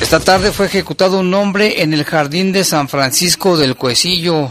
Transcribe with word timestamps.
Esta 0.00 0.20
tarde 0.20 0.52
fue 0.52 0.66
ejecutado 0.66 1.20
un 1.20 1.32
hombre 1.34 1.82
en 1.82 1.94
el 1.94 2.04
jardín 2.04 2.52
de 2.52 2.64
San 2.64 2.88
Francisco 2.88 3.56
del 3.56 3.76
Cuecillo. 3.76 4.50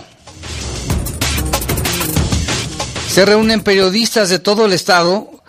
Se 3.09 3.25
reúnen 3.25 3.61
periodistas 3.61 4.29
de 4.29 4.39
todo 4.39 4.65
el 4.65 4.73
estado 4.73 5.43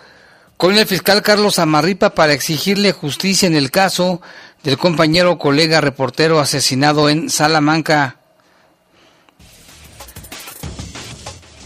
con 0.57 0.77
el 0.77 0.85
fiscal 0.85 1.21
Carlos 1.21 1.59
Amarripa 1.59 2.11
para 2.11 2.33
exigirle 2.33 2.91
justicia 2.91 3.47
en 3.47 3.55
el 3.55 3.71
caso 3.71 4.21
del 4.63 4.77
compañero 4.77 5.37
colega 5.37 5.81
reportero 5.81 6.39
asesinado 6.39 7.09
en 7.09 7.29
Salamanca. 7.29 8.17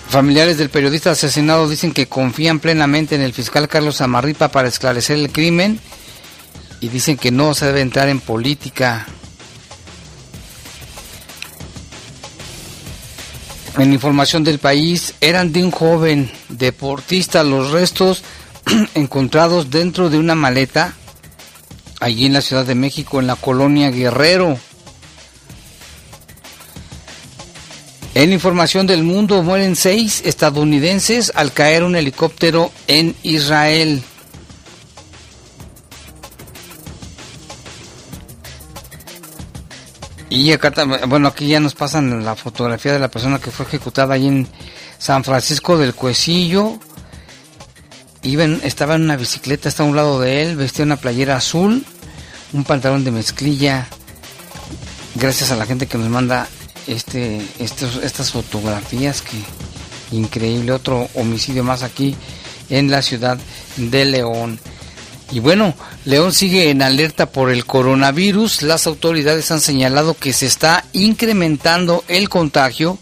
Familiares 0.09 0.57
del 0.57 0.69
periodista 0.69 1.11
asesinado 1.11 1.67
dicen 1.69 1.93
que 1.93 2.07
confían 2.07 2.59
plenamente 2.59 3.15
en 3.15 3.21
el 3.21 3.33
fiscal 3.33 3.67
Carlos 3.67 4.01
Amarripa 4.01 4.47
para 4.47 4.67
esclarecer 4.67 5.17
el 5.17 5.31
crimen 5.31 5.79
y 6.81 6.89
dicen 6.89 7.17
que 7.17 7.31
no 7.31 7.53
se 7.53 7.65
debe 7.67 7.81
entrar 7.81 8.09
en 8.09 8.19
política. 8.19 9.05
En 13.77 13.93
información 13.93 14.43
del 14.43 14.59
país, 14.59 15.13
eran 15.21 15.53
de 15.53 15.63
un 15.63 15.71
joven 15.71 16.31
deportista 16.49 17.43
los 17.43 17.71
restos 17.71 18.23
encontrados 18.93 19.69
dentro 19.69 20.09
de 20.09 20.17
una 20.17 20.35
maleta 20.35 20.95
allí 21.99 22.25
en 22.25 22.33
la 22.33 22.41
Ciudad 22.41 22.65
de 22.65 22.75
México, 22.75 23.19
en 23.19 23.27
la 23.27 23.35
colonia 23.35 23.89
Guerrero. 23.91 24.57
En 28.15 28.33
información 28.33 28.87
del 28.87 29.03
mundo, 29.03 29.43
mueren 29.43 29.75
seis 29.75 30.23
estadounidenses 30.25 31.31
al 31.35 31.53
caer 31.53 31.83
un 31.83 31.95
helicóptero 31.95 32.71
en 32.87 33.15
Israel. 33.23 34.03
Y 40.29 40.51
acá, 40.51 40.71
bueno, 41.07 41.27
aquí 41.27 41.47
ya 41.47 41.59
nos 41.59 41.73
pasan 41.73 42.23
la 42.23 42.35
fotografía 42.35 42.93
de 42.93 42.99
la 42.99 43.09
persona 43.09 43.39
que 43.39 43.49
fue 43.49 43.65
ejecutada 43.65 44.13
ahí 44.13 44.27
en 44.27 44.47
San 44.99 45.23
Francisco 45.23 45.77
del 45.77 45.95
Cuecillo. 45.95 46.77
Iba 48.21 48.43
estaba 48.43 48.95
en 48.95 49.03
una 49.03 49.15
bicicleta, 49.15 49.69
está 49.69 49.83
a 49.83 49.87
un 49.87 49.95
lado 49.95 50.19
de 50.19 50.43
él, 50.43 50.55
vestía 50.55 50.85
una 50.85 50.97
playera 50.97 51.37
azul, 51.37 51.83
un 52.53 52.63
pantalón 52.63 53.03
de 53.03 53.11
mezclilla. 53.11 53.87
Gracias 55.15 55.51
a 55.51 55.55
la 55.55 55.65
gente 55.65 55.87
que 55.87 55.97
nos 55.97 56.09
manda 56.09 56.47
este, 56.85 57.41
estos, 57.57 57.95
estas 58.03 58.31
fotografías, 58.31 59.21
que 59.21 59.37
increíble, 60.15 60.71
otro 60.73 61.09
homicidio 61.15 61.63
más 61.63 61.81
aquí 61.81 62.15
en 62.69 62.91
la 62.91 63.01
ciudad 63.01 63.39
de 63.77 64.05
León. 64.05 64.59
Y 65.31 65.39
bueno, 65.39 65.75
León 66.05 66.33
sigue 66.33 66.69
en 66.69 66.81
alerta 66.81 67.27
por 67.27 67.51
el 67.51 67.65
coronavirus. 67.65 68.63
Las 68.63 68.87
autoridades 68.87 69.51
han 69.51 69.61
señalado 69.61 70.15
que 70.15 70.33
se 70.33 70.47
está 70.47 70.85
incrementando 70.93 72.03
el 72.07 72.29
contagio. 72.29 72.97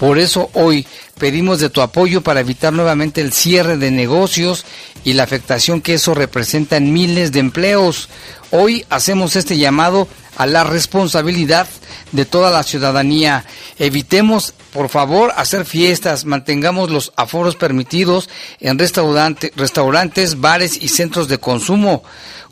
Por 0.00 0.18
eso 0.18 0.48
hoy 0.54 0.86
pedimos 1.18 1.60
de 1.60 1.68
tu 1.68 1.82
apoyo 1.82 2.22
para 2.22 2.40
evitar 2.40 2.72
nuevamente 2.72 3.20
el 3.20 3.34
cierre 3.34 3.76
de 3.76 3.90
negocios 3.90 4.64
y 5.04 5.12
la 5.12 5.24
afectación 5.24 5.82
que 5.82 5.92
eso 5.92 6.14
representa 6.14 6.78
en 6.78 6.94
miles 6.94 7.32
de 7.32 7.40
empleos. 7.40 8.08
Hoy 8.50 8.86
hacemos 8.88 9.36
este 9.36 9.58
llamado 9.58 10.08
a 10.38 10.46
la 10.46 10.64
responsabilidad 10.64 11.68
de 12.12 12.24
toda 12.24 12.50
la 12.50 12.62
ciudadanía. 12.62 13.44
Evitemos, 13.78 14.54
por 14.72 14.88
favor, 14.88 15.34
hacer 15.36 15.66
fiestas, 15.66 16.24
mantengamos 16.24 16.88
los 16.88 17.12
aforos 17.16 17.56
permitidos 17.56 18.30
en 18.58 18.78
restaurantes, 18.78 20.40
bares 20.40 20.82
y 20.82 20.88
centros 20.88 21.28
de 21.28 21.36
consumo. 21.36 22.02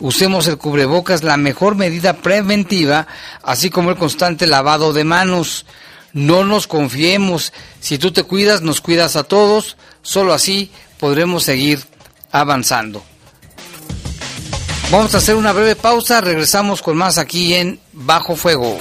Usemos 0.00 0.48
el 0.48 0.58
cubrebocas, 0.58 1.22
la 1.22 1.38
mejor 1.38 1.76
medida 1.76 2.12
preventiva, 2.12 3.06
así 3.42 3.70
como 3.70 3.88
el 3.88 3.96
constante 3.96 4.46
lavado 4.46 4.92
de 4.92 5.04
manos. 5.04 5.64
No 6.18 6.42
nos 6.42 6.66
confiemos. 6.66 7.52
Si 7.78 7.96
tú 7.96 8.10
te 8.10 8.24
cuidas, 8.24 8.60
nos 8.60 8.80
cuidas 8.80 9.14
a 9.14 9.22
todos. 9.22 9.76
Solo 10.02 10.34
así 10.34 10.68
podremos 10.98 11.44
seguir 11.44 11.78
avanzando. 12.32 13.04
Vamos 14.90 15.14
a 15.14 15.18
hacer 15.18 15.36
una 15.36 15.52
breve 15.52 15.76
pausa, 15.76 16.20
regresamos 16.20 16.82
con 16.82 16.96
más 16.96 17.18
aquí 17.18 17.54
en 17.54 17.78
Bajo 17.92 18.34
Fuego. 18.34 18.80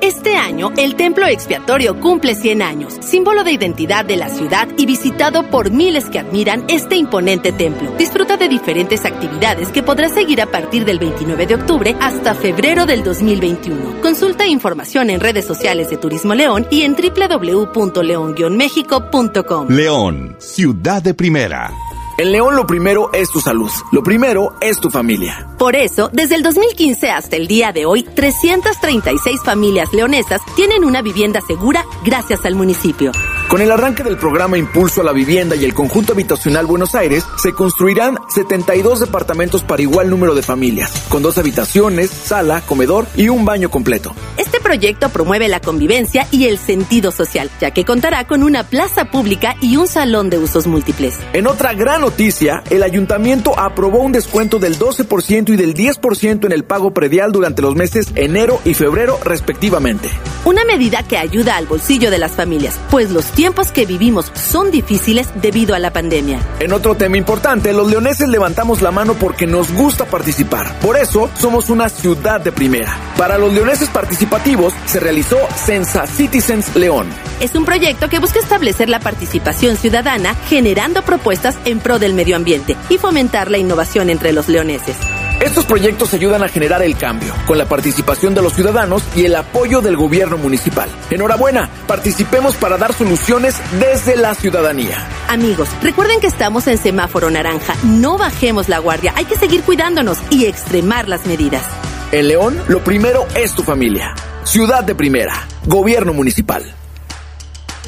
Este 0.01 0.35
año, 0.35 0.71
el 0.77 0.95
templo 0.95 1.25
expiatorio 1.25 1.99
cumple 1.99 2.35
100 2.35 2.61
años, 2.61 2.93
símbolo 3.01 3.43
de 3.43 3.53
identidad 3.53 4.05
de 4.05 4.17
la 4.17 4.29
ciudad 4.29 4.67
y 4.77 4.85
visitado 4.85 5.49
por 5.49 5.71
miles 5.71 6.11
que 6.11 6.19
admiran 6.19 6.63
este 6.67 6.95
imponente 6.95 7.51
templo. 7.51 7.91
Disfruta 7.97 8.37
de 8.37 8.49
diferentes 8.49 9.03
actividades 9.03 9.69
que 9.69 9.81
podrás 9.81 10.13
seguir 10.13 10.43
a 10.43 10.51
partir 10.51 10.85
del 10.85 10.99
29 10.99 11.47
de 11.47 11.55
octubre 11.55 11.95
hasta 11.99 12.35
febrero 12.35 12.85
del 12.85 13.03
2021. 13.03 14.01
Consulta 14.01 14.45
información 14.45 15.09
en 15.09 15.19
redes 15.19 15.45
sociales 15.45 15.89
de 15.89 15.97
Turismo 15.97 16.35
León 16.35 16.67
y 16.69 16.83
en 16.83 16.95
www.león-méxico.com. 16.95 19.69
León, 19.69 20.35
ciudad 20.37 21.01
de 21.01 21.15
primera. 21.15 21.71
En 22.17 22.31
León 22.31 22.55
lo 22.55 22.67
primero 22.67 23.11
es 23.11 23.31
tu 23.31 23.41
salud, 23.41 23.71
lo 23.91 24.03
primero 24.03 24.55
es 24.61 24.79
tu 24.79 24.91
familia. 24.91 25.47
Por 25.57 25.75
eso, 25.75 26.11
desde 26.13 26.35
el 26.35 26.43
2015 26.43 27.09
hasta 27.09 27.37
el 27.37 27.47
día 27.47 27.71
de 27.71 27.87
hoy, 27.87 28.03
336 28.03 29.41
familias 29.43 29.91
leonesas 29.93 30.41
tienen 30.55 30.83
una 30.83 31.01
vivienda 31.01 31.41
segura 31.41 31.83
gracias 32.05 32.45
al 32.45 32.53
municipio. 32.53 33.11
Con 33.53 33.61
el 33.61 33.71
arranque 33.71 34.03
del 34.03 34.17
programa 34.17 34.57
Impulso 34.57 35.01
a 35.01 35.03
la 35.03 35.11
Vivienda 35.11 35.55
y 35.55 35.63
el 35.63 35.75
Conjunto 35.75 36.13
Habitacional 36.13 36.65
Buenos 36.65 36.95
Aires, 36.95 37.23
se 37.37 37.53
construirán 37.53 38.17
72 38.27 38.99
departamentos 38.99 39.61
para 39.61 39.83
igual 39.83 40.09
número 40.09 40.33
de 40.33 40.41
familias, 40.41 40.91
con 41.07 41.21
dos 41.21 41.37
habitaciones, 41.37 42.09
sala, 42.09 42.61
comedor 42.61 43.05
y 43.15 43.29
un 43.29 43.45
baño 43.45 43.69
completo. 43.69 44.15
Este 44.37 44.59
proyecto 44.59 45.09
promueve 45.09 45.49
la 45.49 45.59
convivencia 45.59 46.25
y 46.31 46.45
el 46.45 46.57
sentido 46.57 47.11
social, 47.11 47.51
ya 47.61 47.69
que 47.69 47.85
contará 47.85 48.25
con 48.25 48.41
una 48.41 48.63
plaza 48.63 49.11
pública 49.11 49.55
y 49.61 49.77
un 49.77 49.87
salón 49.87 50.31
de 50.31 50.39
usos 50.39 50.65
múltiples. 50.65 51.19
En 51.33 51.45
otra 51.45 51.75
gran 51.75 52.01
noticia, 52.01 52.63
el 52.71 52.81
ayuntamiento 52.81 53.59
aprobó 53.59 53.99
un 53.99 54.13
descuento 54.13 54.57
del 54.57 54.79
12% 54.79 55.49
y 55.49 55.57
del 55.57 55.75
10% 55.75 56.45
en 56.45 56.53
el 56.53 56.63
pago 56.63 56.91
predial 56.91 57.31
durante 57.31 57.61
los 57.61 57.75
meses 57.75 58.13
enero 58.15 58.59
y 58.65 58.73
febrero 58.73 59.19
respectivamente. 59.23 60.09
Una 60.43 60.65
medida 60.65 61.03
que 61.03 61.17
ayuda 61.17 61.55
al 61.55 61.67
bolsillo 61.67 62.09
de 62.09 62.17
las 62.17 62.31
familias, 62.31 62.79
pues 62.89 63.11
los 63.11 63.27
tiempos 63.27 63.42
tiempos 63.43 63.73
que 63.73 63.85
vivimos 63.85 64.31
son 64.35 64.71
difíciles 64.71 65.27
debido 65.35 65.75
a 65.75 65.79
la 65.79 65.91
pandemia. 65.91 66.39
En 66.61 66.71
otro 66.71 66.95
tema 66.95 67.17
importante, 67.17 67.73
los 67.73 67.89
leoneses 67.91 68.29
levantamos 68.29 68.81
la 68.81 68.89
mano 68.89 69.15
porque 69.15 69.45
nos 69.45 69.69
gusta 69.73 70.05
participar. 70.05 70.79
Por 70.79 70.95
eso, 70.95 71.29
somos 71.37 71.69
una 71.69 71.89
ciudad 71.89 72.39
de 72.39 72.53
primera. 72.53 72.97
Para 73.17 73.37
los 73.37 73.51
leoneses 73.51 73.89
participativos, 73.89 74.73
se 74.85 75.01
realizó 75.01 75.37
Sensa 75.57 76.07
Citizens 76.07 76.73
León. 76.77 77.09
Es 77.41 77.53
un 77.55 77.65
proyecto 77.65 78.07
que 78.07 78.19
busca 78.19 78.39
establecer 78.39 78.87
la 78.87 79.01
participación 79.01 79.75
ciudadana 79.75 80.35
generando 80.47 81.01
propuestas 81.01 81.57
en 81.65 81.81
pro 81.81 81.99
del 81.99 82.13
medio 82.13 82.37
ambiente 82.37 82.77
y 82.87 82.97
fomentar 82.97 83.51
la 83.51 83.57
innovación 83.57 84.09
entre 84.09 84.31
los 84.31 84.47
leoneses. 84.47 84.95
Estos 85.43 85.65
proyectos 85.65 86.13
ayudan 86.13 86.41
a 86.41 86.47
generar 86.47 86.81
el 86.83 86.95
cambio, 86.95 87.33
con 87.45 87.57
la 87.57 87.65
participación 87.65 88.33
de 88.33 88.41
los 88.41 88.53
ciudadanos 88.53 89.03
y 89.13 89.25
el 89.25 89.35
apoyo 89.35 89.81
del 89.81 89.97
gobierno 89.97 90.37
municipal. 90.37 90.87
Enhorabuena, 91.09 91.69
participemos 91.85 92.55
para 92.55 92.77
dar 92.77 92.93
soluciones 92.93 93.57
desde 93.77 94.15
la 94.15 94.35
ciudadanía. 94.35 95.05
Amigos, 95.27 95.67
recuerden 95.81 96.21
que 96.21 96.27
estamos 96.27 96.65
en 96.67 96.77
semáforo 96.77 97.29
naranja. 97.29 97.75
No 97.83 98.17
bajemos 98.17 98.69
la 98.69 98.79
guardia, 98.79 99.11
hay 99.17 99.25
que 99.25 99.35
seguir 99.35 99.63
cuidándonos 99.63 100.17
y 100.29 100.45
extremar 100.45 101.09
las 101.09 101.25
medidas. 101.25 101.65
En 102.13 102.29
León, 102.29 102.57
lo 102.69 102.81
primero 102.81 103.27
es 103.35 103.53
tu 103.53 103.63
familia. 103.63 104.15
Ciudad 104.45 104.85
de 104.85 104.95
primera, 104.95 105.45
gobierno 105.65 106.13
municipal. 106.13 106.63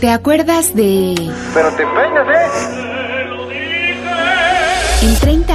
¿Te 0.01 0.09
acuerdas 0.09 0.75
de... 0.75 1.15
Pero 1.53 1.69
te 1.71 1.85
peinas, 1.85 2.27
¿eh? 2.27 2.85
En 5.03 5.15
30 5.17 5.54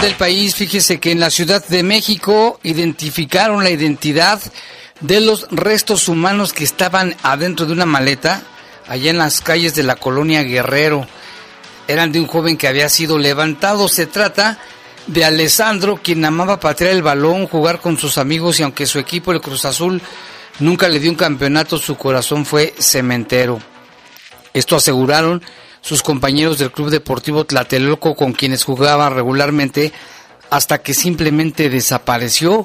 Del 0.00 0.14
país, 0.14 0.54
fíjese 0.54 0.98
que 0.98 1.10
en 1.10 1.20
la 1.20 1.30
Ciudad 1.30 1.66
de 1.66 1.82
México 1.82 2.58
identificaron 2.62 3.62
la 3.62 3.70
identidad 3.70 4.40
de 5.00 5.20
los 5.20 5.46
restos 5.50 6.08
humanos 6.08 6.52
que 6.52 6.64
estaban 6.64 7.14
adentro 7.22 7.66
de 7.66 7.72
una 7.72 7.86
maleta 7.86 8.42
allá 8.88 9.10
en 9.10 9.18
las 9.18 9.40
calles 9.40 9.74
de 9.74 9.82
la 9.82 9.96
colonia 9.96 10.42
Guerrero. 10.42 11.06
Eran 11.86 12.12
de 12.12 12.20
un 12.20 12.26
joven 12.26 12.56
que 12.56 12.68
había 12.68 12.88
sido 12.88 13.18
levantado. 13.18 13.88
Se 13.88 14.06
trata 14.06 14.58
de 15.06 15.24
Alessandro, 15.24 16.00
quien 16.02 16.24
amaba 16.24 16.60
patear 16.60 16.92
el 16.92 17.02
balón, 17.02 17.46
jugar 17.46 17.80
con 17.80 17.98
sus 17.98 18.16
amigos 18.16 18.58
y 18.60 18.62
aunque 18.62 18.86
su 18.86 18.98
equipo, 18.98 19.32
el 19.32 19.40
Cruz 19.40 19.64
Azul, 19.64 20.00
nunca 20.60 20.88
le 20.88 21.00
dio 21.00 21.10
un 21.10 21.16
campeonato, 21.16 21.78
su 21.78 21.96
corazón 21.96 22.46
fue 22.46 22.74
cementero. 22.78 23.60
Esto 24.54 24.76
aseguraron 24.76 25.42
sus 25.80 26.02
compañeros 26.02 26.58
del 26.58 26.72
Club 26.72 26.90
Deportivo 26.90 27.44
Tlatelolco 27.44 28.14
con 28.14 28.32
quienes 28.32 28.64
jugaba 28.64 29.10
regularmente 29.10 29.92
hasta 30.50 30.78
que 30.78 30.94
simplemente 30.94 31.70
desapareció. 31.70 32.64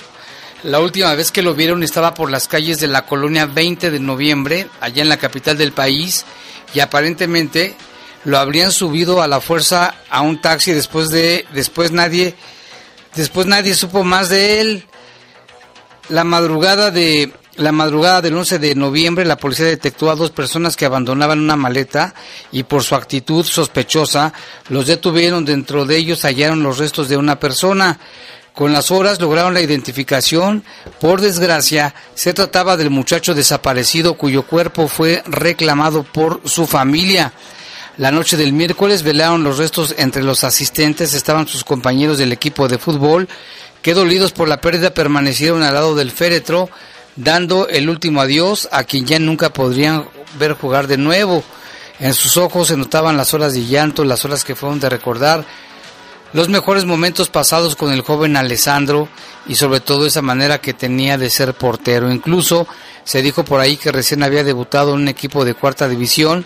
La 0.63 0.79
última 0.79 1.13
vez 1.13 1.31
que 1.31 1.43
lo 1.43 1.53
vieron 1.53 1.83
estaba 1.83 2.13
por 2.13 2.31
las 2.31 2.47
calles 2.47 2.79
de 2.79 2.87
la 2.87 3.05
colonia 3.05 3.45
20 3.45 3.91
de 3.91 3.99
noviembre, 3.99 4.67
allá 4.81 5.03
en 5.03 5.09
la 5.09 5.17
capital 5.17 5.57
del 5.57 5.71
país, 5.71 6.25
y 6.73 6.79
aparentemente 6.79 7.75
lo 8.23 8.39
habrían 8.39 8.71
subido 8.71 9.21
a 9.21 9.27
la 9.27 9.39
fuerza 9.39 9.95
a 10.09 10.21
un 10.21 10.41
taxi 10.41 10.71
después 10.71 11.09
de 11.09 11.45
después 11.53 11.91
nadie 11.91 12.35
después 13.13 13.45
nadie 13.45 13.75
supo 13.75 14.03
más 14.03 14.29
de 14.29 14.61
él. 14.61 14.85
La 16.09 16.23
madrugada 16.23 16.91
de 16.91 17.31
la 17.57 17.71
madrugada 17.71 18.21
del 18.21 18.35
11 18.35 18.59
de 18.59 18.75
noviembre, 18.75 19.25
la 19.25 19.37
policía 19.37 19.65
detectó 19.65 20.09
a 20.09 20.15
dos 20.15 20.31
personas 20.31 20.75
que 20.75 20.85
abandonaban 20.85 21.39
una 21.39 21.55
maleta 21.55 22.13
y 22.51 22.63
por 22.63 22.83
su 22.83 22.95
actitud 22.95 23.45
sospechosa 23.45 24.33
los 24.69 24.87
detuvieron. 24.87 25.45
Dentro 25.45 25.85
de 25.85 25.97
ellos 25.97 26.23
hallaron 26.23 26.63
los 26.63 26.77
restos 26.77 27.07
de 27.07 27.17
una 27.17 27.39
persona. 27.39 27.99
Con 28.53 28.71
las 28.71 28.91
horas 28.91 29.19
lograron 29.19 29.53
la 29.53 29.61
identificación. 29.61 30.63
Por 30.99 31.21
desgracia, 31.21 31.93
se 32.13 32.33
trataba 32.33 32.77
del 32.77 32.89
muchacho 32.89 33.33
desaparecido 33.33 34.15
cuyo 34.15 34.43
cuerpo 34.43 34.87
fue 34.87 35.23
reclamado 35.25 36.03
por 36.03 36.41
su 36.45 36.65
familia. 36.65 37.33
La 37.97 38.11
noche 38.11 38.35
del 38.35 38.51
miércoles 38.51 39.03
velaron 39.03 39.43
los 39.43 39.57
restos 39.57 39.95
entre 39.97 40.23
los 40.23 40.43
asistentes, 40.43 41.13
estaban 41.13 41.47
sus 41.47 41.63
compañeros 41.63 42.17
del 42.17 42.33
equipo 42.33 42.67
de 42.67 42.77
fútbol, 42.77 43.29
que 43.81 43.93
dolidos 43.93 44.33
por 44.33 44.49
la 44.49 44.59
pérdida 44.59 44.93
permanecieron 44.93 45.63
al 45.63 45.73
lado 45.73 45.95
del 45.95 46.11
féretro 46.11 46.69
dando 47.15 47.67
el 47.67 47.89
último 47.89 48.21
adiós 48.21 48.67
a 48.71 48.83
quien 48.83 49.05
ya 49.05 49.19
nunca 49.19 49.51
podrían 49.51 50.07
ver 50.37 50.53
jugar 50.53 50.87
de 50.87 50.97
nuevo. 50.97 51.43
En 51.99 52.13
sus 52.13 52.37
ojos 52.37 52.67
se 52.67 52.77
notaban 52.77 53.17
las 53.17 53.33
horas 53.33 53.53
de 53.53 53.65
llanto, 53.65 54.03
las 54.03 54.25
horas 54.25 54.43
que 54.43 54.55
fueron 54.55 54.79
de 54.79 54.89
recordar 54.89 55.45
los 56.33 56.49
mejores 56.49 56.83
momentos 56.83 57.29
pasados 57.29 57.77
con 57.77 57.93
el 57.93 58.01
joven 58.01 58.35
Alessandro 58.35 59.07
y 59.47 59.55
sobre 59.55 59.79
todo 59.79 60.05
esa 60.05 60.21
manera 60.21 60.59
que 60.59 60.73
tenía 60.73 61.17
de 61.17 61.29
ser 61.29 61.53
portero. 61.53 62.11
Incluso 62.11 62.67
se 63.05 63.21
dijo 63.21 63.45
por 63.45 63.61
ahí 63.61 63.77
que 63.77 63.93
recién 63.93 64.21
había 64.21 64.43
debutado 64.43 64.93
en 64.93 65.01
un 65.01 65.07
equipo 65.07 65.45
de 65.45 65.53
cuarta 65.53 65.87
división 65.87 66.45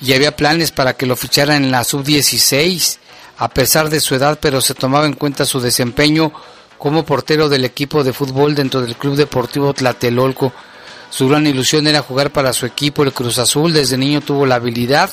y 0.00 0.12
había 0.12 0.36
planes 0.36 0.70
para 0.70 0.94
que 0.94 1.06
lo 1.06 1.16
ficharan 1.16 1.64
en 1.64 1.72
la 1.72 1.82
sub-16 1.82 2.98
a 3.38 3.48
pesar 3.48 3.90
de 3.90 4.00
su 4.00 4.14
edad, 4.14 4.38
pero 4.40 4.60
se 4.60 4.74
tomaba 4.74 5.06
en 5.06 5.14
cuenta 5.14 5.44
su 5.44 5.60
desempeño 5.60 6.32
como 6.78 7.04
portero 7.04 7.48
del 7.48 7.64
equipo 7.64 8.04
de 8.04 8.12
fútbol 8.12 8.54
dentro 8.54 8.80
del 8.80 8.96
Club 8.96 9.16
Deportivo 9.16 9.72
Tlatelolco. 9.74 10.52
Su 11.10 11.28
gran 11.28 11.46
ilusión 11.46 11.86
era 11.86 12.02
jugar 12.02 12.30
para 12.30 12.52
su 12.52 12.66
equipo, 12.66 13.02
el 13.02 13.12
Cruz 13.12 13.38
Azul. 13.38 13.72
Desde 13.72 13.96
niño 13.96 14.20
tuvo 14.20 14.46
la 14.46 14.56
habilidad 14.56 15.10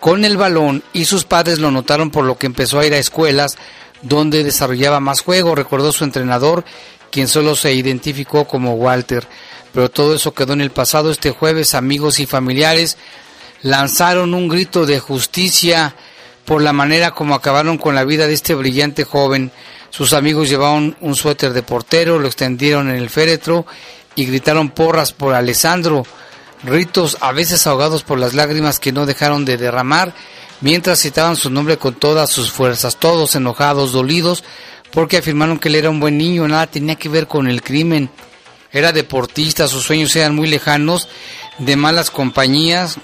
con 0.00 0.24
el 0.24 0.36
balón 0.36 0.82
y 0.92 1.04
sus 1.04 1.24
padres 1.24 1.58
lo 1.58 1.70
notaron 1.70 2.10
por 2.10 2.24
lo 2.24 2.36
que 2.36 2.46
empezó 2.46 2.80
a 2.80 2.86
ir 2.86 2.92
a 2.92 2.98
escuelas 2.98 3.56
donde 4.02 4.42
desarrollaba 4.42 5.00
más 5.00 5.20
juego, 5.20 5.54
recordó 5.54 5.92
su 5.92 6.04
entrenador, 6.04 6.64
quien 7.10 7.28
solo 7.28 7.54
se 7.54 7.72
identificó 7.72 8.46
como 8.46 8.74
Walter. 8.74 9.26
Pero 9.72 9.90
todo 9.90 10.14
eso 10.14 10.34
quedó 10.34 10.52
en 10.52 10.60
el 10.60 10.70
pasado. 10.70 11.10
Este 11.10 11.30
jueves 11.30 11.74
amigos 11.74 12.18
y 12.18 12.26
familiares 12.26 12.96
lanzaron 13.62 14.34
un 14.34 14.48
grito 14.48 14.86
de 14.86 14.98
justicia 14.98 15.94
por 16.44 16.62
la 16.62 16.72
manera 16.72 17.12
como 17.12 17.34
acabaron 17.34 17.78
con 17.78 17.94
la 17.94 18.04
vida 18.04 18.26
de 18.26 18.34
este 18.34 18.54
brillante 18.54 19.04
joven. 19.04 19.52
Sus 19.92 20.14
amigos 20.14 20.48
llevaban 20.48 20.96
un 21.02 21.14
suéter 21.14 21.52
de 21.52 21.62
portero, 21.62 22.18
lo 22.18 22.26
extendieron 22.26 22.88
en 22.88 22.96
el 22.96 23.10
féretro 23.10 23.66
y 24.16 24.24
gritaron 24.24 24.70
porras 24.70 25.12
por 25.12 25.34
Alessandro, 25.34 26.06
ritos 26.64 27.18
a 27.20 27.32
veces 27.32 27.66
ahogados 27.66 28.02
por 28.02 28.18
las 28.18 28.32
lágrimas 28.32 28.80
que 28.80 28.90
no 28.90 29.04
dejaron 29.04 29.44
de 29.44 29.58
derramar, 29.58 30.14
mientras 30.62 30.98
citaban 30.98 31.36
su 31.36 31.50
nombre 31.50 31.76
con 31.76 31.92
todas 31.92 32.30
sus 32.30 32.50
fuerzas, 32.50 32.96
todos 32.96 33.34
enojados, 33.34 33.92
dolidos, 33.92 34.44
porque 34.92 35.18
afirmaron 35.18 35.58
que 35.58 35.68
él 35.68 35.74
era 35.74 35.90
un 35.90 36.00
buen 36.00 36.16
niño, 36.16 36.48
nada 36.48 36.66
tenía 36.68 36.96
que 36.96 37.10
ver 37.10 37.26
con 37.26 37.46
el 37.46 37.62
crimen. 37.62 38.08
Era 38.72 38.92
deportista, 38.92 39.68
sus 39.68 39.84
sueños 39.84 40.16
eran 40.16 40.34
muy 40.34 40.48
lejanos, 40.48 41.06
de 41.58 41.76
malas 41.76 42.10
compañías, 42.10 42.96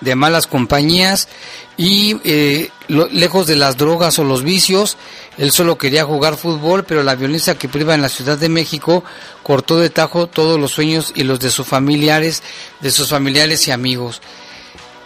de 0.00 0.16
malas 0.16 0.48
compañías 0.48 1.28
y 1.76 2.16
eh, 2.24 2.70
lejos 2.88 3.46
de 3.46 3.56
las 3.56 3.76
drogas 3.76 4.18
o 4.18 4.24
los 4.24 4.42
vicios, 4.42 4.96
él 5.38 5.50
solo 5.50 5.76
quería 5.76 6.04
jugar 6.04 6.36
fútbol, 6.36 6.84
pero 6.84 7.02
la 7.02 7.16
violencia 7.16 7.56
que 7.56 7.68
priva 7.68 7.94
en 7.94 8.02
la 8.02 8.08
Ciudad 8.08 8.38
de 8.38 8.48
México 8.48 9.02
cortó 9.42 9.78
de 9.78 9.90
tajo 9.90 10.28
todos 10.28 10.60
los 10.60 10.70
sueños 10.70 11.12
y 11.16 11.24
los 11.24 11.40
de 11.40 11.50
sus 11.50 11.66
familiares, 11.66 12.42
de 12.80 12.90
sus 12.90 13.08
familiares 13.08 13.66
y 13.66 13.72
amigos. 13.72 14.22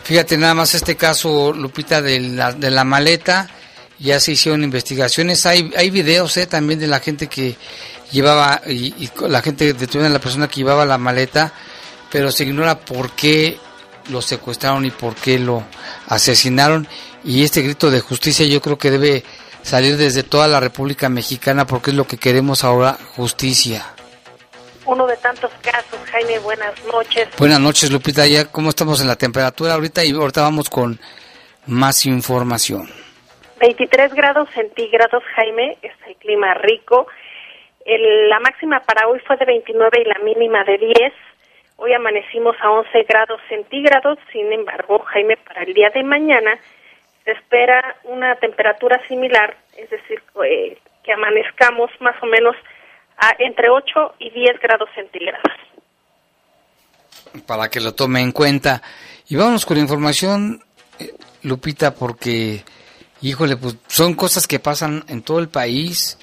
Fíjate 0.04 0.36
nada 0.36 0.54
más 0.54 0.74
este 0.74 0.96
caso, 0.96 1.52
Lupita, 1.52 2.02
de 2.02 2.20
la, 2.20 2.52
de 2.52 2.70
la 2.70 2.84
maleta, 2.84 3.48
ya 3.98 4.20
se 4.20 4.32
hicieron 4.32 4.62
investigaciones, 4.62 5.44
hay, 5.46 5.70
hay 5.76 5.90
videos 5.90 6.36
eh, 6.36 6.46
también 6.46 6.78
de 6.78 6.86
la 6.86 7.00
gente 7.00 7.26
que 7.28 7.56
llevaba, 8.12 8.60
y, 8.66 8.94
y 8.98 9.10
la 9.26 9.42
gente 9.42 9.72
detuvieron 9.72 10.10
a 10.10 10.14
la 10.14 10.20
persona 10.20 10.48
que 10.48 10.56
llevaba 10.56 10.84
la 10.84 10.98
maleta, 10.98 11.52
pero 12.10 12.30
se 12.30 12.44
ignora 12.44 12.78
por 12.78 13.10
qué 13.12 13.58
lo 14.10 14.22
secuestraron 14.22 14.84
y 14.84 14.90
por 14.90 15.14
qué 15.14 15.38
lo 15.38 15.62
asesinaron. 16.08 16.86
Y 17.24 17.44
este 17.44 17.62
grito 17.62 17.90
de 17.90 18.00
justicia 18.00 18.46
yo 18.46 18.60
creo 18.60 18.78
que 18.78 18.90
debe 18.90 19.24
salir 19.62 19.96
desde 19.96 20.22
toda 20.22 20.48
la 20.48 20.60
República 20.60 21.08
Mexicana 21.08 21.66
porque 21.66 21.90
es 21.90 21.96
lo 21.96 22.04
que 22.04 22.16
queremos 22.16 22.64
ahora, 22.64 22.96
justicia. 23.16 23.84
Uno 24.86 25.06
de 25.06 25.16
tantos 25.18 25.50
casos, 25.60 25.98
Jaime, 26.10 26.38
buenas 26.38 26.72
noches. 26.86 27.28
Buenas 27.38 27.60
noches, 27.60 27.90
Lupita. 27.90 28.26
Ya 28.26 28.46
cómo 28.46 28.70
estamos 28.70 29.02
en 29.02 29.08
la 29.08 29.16
temperatura 29.16 29.74
ahorita 29.74 30.04
y 30.04 30.12
ahorita 30.12 30.40
vamos 30.40 30.70
con 30.70 30.98
más 31.66 32.06
información. 32.06 32.88
23 33.60 34.14
grados 34.14 34.48
centígrados, 34.54 35.22
Jaime, 35.36 35.76
es 35.82 35.92
el 36.06 36.16
clima 36.16 36.54
rico. 36.54 37.06
la 37.84 38.40
máxima 38.40 38.80
para 38.80 39.08
hoy 39.08 39.20
fue 39.26 39.36
de 39.36 39.44
29 39.44 40.00
y 40.00 40.08
la 40.08 40.18
mínima 40.24 40.64
de 40.64 40.78
10. 40.78 41.12
Hoy 41.80 41.92
amanecimos 41.92 42.56
a 42.60 42.72
11 42.72 43.04
grados 43.04 43.40
centígrados, 43.48 44.18
sin 44.32 44.52
embargo, 44.52 44.98
Jaime, 45.12 45.36
para 45.36 45.62
el 45.62 45.72
día 45.74 45.90
de 45.90 46.02
mañana 46.02 46.58
se 47.24 47.30
espera 47.30 47.96
una 48.02 48.34
temperatura 48.34 49.00
similar, 49.06 49.56
es 49.76 49.88
decir, 49.88 50.20
eh, 50.44 50.76
que 51.04 51.12
amanezcamos 51.12 51.92
más 52.00 52.20
o 52.20 52.26
menos 52.26 52.56
a 53.16 53.30
entre 53.38 53.70
8 53.70 54.16
y 54.18 54.30
10 54.30 54.58
grados 54.60 54.88
centígrados. 54.92 55.52
Para 57.46 57.68
que 57.68 57.78
lo 57.78 57.94
tome 57.94 58.22
en 58.22 58.32
cuenta. 58.32 58.82
Y 59.28 59.36
vamos 59.36 59.64
con 59.64 59.76
la 59.76 59.84
información, 59.84 60.60
eh, 60.98 61.12
Lupita, 61.44 61.94
porque, 61.94 62.64
híjole, 63.22 63.56
pues 63.56 63.76
son 63.86 64.14
cosas 64.14 64.48
que 64.48 64.58
pasan 64.58 65.04
en 65.06 65.22
todo 65.22 65.38
el 65.38 65.48
país. 65.48 66.18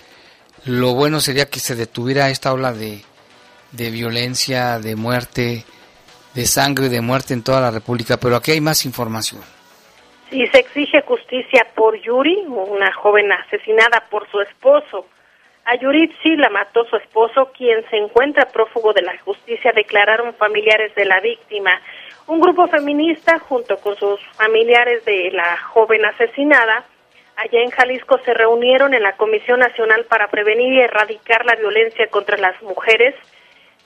Lo 0.66 0.96
bueno 0.96 1.22
sería 1.22 1.50
que 1.50 1.62
se 1.62 1.76
detuviera 1.76 2.30
esta 2.30 2.52
ola 2.52 2.74
de, 2.74 3.06
de 3.76 3.90
violencia, 3.90 4.80
de 4.80 4.96
muerte, 4.96 5.64
de 6.34 6.46
sangre, 6.46 6.90
de 6.90 7.02
muerte 7.02 7.34
en 7.34 7.44
toda 7.44 7.62
la 7.62 7.72
República, 7.72 8.18
pero 8.18 8.36
aquí 8.36 8.52
hay 8.52 8.62
más 8.62 8.86
información. 8.86 9.42
Sí, 10.30 10.46
se 10.48 10.60
exige 10.60 11.02
justicia 11.02 11.68
por 11.76 12.00
Yuri, 12.02 12.44
una 12.48 12.92
joven 12.94 13.32
asesinada 13.32 14.04
por 14.10 14.30
su 14.30 14.42
esposo. 14.42 15.08
A 15.66 15.76
Yuritsi 15.76 16.36
la 16.36 16.50
mató 16.50 16.86
su 16.86 16.96
esposo, 16.98 17.52
quien 17.58 17.84
se 17.90 17.98
encuentra 17.98 18.50
prófugo 18.50 18.94
de 18.94 19.02
la 19.02 19.18
justicia, 19.20 19.72
declararon 19.74 20.34
familiares 20.36 20.94
de 20.96 21.06
la 21.06 21.20
víctima. 21.22 21.80
Un 22.28 22.40
grupo 22.40 22.68
feminista, 22.68 23.40
junto 23.40 23.78
con 23.78 23.96
sus 23.96 24.20
familiares 24.34 25.06
de 25.06 25.32
la 25.32 25.58
joven 25.58 26.06
asesinada, 26.06 26.86
allá 27.36 27.62
en 27.62 27.72
Jalisco 27.72 28.20
se 28.26 28.34
reunieron 28.34 28.94
en 28.94 29.04
la 29.04 29.16
Comisión 29.16 29.60
Nacional 29.60 30.06
para 30.06 30.28
Prevenir 30.28 30.74
y 30.74 30.82
Erradicar 30.82 31.46
la 31.46 31.56
Violencia 31.56 32.08
contra 32.08 32.38
las 32.38 32.62
Mujeres 32.62 33.16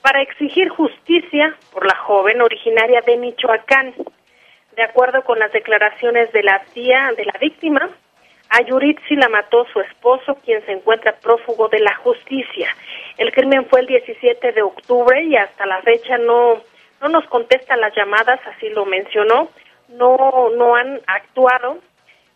para 0.02 0.22
exigir 0.22 0.68
justicia 0.68 1.54
por 1.72 1.86
la 1.86 1.94
joven 1.96 2.40
originaria 2.40 3.00
de 3.02 3.16
Michoacán. 3.16 3.94
De 4.76 4.82
acuerdo 4.82 5.22
con 5.24 5.38
las 5.38 5.52
declaraciones 5.52 6.32
de 6.32 6.42
la 6.42 6.62
tía 6.72 7.12
de 7.16 7.24
la 7.24 7.34
víctima, 7.40 7.90
Ayuritsi 8.48 9.14
la 9.14 9.28
mató 9.28 9.64
su 9.72 9.80
esposo, 9.80 10.36
quien 10.44 10.64
se 10.66 10.72
encuentra 10.72 11.16
prófugo 11.20 11.68
de 11.68 11.78
la 11.78 11.94
justicia. 11.96 12.68
El 13.16 13.30
crimen 13.32 13.66
fue 13.66 13.80
el 13.80 13.86
17 13.86 14.52
de 14.52 14.62
octubre 14.62 15.22
y 15.22 15.36
hasta 15.36 15.66
la 15.66 15.80
fecha 15.82 16.18
no, 16.18 16.60
no 17.00 17.08
nos 17.08 17.24
contesta 17.26 17.76
las 17.76 17.94
llamadas, 17.94 18.40
así 18.46 18.68
lo 18.70 18.86
mencionó, 18.86 19.50
no, 19.88 20.50
no 20.56 20.74
han 20.74 21.00
actuado. 21.06 21.78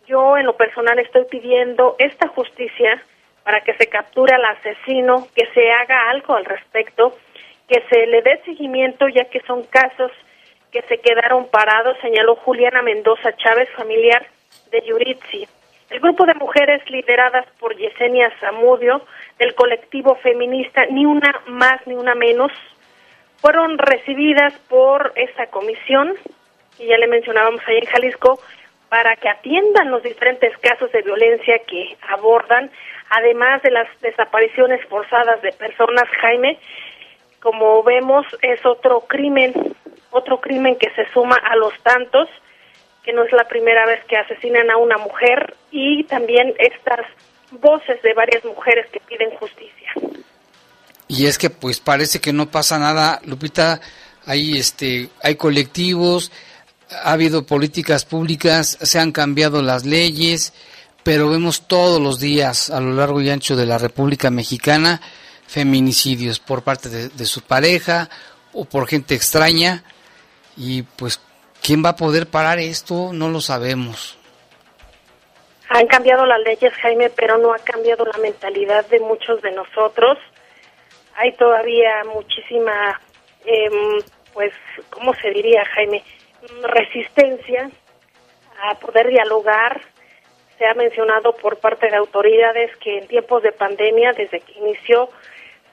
Yo 0.06 0.36
en 0.36 0.46
lo 0.46 0.56
personal 0.56 0.98
estoy 0.98 1.24
pidiendo 1.24 1.96
esta 1.98 2.28
justicia 2.28 3.02
para 3.42 3.62
que 3.62 3.74
se 3.74 3.88
capture 3.88 4.34
al 4.34 4.44
asesino, 4.44 5.26
que 5.34 5.46
se 5.52 5.72
haga 5.72 6.10
algo 6.10 6.36
al 6.36 6.44
respecto 6.44 7.16
que 7.68 7.82
se 7.88 8.06
le 8.06 8.22
dé 8.22 8.40
seguimiento 8.44 9.08
ya 9.08 9.24
que 9.26 9.40
son 9.40 9.62
casos 9.64 10.12
que 10.70 10.82
se 10.82 10.98
quedaron 10.98 11.46
parados, 11.48 11.96
señaló 12.02 12.34
Juliana 12.36 12.82
Mendoza 12.82 13.36
Chávez, 13.36 13.68
familiar 13.76 14.26
de 14.72 14.82
Yuritsi. 14.84 15.46
El 15.90 16.00
grupo 16.00 16.26
de 16.26 16.34
mujeres 16.34 16.82
lideradas 16.90 17.46
por 17.60 17.76
Yesenia 17.76 18.32
Zamudio 18.40 19.02
del 19.38 19.54
colectivo 19.54 20.16
feminista 20.16 20.84
Ni 20.86 21.06
una 21.06 21.40
más 21.46 21.86
ni 21.86 21.94
una 21.94 22.16
menos 22.16 22.50
fueron 23.36 23.78
recibidas 23.78 24.54
por 24.68 25.12
esta 25.14 25.46
comisión, 25.46 26.14
y 26.78 26.86
ya 26.86 26.96
le 26.98 27.06
mencionábamos 27.06 27.60
ahí 27.66 27.76
en 27.76 27.86
Jalisco, 27.86 28.40
para 28.88 29.14
que 29.16 29.28
atiendan 29.28 29.90
los 29.90 30.02
diferentes 30.02 30.56
casos 30.58 30.90
de 30.92 31.02
violencia 31.02 31.58
que 31.66 31.96
abordan, 32.08 32.70
además 33.10 33.62
de 33.62 33.70
las 33.70 33.86
desapariciones 34.00 34.84
forzadas 34.86 35.42
de 35.42 35.52
personas, 35.52 36.08
Jaime, 36.20 36.58
como 37.44 37.82
vemos, 37.82 38.24
es 38.40 38.64
otro 38.64 39.02
crimen, 39.06 39.52
otro 40.10 40.40
crimen 40.40 40.76
que 40.76 40.88
se 40.96 41.06
suma 41.12 41.36
a 41.36 41.54
los 41.56 41.74
tantos, 41.82 42.26
que 43.04 43.12
no 43.12 43.22
es 43.22 43.32
la 43.32 43.46
primera 43.46 43.84
vez 43.84 44.02
que 44.06 44.16
asesinan 44.16 44.70
a 44.70 44.78
una 44.78 44.96
mujer, 44.96 45.54
y 45.70 46.04
también 46.04 46.54
estas 46.58 47.06
voces 47.50 48.00
de 48.02 48.14
varias 48.14 48.42
mujeres 48.46 48.86
que 48.90 48.98
piden 49.00 49.30
justicia. 49.36 49.92
Y 51.06 51.26
es 51.26 51.36
que 51.36 51.50
pues 51.50 51.80
parece 51.80 52.18
que 52.18 52.32
no 52.32 52.50
pasa 52.50 52.78
nada, 52.78 53.20
Lupita, 53.26 53.78
hay 54.24 54.56
este 54.56 55.10
hay 55.22 55.36
colectivos, 55.36 56.32
ha 56.90 57.12
habido 57.12 57.44
políticas 57.44 58.06
públicas, 58.06 58.78
se 58.80 58.98
han 58.98 59.12
cambiado 59.12 59.60
las 59.60 59.84
leyes, 59.84 60.54
pero 61.02 61.28
vemos 61.28 61.68
todos 61.68 62.00
los 62.00 62.20
días 62.20 62.70
a 62.70 62.80
lo 62.80 62.94
largo 62.94 63.20
y 63.20 63.28
ancho 63.28 63.54
de 63.54 63.66
la 63.66 63.76
República 63.76 64.30
Mexicana 64.30 65.02
feminicidios 65.46 66.40
por 66.40 66.62
parte 66.62 66.88
de, 66.88 67.24
su 67.24 67.42
pareja 67.42 68.08
o 68.52 68.64
por 68.64 68.88
gente 68.88 69.14
extraña 69.14 69.84
y 70.56 70.82
pues 70.82 71.20
quién 71.62 71.84
va 71.84 71.90
a 71.90 71.96
poder 71.96 72.26
parar 72.26 72.58
esto 72.58 73.12
no 73.12 73.28
lo 73.28 73.40
sabemos. 73.40 74.18
Han 75.68 75.86
cambiado 75.86 76.26
las 76.26 76.40
leyes, 76.40 76.72
Jaime, 76.74 77.10
pero 77.10 77.38
no 77.38 77.52
ha 77.52 77.58
cambiado 77.58 78.04
la 78.04 78.18
mentalidad 78.18 78.86
de 78.86 79.00
muchos 79.00 79.40
de 79.42 79.50
nosotros. 79.52 80.18
Hay 81.16 81.32
todavía 81.32 82.04
muchísima, 82.12 83.00
em, 83.44 84.00
pues, 84.32 84.52
¿cómo 84.90 85.14
se 85.14 85.30
diría, 85.30 85.64
Jaime? 85.74 86.04
Resistencia 86.62 87.70
a 88.62 88.74
poder 88.74 89.08
dialogar. 89.08 89.80
Se 90.58 90.66
ha 90.66 90.74
mencionado 90.74 91.34
por 91.34 91.58
parte 91.58 91.88
de 91.88 91.96
autoridades 91.96 92.76
que 92.76 92.98
en 92.98 93.08
tiempos 93.08 93.42
de 93.42 93.52
pandemia, 93.52 94.12
desde 94.12 94.40
que 94.40 94.52
inició 94.52 95.08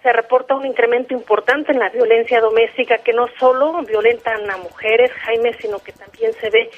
se 0.02 0.12
reporta 0.12 0.56
un 0.56 0.66
incremento 0.66 1.14
importante 1.14 1.72
en 1.72 1.80
la 1.80 1.90
violencia 1.90 2.42
doméstica 2.42 2.98
que 3.00 3.14
no 3.14 3.28
solo 3.40 3.82
violentan 3.84 4.50
a 4.50 4.58
mujeres, 4.58 5.12
Jaime, 5.26 5.54
sino 5.60 5.80
que 5.80 5.92
también 5.92 6.34
se 6.42 6.50
ve 6.50 6.72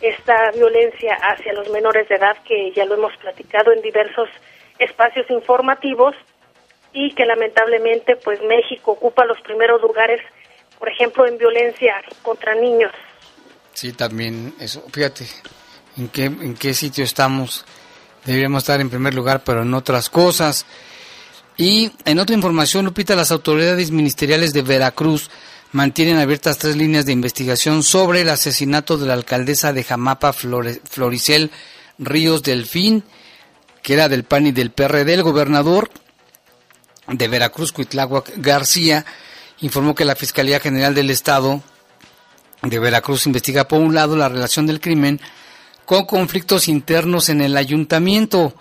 esta 0.00 0.50
violencia 0.52 1.14
hacia 1.14 1.52
los 1.52 1.68
menores 1.70 2.08
de 2.08 2.14
edad 2.14 2.36
que 2.44 2.72
ya 2.72 2.84
lo 2.84 2.94
hemos 2.94 3.16
platicado 3.16 3.72
en 3.72 3.82
diversos 3.82 4.28
espacios 4.78 5.28
informativos 5.30 6.14
y 6.92 7.12
que 7.14 7.24
lamentablemente 7.24 8.16
pues 8.16 8.40
México 8.42 8.92
ocupa 8.92 9.24
los 9.24 9.40
primeros 9.42 9.80
lugares, 9.82 10.20
por 10.78 10.88
ejemplo, 10.88 11.26
en 11.26 11.38
violencia 11.38 11.94
contra 12.22 12.54
niños. 12.54 12.92
Sí, 13.74 13.92
también 13.92 14.54
eso, 14.58 14.82
fíjate, 14.92 15.26
en 15.96 16.08
qué 16.08 16.24
en 16.24 16.54
qué 16.54 16.72
sitio 16.72 17.04
estamos. 17.04 17.64
Deberíamos 18.24 18.62
estar 18.62 18.80
en 18.80 18.90
primer 18.90 19.14
lugar, 19.14 19.42
pero 19.44 19.62
en 19.62 19.74
otras 19.74 20.08
cosas. 20.08 20.66
Y 21.60 21.92
en 22.06 22.18
otra 22.18 22.34
información, 22.34 22.86
Lupita, 22.86 23.14
las 23.14 23.30
autoridades 23.30 23.90
ministeriales 23.90 24.54
de 24.54 24.62
Veracruz 24.62 25.28
mantienen 25.72 26.16
abiertas 26.16 26.56
tres 26.56 26.74
líneas 26.74 27.04
de 27.04 27.12
investigación 27.12 27.82
sobre 27.82 28.22
el 28.22 28.30
asesinato 28.30 28.96
de 28.96 29.06
la 29.06 29.12
alcaldesa 29.12 29.74
de 29.74 29.84
Jamapa, 29.84 30.32
Floricel 30.32 31.50
Ríos 31.98 32.42
Delfín, 32.42 33.04
que 33.82 33.92
era 33.92 34.08
del 34.08 34.24
PAN 34.24 34.46
y 34.46 34.52
del 34.52 34.70
PRD. 34.70 35.12
El 35.12 35.22
gobernador 35.22 35.90
de 37.06 37.28
Veracruz, 37.28 37.72
Cuitláhuac 37.72 38.32
García, 38.38 39.04
informó 39.60 39.94
que 39.94 40.06
la 40.06 40.16
Fiscalía 40.16 40.60
General 40.60 40.94
del 40.94 41.10
Estado 41.10 41.62
de 42.62 42.78
Veracruz 42.78 43.26
investiga, 43.26 43.68
por 43.68 43.80
un 43.80 43.94
lado, 43.94 44.16
la 44.16 44.30
relación 44.30 44.66
del 44.66 44.80
crimen 44.80 45.20
con 45.84 46.06
conflictos 46.06 46.68
internos 46.68 47.28
en 47.28 47.42
el 47.42 47.54
ayuntamiento. 47.58 48.54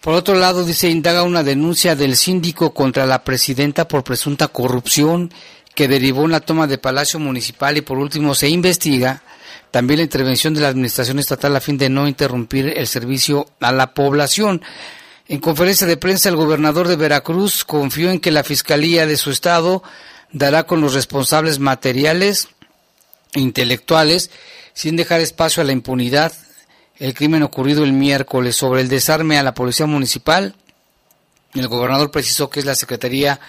Por 0.00 0.14
otro 0.14 0.36
lado, 0.36 0.64
dice, 0.64 0.88
indaga 0.88 1.24
una 1.24 1.42
denuncia 1.42 1.96
del 1.96 2.16
síndico 2.16 2.72
contra 2.72 3.04
la 3.04 3.24
presidenta 3.24 3.88
por 3.88 4.04
presunta 4.04 4.46
corrupción 4.46 5.32
que 5.74 5.88
derivó 5.88 6.24
en 6.24 6.32
la 6.32 6.40
toma 6.40 6.66
de 6.66 6.78
Palacio 6.78 7.18
Municipal 7.18 7.76
y 7.76 7.80
por 7.80 7.98
último 7.98 8.34
se 8.34 8.48
investiga 8.48 9.22
también 9.70 9.98
la 9.98 10.04
intervención 10.04 10.54
de 10.54 10.60
la 10.60 10.68
Administración 10.68 11.18
Estatal 11.18 11.54
a 11.54 11.60
fin 11.60 11.78
de 11.78 11.90
no 11.90 12.08
interrumpir 12.08 12.72
el 12.76 12.86
servicio 12.86 13.48
a 13.60 13.72
la 13.72 13.92
población. 13.92 14.62
En 15.26 15.40
conferencia 15.40 15.86
de 15.86 15.96
prensa, 15.96 16.28
el 16.28 16.36
gobernador 16.36 16.88
de 16.88 16.96
Veracruz 16.96 17.64
confió 17.64 18.10
en 18.10 18.20
que 18.20 18.30
la 18.30 18.44
Fiscalía 18.44 19.04
de 19.04 19.16
su 19.16 19.30
estado 19.30 19.82
dará 20.32 20.64
con 20.64 20.80
los 20.80 20.94
responsables 20.94 21.58
materiales 21.58 22.48
e 23.34 23.40
intelectuales 23.40 24.30
sin 24.74 24.96
dejar 24.96 25.20
espacio 25.20 25.62
a 25.62 25.66
la 25.66 25.72
impunidad 25.72 26.32
el 26.98 27.14
crimen 27.14 27.42
ocurrido 27.42 27.84
el 27.84 27.92
miércoles 27.92 28.56
sobre 28.56 28.80
el 28.80 28.88
desarme 28.88 29.38
a 29.38 29.42
la 29.42 29.54
Policía 29.54 29.86
Municipal. 29.86 30.54
El 31.54 31.68
gobernador 31.68 32.10
precisó 32.10 32.50
que 32.50 32.60
es 32.60 32.66
la 32.66 32.74
Secretaría 32.74 33.40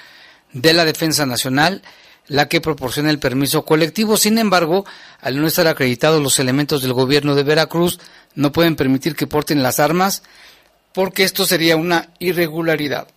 de 0.53 0.73
la 0.73 0.85
Defensa 0.85 1.25
Nacional 1.25 1.81
la 2.29 2.47
que 2.47 2.61
proporciona 2.61 3.09
el 3.09 3.19
permiso 3.19 3.65
colectivo. 3.65 4.15
Sin 4.15 4.37
embargo, 4.37 4.85
al 5.19 5.41
no 5.41 5.47
estar 5.47 5.67
acreditados 5.67 6.21
los 6.21 6.39
elementos 6.39 6.81
del 6.81 6.93
gobierno 6.93 7.35
de 7.35 7.43
Veracruz, 7.43 7.99
no 8.35 8.51
pueden 8.51 8.75
permitir 8.75 9.15
que 9.15 9.27
porten 9.27 9.63
las 9.63 9.79
armas 9.79 10.23
porque 10.93 11.23
esto 11.23 11.45
sería 11.45 11.75
una 11.75 12.09
irregularidad. 12.19 13.07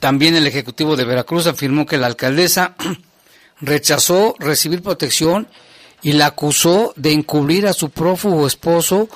También 0.00 0.36
el 0.36 0.46
Ejecutivo 0.46 0.96
de 0.96 1.04
Veracruz 1.04 1.46
afirmó 1.46 1.86
que 1.86 1.98
la 1.98 2.06
alcaldesa 2.06 2.74
rechazó 3.60 4.34
recibir 4.38 4.82
protección 4.82 5.48
y 6.02 6.12
la 6.12 6.26
acusó 6.26 6.92
de 6.96 7.12
encubrir 7.12 7.66
a 7.66 7.72
su 7.72 7.90
prófugo 7.90 8.46
esposo 8.46 9.08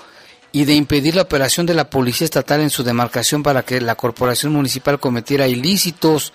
y 0.53 0.65
de 0.67 0.75
impedir 0.75 1.17
la 1.17 1.23
operación 1.23 1.67
de 1.67 1.75
la 1.75 1.91
Policía 1.91 2.27
Estatal 2.27 2.61
en 2.61 2.71
su 2.71 2.85
demarcación 2.85 3.43
para 3.43 3.63
que 3.63 3.81
la 3.81 3.97
Corporación 3.97 4.53
Municipal 4.53 5.01
cometiera 5.01 5.49
ilícitos. 5.49 6.33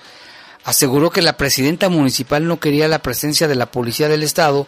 Aseguró 0.65 1.09
que 1.09 1.21
la 1.21 1.37
presidenta 1.37 1.87
municipal 1.87 2.45
no 2.45 2.59
quería 2.59 2.87
la 2.87 3.01
presencia 3.01 3.47
de 3.47 3.55
la 3.55 3.71
Policía 3.71 4.09
del 4.09 4.23
Estado 4.23 4.67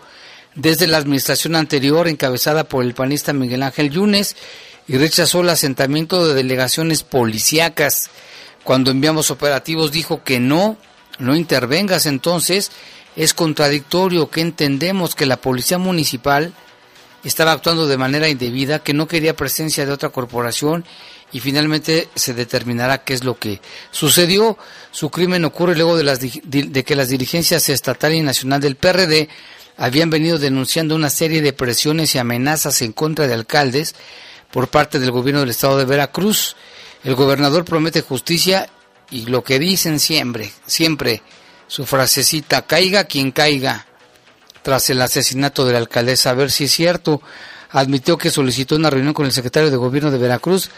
desde 0.56 0.88
la 0.88 0.98
administración 0.98 1.56
anterior 1.56 2.08
encabezada 2.08 2.66
por 2.66 2.84
el 2.84 2.94
panista 2.94 3.34
Miguel 3.34 3.64
Ángel 3.64 3.90
Yunes 3.90 4.36
y 4.88 4.98
rechazó 4.98 5.42
el 5.42 5.50
asentamiento 5.50 6.26
de 6.26 6.34
delegaciones 6.34 7.04
policíacas. 7.04 8.10
Cuando 8.64 8.92
enviamos 8.92 9.32
operativos 9.32 9.92
dijo 9.92 10.24
que 10.24 10.40
no, 10.40 10.78
no 11.20 11.36
intervengas 11.36 12.06
entonces. 12.06 12.72
Es 13.16 13.34
contradictorio 13.34 14.30
que 14.30 14.42
entendemos 14.42 15.16
que 15.16 15.26
la 15.26 15.38
policía 15.38 15.78
municipal 15.78 16.54
estaba 17.24 17.52
actuando 17.52 17.88
de 17.88 17.98
manera 17.98 18.30
indebida, 18.30 18.80
que 18.80 18.94
no 18.94 19.08
quería 19.08 19.36
presencia 19.36 19.86
de 19.86 19.92
otra 19.92 20.10
corporación 20.10 20.86
y 21.32 21.40
finalmente 21.40 22.10
se 22.16 22.34
determinará 22.34 23.04
qué 23.04 23.14
es 23.14 23.24
lo 23.24 23.38
que 23.38 23.62
sucedió. 23.92 24.58
Su 24.92 25.10
crimen 25.10 25.46
ocurre 25.46 25.76
luego 25.76 25.98
de, 25.98 26.04
las, 26.04 26.20
de 26.20 26.84
que 26.84 26.96
las 26.96 27.10
dirigencias 27.10 27.70
estatal 27.70 28.14
y 28.14 28.22
nacional 28.22 28.60
del 28.62 28.76
PRD 28.76 29.30
habían 29.78 30.10
venido 30.10 30.38
denunciando 30.38 30.96
una 30.96 31.10
serie 31.10 31.42
de 31.42 31.54
presiones 31.54 32.16
y 32.16 32.20
amenazas 32.20 32.82
en 32.82 32.92
contra 32.92 33.28
de 33.28 33.34
alcaldes 33.34 33.96
por 34.52 34.68
parte 34.68 35.00
del 35.00 35.12
gobierno 35.12 35.42
del 35.42 35.50
estado 35.50 35.78
de 35.78 35.86
Veracruz. 35.86 36.56
El 37.04 37.16
gobernador 37.16 37.66
promete 37.66 38.02
justicia 38.02 38.70
y 39.10 39.26
lo 39.26 39.44
que 39.44 39.60
dicen 39.60 40.00
siempre, 40.00 40.52
siempre, 40.66 41.22
su 41.72 41.86
frasecita, 41.86 42.64
caiga 42.64 43.06
quien 43.06 43.32
caiga, 43.32 43.88
tras 44.62 44.90
el 44.90 45.02
asesinato 45.02 45.64
de 45.64 45.72
la 45.72 45.80
alcaldesa, 45.80 46.30
a 46.30 46.34
ver 46.34 46.52
si 46.52 46.66
es 46.66 46.74
cierto, 46.74 47.22
admitió 47.70 48.18
que 48.18 48.30
solicitó 48.30 48.76
una 48.76 48.90
reunión 48.90 49.14
con 49.14 49.26
el 49.26 49.32
secretario 49.32 49.72
de 49.72 49.78
gobierno 49.78 50.12
de 50.12 50.18
Veracruz, 50.18 50.70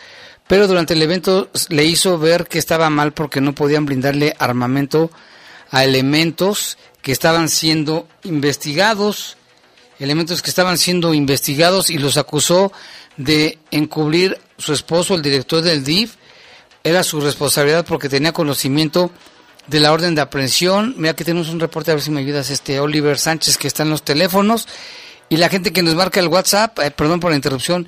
pero 0.47 0.67
durante 0.67 0.93
el 0.93 1.01
evento 1.01 1.50
le 1.69 1.83
hizo 1.83 2.19
ver 2.19 2.45
que 2.45 2.59
estaba 2.59 2.91
mal 2.91 3.12
porque 3.12 3.41
no 3.41 3.55
podían 3.55 3.88
brindarle 3.88 4.35
armamento 4.38 5.09
a 5.71 5.83
elementos 5.83 6.77
que 7.01 7.12
estaban 7.12 7.50
siendo 7.50 8.07
investigados, 8.21 9.38
elementos 9.97 10.43
que 10.43 10.51
estaban 10.51 10.77
siendo 10.77 11.15
investigados 11.15 11.89
y 11.89 11.97
los 11.97 12.17
acusó 12.17 12.71
de 13.17 13.57
encubrir 13.71 14.39
su 14.59 14.73
esposo, 14.73 15.15
el 15.15 15.23
director 15.23 15.63
del 15.63 15.83
DIF, 15.83 16.17
era 16.83 17.03
su 17.03 17.19
responsabilidad 17.19 17.83
porque 17.83 18.09
tenía 18.09 18.31
conocimiento 18.31 19.09
de 19.67 19.79
la 19.79 19.91
orden 19.91 20.15
de 20.15 20.22
aprehensión. 20.22 20.96
Mira 20.98 21.15
que 21.15 21.24
tenemos 21.24 21.50
un 21.50 21.60
reporte, 21.60 21.91
a 21.91 21.96
ver 21.96 22.03
si 22.03 22.12
me 22.12 22.22
ayudas, 22.22 22.50
este 22.50 22.79
Oliver 22.79 23.17
Sánchez 23.17 23.58
que 23.58 23.67
está 23.67 23.84
en 23.84 23.89
los 23.89 24.03
teléfonos. 24.03 24.67
Y 25.29 25.38
la 25.38 25.50
gente 25.50 25.72
que 25.74 25.84
nos 25.84 25.96
marca 25.96 26.20
el 26.20 26.27
WhatsApp, 26.27 26.77
eh, 26.79 26.91
perdón 26.91 27.20
por 27.20 27.32
la 27.32 27.36
interrupción, 27.36 27.88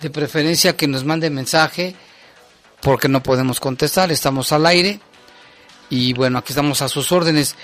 de 0.00 0.10
preferencia 0.10 0.76
que 0.76 0.88
nos 0.88 1.04
mande 1.04 1.28
mensaje 1.30 1.94
porque 2.80 3.08
no 3.08 3.22
podemos 3.22 3.60
contestar, 3.60 4.10
estamos 4.10 4.52
al 4.52 4.66
aire. 4.66 5.00
Y 5.90 6.12
bueno, 6.14 6.38
aquí 6.38 6.52
estamos 6.52 6.82
a 6.82 6.88
sus 6.88 7.12
órdenes. 7.12 7.56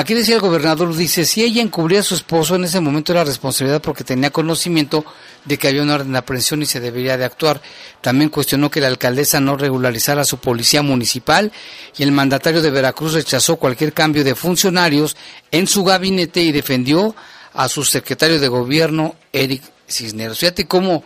Aquí 0.00 0.14
decía 0.14 0.36
el 0.36 0.40
gobernador, 0.40 0.96
dice, 0.96 1.26
si 1.26 1.44
ella 1.44 1.60
encubría 1.60 2.00
a 2.00 2.02
su 2.02 2.14
esposo, 2.14 2.54
en 2.54 2.64
ese 2.64 2.80
momento 2.80 3.12
era 3.12 3.22
responsabilidad 3.22 3.82
porque 3.82 4.02
tenía 4.02 4.30
conocimiento 4.30 5.04
de 5.44 5.58
que 5.58 5.68
había 5.68 5.82
una 5.82 5.96
orden 5.96 6.12
de 6.12 6.18
aprehensión 6.18 6.62
y 6.62 6.64
se 6.64 6.80
debería 6.80 7.18
de 7.18 7.26
actuar. 7.26 7.60
También 8.00 8.30
cuestionó 8.30 8.70
que 8.70 8.80
la 8.80 8.86
alcaldesa 8.86 9.40
no 9.40 9.58
regularizara 9.58 10.22
a 10.22 10.24
su 10.24 10.38
policía 10.38 10.80
municipal 10.80 11.52
y 11.98 12.02
el 12.02 12.12
mandatario 12.12 12.62
de 12.62 12.70
Veracruz 12.70 13.12
rechazó 13.12 13.56
cualquier 13.56 13.92
cambio 13.92 14.24
de 14.24 14.34
funcionarios 14.34 15.18
en 15.50 15.66
su 15.66 15.84
gabinete 15.84 16.40
y 16.40 16.50
defendió 16.50 17.14
a 17.52 17.68
su 17.68 17.84
secretario 17.84 18.40
de 18.40 18.48
gobierno, 18.48 19.16
Eric 19.34 19.62
Cisneros. 19.86 20.38
Fíjate 20.38 20.66
cómo 20.66 21.04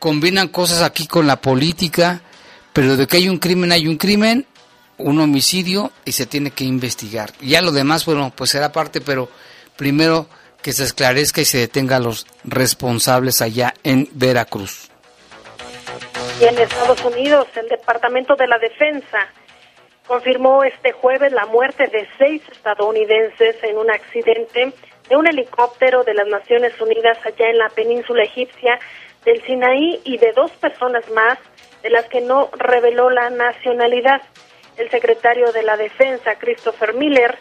combinan 0.00 0.48
cosas 0.48 0.82
aquí 0.82 1.06
con 1.06 1.28
la 1.28 1.40
política, 1.40 2.22
pero 2.72 2.96
de 2.96 3.06
que 3.06 3.18
hay 3.18 3.28
un 3.28 3.38
crimen, 3.38 3.70
hay 3.70 3.86
un 3.86 3.96
crimen, 3.96 4.48
un 4.98 5.20
homicidio 5.20 5.92
y 6.04 6.12
se 6.12 6.26
tiene 6.26 6.50
que 6.50 6.64
investigar. 6.64 7.32
Ya 7.40 7.60
lo 7.62 7.72
demás, 7.72 8.04
bueno, 8.06 8.32
pues 8.34 8.50
será 8.50 8.72
parte, 8.72 9.00
pero 9.00 9.28
primero 9.76 10.26
que 10.62 10.72
se 10.72 10.84
esclarezca 10.84 11.40
y 11.40 11.44
se 11.44 11.58
detenga 11.58 11.96
a 11.96 12.00
los 12.00 12.26
responsables 12.44 13.42
allá 13.42 13.74
en 13.84 14.08
Veracruz. 14.12 14.90
Y 16.40 16.44
en 16.44 16.58
Estados 16.58 17.04
Unidos, 17.04 17.46
el 17.56 17.68
Departamento 17.68 18.34
de 18.36 18.46
la 18.46 18.58
Defensa 18.58 19.28
confirmó 20.06 20.64
este 20.64 20.92
jueves 20.92 21.32
la 21.32 21.46
muerte 21.46 21.86
de 21.88 22.08
seis 22.18 22.42
estadounidenses 22.50 23.56
en 23.62 23.78
un 23.78 23.90
accidente 23.90 24.72
de 25.08 25.16
un 25.16 25.26
helicóptero 25.26 26.04
de 26.04 26.14
las 26.14 26.26
Naciones 26.26 26.78
Unidas 26.80 27.18
allá 27.24 27.48
en 27.48 27.58
la 27.58 27.68
península 27.68 28.24
egipcia 28.24 28.78
del 29.24 29.42
Sinaí 29.44 30.00
y 30.04 30.18
de 30.18 30.32
dos 30.32 30.50
personas 30.52 31.08
más 31.10 31.38
de 31.82 31.90
las 31.90 32.06
que 32.06 32.20
no 32.20 32.50
reveló 32.58 33.10
la 33.10 33.30
nacionalidad. 33.30 34.22
El 34.76 34.90
secretario 34.90 35.52
de 35.52 35.62
la 35.62 35.76
Defensa, 35.76 36.38
Christopher 36.38 36.94
Miller, 36.94 37.36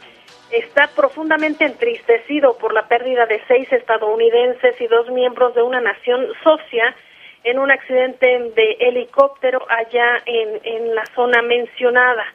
está 0.52 0.88
profundamente 0.96 1.66
entristecido 1.66 2.58
por 2.58 2.74
la 2.74 2.88
pérdida 2.88 3.26
de 3.26 3.42
seis 3.48 3.72
estadounidenses 3.72 4.80
y 4.80 4.88
dos 4.88 5.10
miembros 5.10 5.54
de 5.56 5.62
una 5.62 5.82
nación 5.82 6.28
socia 6.44 6.96
en 7.44 7.60
un 7.60 7.72
accidente 7.72 8.26
de 8.56 8.78
helicóptero 8.80 9.66
allá 9.70 10.22
en, 10.26 10.60
en 10.64 10.96
la 10.96 11.06
zona 11.14 11.42
mencionada. 11.42 12.26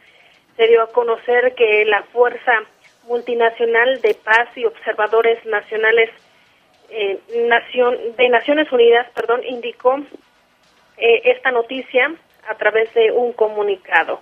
Se 0.56 0.66
dio 0.66 0.82
a 0.82 0.92
conocer 0.92 1.54
que 1.54 1.84
la 1.86 2.02
Fuerza 2.12 2.52
Multinacional 3.06 4.00
de 4.02 4.14
Paz 4.14 4.48
y 4.56 4.66
Observadores 4.66 5.44
Nacionales 5.46 6.10
eh, 6.90 7.18
Nación, 7.48 7.96
de 8.16 8.28
Naciones 8.28 8.70
Unidas 8.72 9.06
perdón, 9.14 9.42
indicó 9.44 9.96
eh, 10.96 11.22
esta 11.24 11.50
noticia 11.50 12.12
a 12.48 12.54
través 12.56 12.92
de 12.94 13.12
un 13.12 13.32
comunicado. 13.32 14.20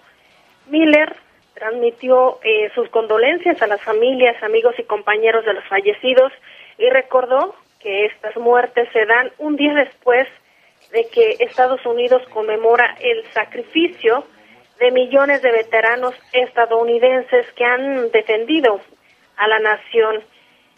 Miller 0.70 1.14
transmitió 1.54 2.38
eh, 2.42 2.70
sus 2.74 2.88
condolencias 2.90 3.60
a 3.62 3.66
las 3.66 3.82
familias, 3.82 4.40
amigos 4.42 4.74
y 4.78 4.84
compañeros 4.84 5.44
de 5.44 5.54
los 5.54 5.64
fallecidos 5.64 6.32
y 6.78 6.88
recordó 6.90 7.54
que 7.80 8.06
estas 8.06 8.36
muertes 8.36 8.88
se 8.92 9.04
dan 9.06 9.30
un 9.38 9.56
día 9.56 9.74
después 9.74 10.28
de 10.92 11.06
que 11.08 11.36
Estados 11.40 11.84
Unidos 11.84 12.22
conmemora 12.30 12.96
el 13.00 13.24
sacrificio 13.32 14.24
de 14.78 14.90
millones 14.92 15.42
de 15.42 15.50
veteranos 15.50 16.14
estadounidenses 16.32 17.46
que 17.52 17.64
han 17.64 18.10
defendido 18.10 18.80
a 19.36 19.48
la 19.48 19.58
nación. 19.58 20.22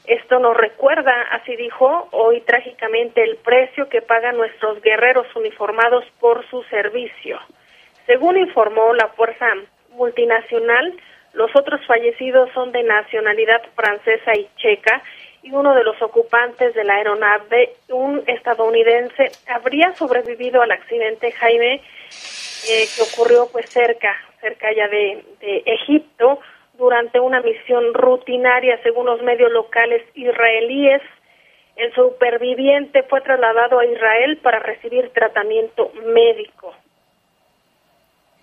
Esto 0.07 0.39
nos 0.39 0.57
recuerda, 0.57 1.13
así 1.31 1.55
dijo, 1.57 2.09
hoy 2.13 2.41
trágicamente 2.41 3.23
el 3.23 3.37
precio 3.37 3.89
que 3.89 4.01
pagan 4.01 4.37
nuestros 4.39 4.81
guerreros 4.81 5.27
uniformados 5.37 6.05
por 6.19 6.49
su 6.49 6.63
servicio. 6.65 7.39
Según 8.07 8.39
informó 8.39 8.95
la 8.95 9.09
Fuerza 9.09 9.47
multinacional. 10.01 10.95
Los 11.35 11.55
otros 11.55 11.81
fallecidos 11.87 12.51
son 12.55 12.73
de 12.73 12.83
nacionalidad 12.83 13.63
francesa 13.77 14.33
y 14.35 14.49
checa 14.57 15.03
y 15.43 15.53
uno 15.53 15.75
de 15.75 15.85
los 15.85 16.01
ocupantes 16.03 16.75
de 16.75 16.85
la 16.85 16.95
aeronave, 16.95 17.75
un 17.89 18.23
estadounidense, 18.27 19.31
habría 19.49 19.95
sobrevivido 19.95 20.61
al 20.61 20.71
accidente 20.71 21.33
Jaime 21.33 21.75
eh, 21.75 22.85
que 22.95 23.03
ocurrió 23.03 23.49
pues 23.53 23.71
cerca, 23.71 24.17
cerca 24.41 24.73
ya 24.73 24.89
de, 24.89 25.25
de 25.41 25.63
Egipto 25.67 26.41
durante 26.75 27.21
una 27.21 27.41
misión 27.41 27.95
rutinaria 27.95 28.83
según 28.83 29.07
los 29.07 29.23
medios 29.23 29.51
locales 29.53 30.03
israelíes. 30.15 31.03
El 31.77 31.95
superviviente 31.95 33.03
fue 33.05 33.21
trasladado 33.23 33.79
a 33.79 33.87
Israel 33.87 34.39
para 34.43 34.59
recibir 34.59 35.11
tratamiento 35.11 35.91
médico. 36.07 36.75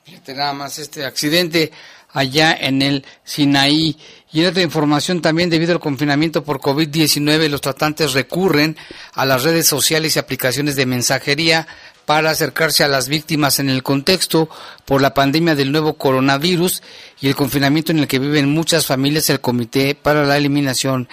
Fíjate 0.08 0.36
nada 0.36 0.54
más 0.54 0.80
este 0.80 1.04
accidente 1.04 1.70
allá 2.14 2.54
en 2.58 2.82
el 2.82 3.06
Sinaí. 3.26 3.98
Y 4.32 4.40
en 4.40 4.48
otra 4.48 4.64
información 4.64 5.22
también, 5.22 5.50
debido 5.50 5.74
al 5.74 5.82
confinamiento 5.82 6.46
por 6.46 6.62
COVID-19, 6.62 7.50
los 7.50 7.60
tratantes 7.60 8.14
recurren 8.14 8.78
a 9.12 9.26
las 9.26 9.44
redes 9.44 9.68
sociales 9.68 10.16
y 10.16 10.20
aplicaciones 10.20 10.78
de 10.78 10.86
mensajería 10.86 11.68
para 12.06 12.30
acercarse 12.30 12.86
a 12.86 12.88
las 12.88 13.10
víctimas 13.10 13.60
en 13.60 13.70
el 13.70 13.84
contexto 13.84 14.50
por 14.86 15.02
la 15.02 15.14
pandemia 15.14 15.56
del 15.56 15.74
nuevo 15.74 15.96
coronavirus 15.96 16.84
y 17.20 17.28
el 17.28 17.36
confinamiento 17.36 17.92
en 17.92 18.00
el 18.00 18.08
que 18.08 18.20
viven 18.20 18.48
muchas 18.48 18.86
familias. 18.86 19.30
El 19.30 19.42
Comité 19.42 19.94
para 19.94 20.26
la 20.26 20.38
Eliminación 20.38 21.10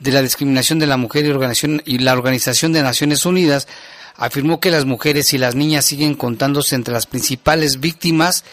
de 0.00 0.12
la 0.12 0.20
Discriminación 0.20 0.78
de 0.78 0.86
la 0.86 0.98
Mujer 0.98 1.24
y, 1.86 1.98
la 1.98 2.12
Organización 2.12 2.74
de 2.74 2.82
Naciones 2.82 3.24
Unidas 3.24 3.68
afirmó 4.16 4.60
que 4.60 4.70
las 4.70 4.84
mujeres 4.84 5.32
y 5.32 5.38
las 5.38 5.54
niñas 5.54 5.84
siguen 5.84 6.14
contándose 6.14 6.74
entre 6.74 6.94
las 6.94 7.06
principales 7.06 7.80
víctimas 7.80 8.44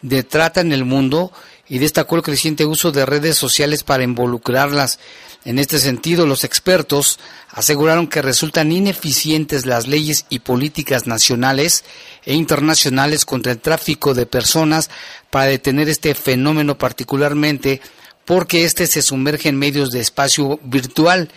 de 0.00 0.22
trata 0.22 0.60
en 0.60 0.72
el 0.72 0.84
mundo 0.84 1.32
y 1.68 1.78
destacó 1.78 2.16
el 2.16 2.22
creciente 2.22 2.66
uso 2.66 2.92
de 2.92 3.06
redes 3.06 3.36
sociales 3.36 3.82
para 3.82 4.02
involucrarlas. 4.02 4.98
En 5.44 5.58
este 5.58 5.78
sentido, 5.78 6.26
los 6.26 6.44
expertos 6.44 7.18
aseguraron 7.50 8.06
que 8.06 8.22
resultan 8.22 8.72
ineficientes 8.72 9.66
las 9.66 9.86
leyes 9.86 10.26
y 10.28 10.40
políticas 10.40 11.06
nacionales 11.06 11.84
e 12.24 12.34
internacionales 12.34 13.24
contra 13.24 13.52
el 13.52 13.58
tráfico 13.58 14.14
de 14.14 14.26
personas 14.26 14.90
para 15.30 15.46
detener 15.46 15.88
este 15.88 16.14
fenómeno 16.14 16.78
particularmente 16.78 17.80
porque 18.24 18.64
éste 18.64 18.86
se 18.86 19.02
sumerge 19.02 19.48
en 19.48 19.58
medios 19.58 19.90
de 19.90 20.00
espacio 20.00 20.60
virtual. 20.62 21.28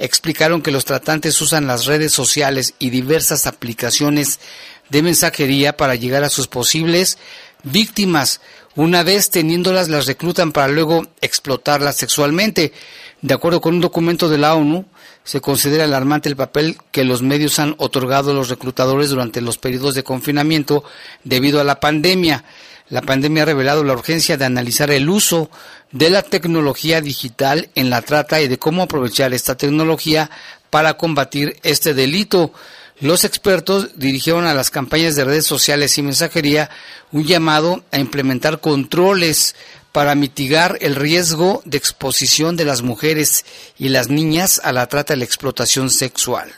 Explicaron 0.00 0.62
que 0.62 0.70
los 0.70 0.86
tratantes 0.86 1.38
usan 1.42 1.66
las 1.66 1.84
redes 1.84 2.10
sociales 2.10 2.72
y 2.78 2.88
diversas 2.88 3.46
aplicaciones 3.46 4.40
de 4.88 5.02
mensajería 5.02 5.76
para 5.76 5.94
llegar 5.94 6.24
a 6.24 6.30
sus 6.30 6.48
posibles 6.48 7.18
víctimas. 7.64 8.40
Una 8.76 9.02
vez 9.02 9.28
teniéndolas, 9.28 9.90
las 9.90 10.06
reclutan 10.06 10.52
para 10.52 10.68
luego 10.68 11.06
explotarlas 11.20 11.96
sexualmente. 11.96 12.72
De 13.20 13.34
acuerdo 13.34 13.60
con 13.60 13.74
un 13.74 13.82
documento 13.82 14.30
de 14.30 14.38
la 14.38 14.54
ONU, 14.54 14.86
se 15.22 15.42
considera 15.42 15.84
alarmante 15.84 16.30
el 16.30 16.36
papel 16.36 16.78
que 16.92 17.04
los 17.04 17.20
medios 17.20 17.58
han 17.58 17.74
otorgado 17.76 18.30
a 18.30 18.34
los 18.34 18.48
reclutadores 18.48 19.10
durante 19.10 19.42
los 19.42 19.58
periodos 19.58 19.94
de 19.94 20.02
confinamiento 20.02 20.82
debido 21.24 21.60
a 21.60 21.64
la 21.64 21.78
pandemia. 21.78 22.42
La 22.90 23.02
pandemia 23.02 23.44
ha 23.44 23.46
revelado 23.46 23.84
la 23.84 23.92
urgencia 23.92 24.36
de 24.36 24.44
analizar 24.44 24.90
el 24.90 25.08
uso 25.08 25.48
de 25.92 26.10
la 26.10 26.22
tecnología 26.22 27.00
digital 27.00 27.70
en 27.76 27.88
la 27.88 28.02
trata 28.02 28.40
y 28.40 28.48
de 28.48 28.58
cómo 28.58 28.82
aprovechar 28.82 29.32
esta 29.32 29.56
tecnología 29.56 30.28
para 30.70 30.94
combatir 30.94 31.56
este 31.62 31.94
delito. 31.94 32.52
Los 32.98 33.24
expertos 33.24 33.96
dirigieron 33.96 34.44
a 34.44 34.54
las 34.54 34.70
campañas 34.70 35.14
de 35.14 35.24
redes 35.24 35.46
sociales 35.46 35.96
y 35.98 36.02
mensajería 36.02 36.68
un 37.12 37.24
llamado 37.24 37.84
a 37.92 37.98
implementar 37.98 38.60
controles 38.60 39.54
para 39.92 40.16
mitigar 40.16 40.76
el 40.80 40.96
riesgo 40.96 41.62
de 41.64 41.78
exposición 41.78 42.56
de 42.56 42.64
las 42.64 42.82
mujeres 42.82 43.44
y 43.78 43.88
las 43.88 44.08
niñas 44.08 44.60
a 44.64 44.72
la 44.72 44.88
trata 44.88 45.14
y 45.14 45.18
la 45.18 45.24
explotación 45.24 45.90
sexual. 45.90 46.52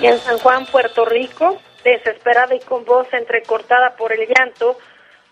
Y 0.00 0.06
en 0.06 0.18
San 0.20 0.38
Juan, 0.38 0.64
Puerto 0.66 1.04
Rico, 1.04 1.60
desesperada 1.84 2.54
y 2.54 2.60
con 2.60 2.84
voz 2.84 3.12
entrecortada 3.12 3.96
por 3.96 4.12
el 4.12 4.26
llanto, 4.26 4.76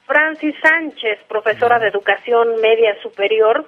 Francis 0.07 0.55
Sánchez, 0.63 1.19
profesora 1.29 1.79
de 1.79 1.89
educación 1.89 2.61
media 2.61 3.01
superior, 3.03 3.67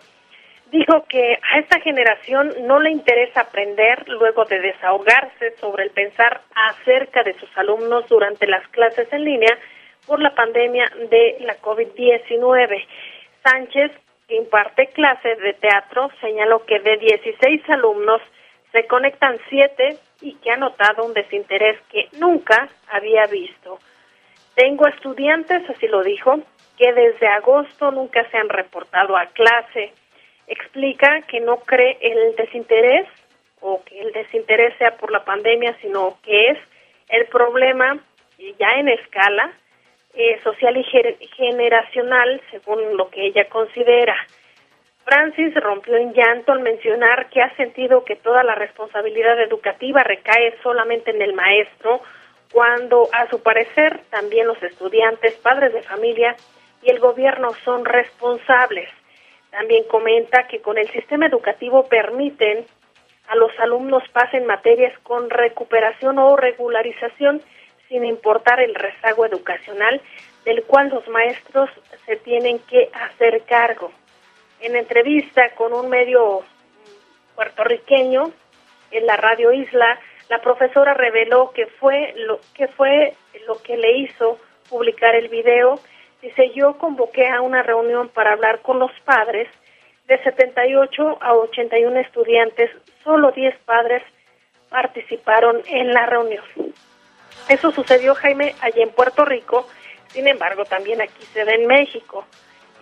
dijo 0.71 1.05
que 1.09 1.39
a 1.43 1.59
esta 1.59 1.81
generación 1.81 2.55
no 2.63 2.81
le 2.81 2.91
interesa 2.91 3.43
aprender 3.43 4.09
luego 4.09 4.45
de 4.45 4.61
desahogarse 4.61 5.57
sobre 5.61 5.85
el 5.85 5.91
pensar 5.91 6.41
acerca 6.55 7.23
de 7.23 7.35
sus 7.35 7.51
alumnos 7.59 8.09
durante 8.09 8.47
las 8.47 8.67
clases 8.69 9.13
en 9.13 9.25
línea 9.25 9.59
por 10.07 10.21
la 10.21 10.35
pandemia 10.35 10.91
de 11.11 11.39
la 11.41 11.57
COVID-19. 11.61 12.87
Sánchez, 13.45 13.93
que 14.29 14.37
imparte 14.37 14.87
clases 14.89 15.39
de 15.39 15.55
teatro, 15.55 16.11
señaló 16.21 16.65
que 16.65 16.79
de 16.79 16.97
16 16.99 17.69
alumnos 17.69 18.23
se 18.73 18.87
conectan 18.87 19.39
7 19.49 19.99
y 20.21 20.35
que 20.37 20.51
ha 20.51 20.57
notado 20.57 21.05
un 21.05 21.15
desinterés 21.15 21.79
que 21.91 22.09
nunca 22.19 22.69
había 22.89 23.27
visto. 23.27 23.79
Tengo 24.55 24.87
estudiantes, 24.87 25.69
así 25.71 25.87
lo 25.87 26.03
dijo, 26.03 26.41
que 26.77 26.93
desde 26.93 27.29
agosto 27.29 27.91
nunca 27.91 28.29
se 28.31 28.37
han 28.37 28.49
reportado 28.49 29.17
a 29.17 29.27
clase. 29.27 29.93
Explica 30.47 31.23
que 31.23 31.41
no 31.41 31.59
cree 31.59 31.99
el 32.01 32.37
desinterés 32.37 33.07
o 33.61 33.83
que 33.85 34.01
el 34.01 34.13
desinterés 34.13 34.77
sea 34.79 34.97
por 34.97 35.13
la 35.13 35.25
pandemia, 35.25 35.77
sino 35.81 36.19
que 36.23 36.51
es 36.51 36.59
el 37.09 37.27
problema 37.27 37.99
ya 38.59 38.73
en 38.79 38.89
escala 38.89 39.53
eh, 40.15 40.41
social 40.43 40.77
y 40.77 40.85
generacional, 41.37 42.41
según 42.51 42.97
lo 42.97 43.11
que 43.11 43.27
ella 43.27 43.49
considera. 43.49 44.17
Francis 45.05 45.55
rompió 45.55 45.97
en 45.97 46.13
llanto 46.13 46.53
al 46.53 46.61
mencionar 46.61 47.29
que 47.31 47.43
ha 47.43 47.55
sentido 47.57 48.05
que 48.05 48.17
toda 48.17 48.45
la 48.45 48.55
responsabilidad 48.55 49.41
educativa 49.41 50.05
recae 50.05 50.57
solamente 50.63 51.11
en 51.11 51.23
el 51.23 51.35
maestro, 51.35 52.01
cuando 52.53 53.09
a 53.13 53.29
su 53.29 53.43
parecer 53.43 54.01
también 54.11 54.47
los 54.47 54.63
estudiantes, 54.63 55.35
padres 55.37 55.73
de 55.73 55.83
familia 55.83 56.37
y 56.83 56.91
el 56.91 56.99
gobierno 56.99 57.53
son 57.65 57.85
responsables. 57.85 58.89
También 59.51 59.85
comenta 59.85 60.47
que 60.47 60.61
con 60.61 60.79
el 60.79 60.89
sistema 60.91 61.27
educativo 61.27 61.87
permiten 61.89 62.65
a 63.29 63.37
los 63.37 63.53
alumnos 63.61 64.03
pasen 64.13 64.47
materias 64.47 64.93
con 65.05 65.31
recuperación 65.31 66.19
o 66.19 66.37
regularización 66.37 67.41
sin 67.89 68.05
importar 68.05 68.61
el 68.61 68.75
rezago 68.75 69.25
educacional 69.25 70.01
del 70.45 70.63
cual 70.65 70.89
los 70.89 71.07
maestros 71.09 71.71
se 72.07 72.17
tienen 72.17 72.59
que 72.61 72.91
hacer 72.93 73.43
cargo. 73.43 73.93
En 74.61 74.77
entrevista 74.77 75.51
con 75.55 75.73
un 75.73 75.89
medio 75.89 76.43
puertorriqueño 77.35 78.31
en 78.91 79.07
la 79.07 79.17
radio 79.17 79.53
Isla, 79.53 79.99
la 80.29 80.41
profesora 80.41 80.95
reveló 80.95 81.53
que 81.53 81.67
fue 81.67 82.13
lo 82.17 82.41
que 82.55 82.69
fue 82.69 83.15
lo 83.47 83.61
que 83.63 83.77
le 83.77 83.99
hizo 83.99 84.39
publicar 84.69 85.15
el 85.15 85.29
video. 85.29 85.81
Dice, 86.21 86.51
yo 86.55 86.77
convoqué 86.77 87.27
a 87.29 87.41
una 87.41 87.63
reunión 87.63 88.11
para 88.11 88.33
hablar 88.33 88.61
con 88.61 88.79
los 88.79 88.93
padres 89.05 89.49
de 90.07 90.23
78 90.23 91.19
a 91.21 91.35
81 91.35 91.99
estudiantes, 92.01 92.71
solo 93.03 93.33
10 93.33 93.57
padres 93.65 94.03
participaron 94.69 95.63
en 95.67 95.93
la 95.93 96.07
reunión. 96.07 96.45
Eso 97.49 97.71
sucedió, 97.71 98.15
Jaime, 98.15 98.55
allí 98.61 98.83
en 98.83 98.91
Puerto 98.91 99.25
Rico, 99.25 99.67
sin 100.09 100.27
embargo, 100.29 100.65
también 100.65 101.01
aquí 101.01 101.25
se 101.33 101.45
ve 101.45 101.55
en 101.55 101.67
México. 101.67 102.27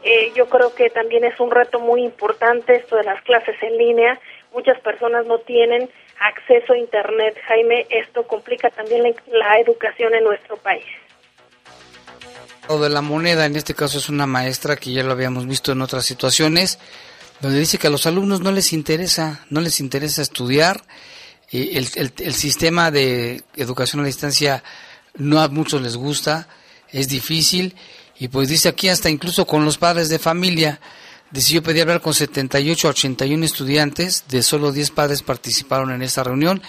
Eh, 0.02 0.32
yo 0.34 0.48
creo 0.48 0.74
que 0.74 0.90
también 0.90 1.24
es 1.24 1.38
un 1.40 1.50
reto 1.50 1.80
muy 1.80 2.04
importante 2.04 2.76
esto 2.76 2.96
de 2.96 3.04
las 3.04 3.22
clases 3.22 3.56
en 3.62 3.76
línea. 3.76 4.20
Muchas 4.52 4.78
personas 4.80 5.26
no 5.26 5.38
tienen 5.38 5.90
acceso 6.20 6.72
a 6.72 6.78
Internet, 6.78 7.36
Jaime. 7.46 7.86
Esto 7.90 8.26
complica 8.26 8.70
también 8.70 9.02
la, 9.26 9.58
educación 9.58 10.14
en 10.14 10.24
nuestro 10.24 10.56
país. 10.56 10.84
Lo 12.68 12.78
de 12.78 12.90
la 12.90 13.00
moneda, 13.00 13.46
en 13.46 13.56
este 13.56 13.74
caso 13.74 13.98
es 13.98 14.08
una 14.08 14.26
maestra 14.26 14.76
que 14.76 14.92
ya 14.92 15.02
lo 15.02 15.12
habíamos 15.12 15.46
visto 15.46 15.72
en 15.72 15.82
otras 15.82 16.04
situaciones, 16.04 16.78
donde 17.40 17.58
dice 17.58 17.78
que 17.78 17.86
a 17.86 17.90
los 17.90 18.06
alumnos 18.06 18.40
no 18.40 18.52
les 18.52 18.72
interesa, 18.72 19.46
no 19.48 19.60
les 19.60 19.80
interesa 19.80 20.22
estudiar 20.22 20.82
el, 21.50 21.88
el, 21.96 22.34
sistema 22.34 22.90
de 22.90 23.42
educación 23.56 24.02
a 24.02 24.06
distancia 24.06 24.62
no 25.14 25.40
a 25.40 25.48
muchos 25.48 25.80
les 25.80 25.96
gusta, 25.96 26.46
es 26.90 27.08
difícil 27.08 27.74
y 28.18 28.28
pues 28.28 28.48
dice 28.48 28.68
aquí 28.68 28.88
hasta 28.88 29.10
incluso 29.10 29.46
con 29.46 29.64
los 29.64 29.78
padres 29.78 30.08
de 30.08 30.18
familia, 30.18 30.80
dice 31.30 31.54
yo 31.54 31.62
pedí 31.62 31.80
hablar 31.80 32.00
con 32.00 32.14
78 32.14 32.88
a 32.88 32.90
81 32.90 33.44
estudiantes, 33.44 34.24
de 34.28 34.42
solo 34.42 34.72
10 34.72 34.90
padres 34.90 35.22
participaron 35.22 35.92
en 35.92 36.02
esta 36.02 36.24
reunión, 36.24 36.62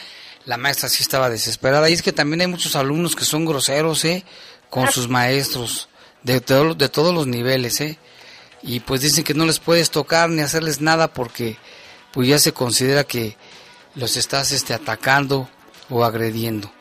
la 0.46 0.58
maestra 0.58 0.90
sí 0.90 1.04
estaba 1.04 1.30
desesperada 1.30 1.90
y 1.90 1.94
es 1.94 2.02
que 2.02 2.14
también 2.14 2.42
hay 2.42 2.48
muchos 2.48 2.76
alumnos 2.76 3.16
que 3.16 3.26
son 3.26 3.46
groseros, 3.46 4.06
¿eh? 4.06 4.24
con 4.70 4.88
ah. 4.88 4.92
sus 4.92 5.08
maestros 5.08 5.90
de, 6.24 6.40
de 6.40 6.90
todos 6.90 7.14
los 7.14 7.28
niveles, 7.28 7.82
¿eh? 7.82 7.98
y 8.62 8.82
pues 8.82 9.02
dicen 9.02 9.24
que 9.24 9.34
no 9.34 9.46
les 9.46 9.60
puedes 9.60 9.90
tocar 9.90 10.30
ni 10.30 10.42
hacerles 10.42 10.82
nada 10.82 11.14
porque 11.14 11.58
pues 12.12 12.28
ya 12.28 12.40
se 12.40 12.54
considera 12.54 13.04
que 13.04 13.38
los 13.96 14.18
estás 14.18 14.52
este, 14.52 14.74
atacando 14.74 15.50
o 15.90 16.04
agrediendo. 16.04 16.72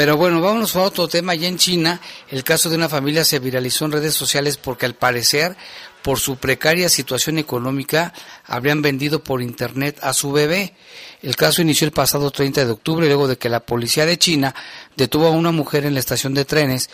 Pero 0.00 0.16
bueno, 0.16 0.40
vámonos 0.40 0.76
a 0.76 0.80
otro 0.80 1.08
tema. 1.08 1.34
Ya 1.34 1.46
en 1.46 1.58
China, 1.58 2.00
el 2.30 2.42
caso 2.42 2.70
de 2.70 2.76
una 2.76 2.88
familia 2.88 3.22
se 3.22 3.38
viralizó 3.38 3.84
en 3.84 3.92
redes 3.92 4.14
sociales 4.14 4.56
porque 4.56 4.86
al 4.86 4.94
parecer, 4.94 5.54
por 6.00 6.18
su 6.18 6.36
precaria 6.36 6.88
situación 6.88 7.36
económica, 7.36 8.14
habrían 8.46 8.80
vendido 8.80 9.22
por 9.22 9.42
internet 9.42 9.98
a 10.00 10.14
su 10.14 10.32
bebé. 10.32 10.72
El 11.20 11.36
caso 11.36 11.60
inició 11.60 11.84
el 11.84 11.92
pasado 11.92 12.30
30 12.30 12.64
de 12.64 12.70
octubre, 12.70 13.06
luego 13.08 13.28
de 13.28 13.36
que 13.36 13.50
la 13.50 13.60
policía 13.60 14.06
de 14.06 14.16
China 14.16 14.54
detuvo 14.96 15.26
a 15.26 15.32
una 15.32 15.50
mujer 15.50 15.84
en 15.84 15.92
la 15.92 16.00
estación 16.00 16.32
de 16.32 16.46
trenes 16.46 16.88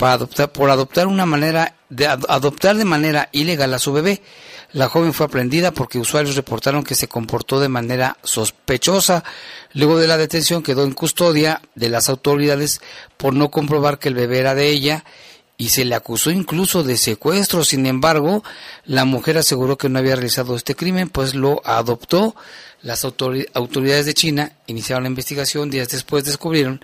para 0.00 0.14
adoptar, 0.14 0.50
por 0.50 0.70
adoptar 0.70 1.06
una 1.06 1.26
manera 1.26 1.74
de 1.90 2.06
adoptar 2.06 2.74
de 2.78 2.86
manera 2.86 3.28
ilegal 3.32 3.74
a 3.74 3.78
su 3.78 3.92
bebé. 3.92 4.22
La 4.72 4.88
joven 4.88 5.12
fue 5.12 5.26
aprendida 5.26 5.72
porque 5.72 5.98
usuarios 5.98 6.36
reportaron 6.36 6.84
que 6.84 6.94
se 6.94 7.06
comportó 7.06 7.60
de 7.60 7.68
manera 7.68 8.16
sospechosa. 8.22 9.24
Luego 9.74 9.98
de 9.98 10.06
la 10.06 10.16
detención 10.16 10.62
quedó 10.62 10.84
en 10.84 10.92
custodia 10.92 11.60
de 11.74 11.90
las 11.90 12.08
autoridades 12.08 12.80
por 13.18 13.34
no 13.34 13.50
comprobar 13.50 13.98
que 13.98 14.08
el 14.08 14.14
bebé 14.14 14.38
era 14.38 14.54
de 14.54 14.68
ella 14.68 15.04
y 15.58 15.68
se 15.68 15.84
le 15.84 15.94
acusó 15.94 16.30
incluso 16.30 16.82
de 16.82 16.96
secuestro. 16.96 17.62
Sin 17.62 17.84
embargo, 17.84 18.42
la 18.86 19.04
mujer 19.04 19.36
aseguró 19.36 19.76
que 19.76 19.90
no 19.90 19.98
había 19.98 20.16
realizado 20.16 20.56
este 20.56 20.74
crimen, 20.74 21.10
pues 21.10 21.34
lo 21.34 21.60
adoptó. 21.62 22.34
Las 22.80 23.04
autoridades 23.04 24.06
de 24.06 24.14
China 24.14 24.52
iniciaron 24.66 25.02
la 25.02 25.10
investigación. 25.10 25.68
Días 25.68 25.90
después 25.90 26.24
descubrieron 26.24 26.80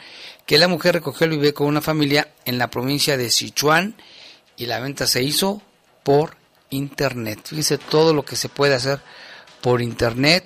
que 0.46 0.58
la 0.58 0.68
mujer 0.68 0.94
recogió 0.94 1.26
el 1.26 1.32
bebé 1.32 1.52
con 1.52 1.66
una 1.66 1.82
familia 1.82 2.32
en 2.44 2.58
la 2.58 2.70
provincia 2.70 3.16
de 3.16 3.30
Sichuan 3.30 3.96
y 4.56 4.66
la 4.66 4.80
venta 4.80 5.06
se 5.06 5.22
hizo 5.22 5.60
por 6.02 6.36
Internet. 6.70 7.40
Fíjense 7.44 7.78
todo 7.78 8.14
lo 8.14 8.24
que 8.24 8.36
se 8.36 8.48
puede 8.48 8.74
hacer 8.74 9.00
por 9.60 9.82
Internet. 9.82 10.44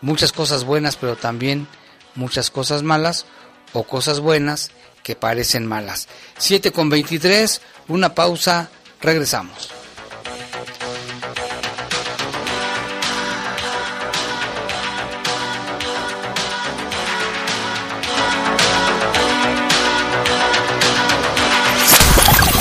Muchas 0.00 0.32
cosas 0.32 0.64
buenas, 0.64 0.96
pero 0.96 1.16
también 1.16 1.66
muchas 2.14 2.50
cosas 2.50 2.82
malas 2.82 3.26
o 3.72 3.82
cosas 3.82 4.20
buenas 4.20 4.70
que 5.02 5.16
parecen 5.16 5.66
malas. 5.66 6.08
7 6.38 6.72
con 6.72 6.88
23, 6.88 7.60
una 7.88 8.14
pausa 8.14 8.70
Regresamos. 9.00 9.79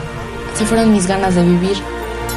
Se 0.55 0.65
fueron 0.65 0.93
mis 0.93 1.07
ganas 1.07 1.35
de 1.35 1.43
vivir. 1.43 1.77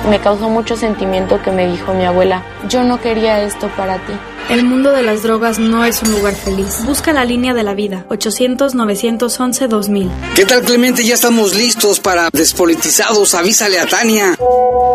Me 0.09 0.19
causó 0.19 0.49
mucho 0.49 0.75
sentimiento 0.75 1.41
que 1.41 1.51
me 1.51 1.67
dijo 1.67 1.93
mi 1.93 2.05
abuela, 2.05 2.43
yo 2.69 2.83
no 2.83 2.99
quería 2.99 3.41
esto 3.41 3.69
para 3.75 3.95
ti. 3.97 4.13
El 4.49 4.63
mundo 4.63 4.91
de 4.91 5.03
las 5.03 5.21
drogas 5.21 5.59
no 5.59 5.85
es 5.85 6.01
un 6.01 6.11
lugar 6.11 6.33
feliz. 6.33 6.83
Busca 6.83 7.13
la 7.13 7.23
línea 7.23 7.53
de 7.53 7.61
la 7.61 7.75
vida. 7.75 8.05
800-911-2000. 8.09 10.09
¿Qué 10.35 10.43
tal, 10.43 10.63
Clemente? 10.63 11.05
Ya 11.05 11.13
estamos 11.13 11.53
listos 11.53 11.99
para 11.99 12.29
Despolitizados. 12.33 13.35
Avísale 13.35 13.79
a 13.79 13.85
Tania. 13.85 14.35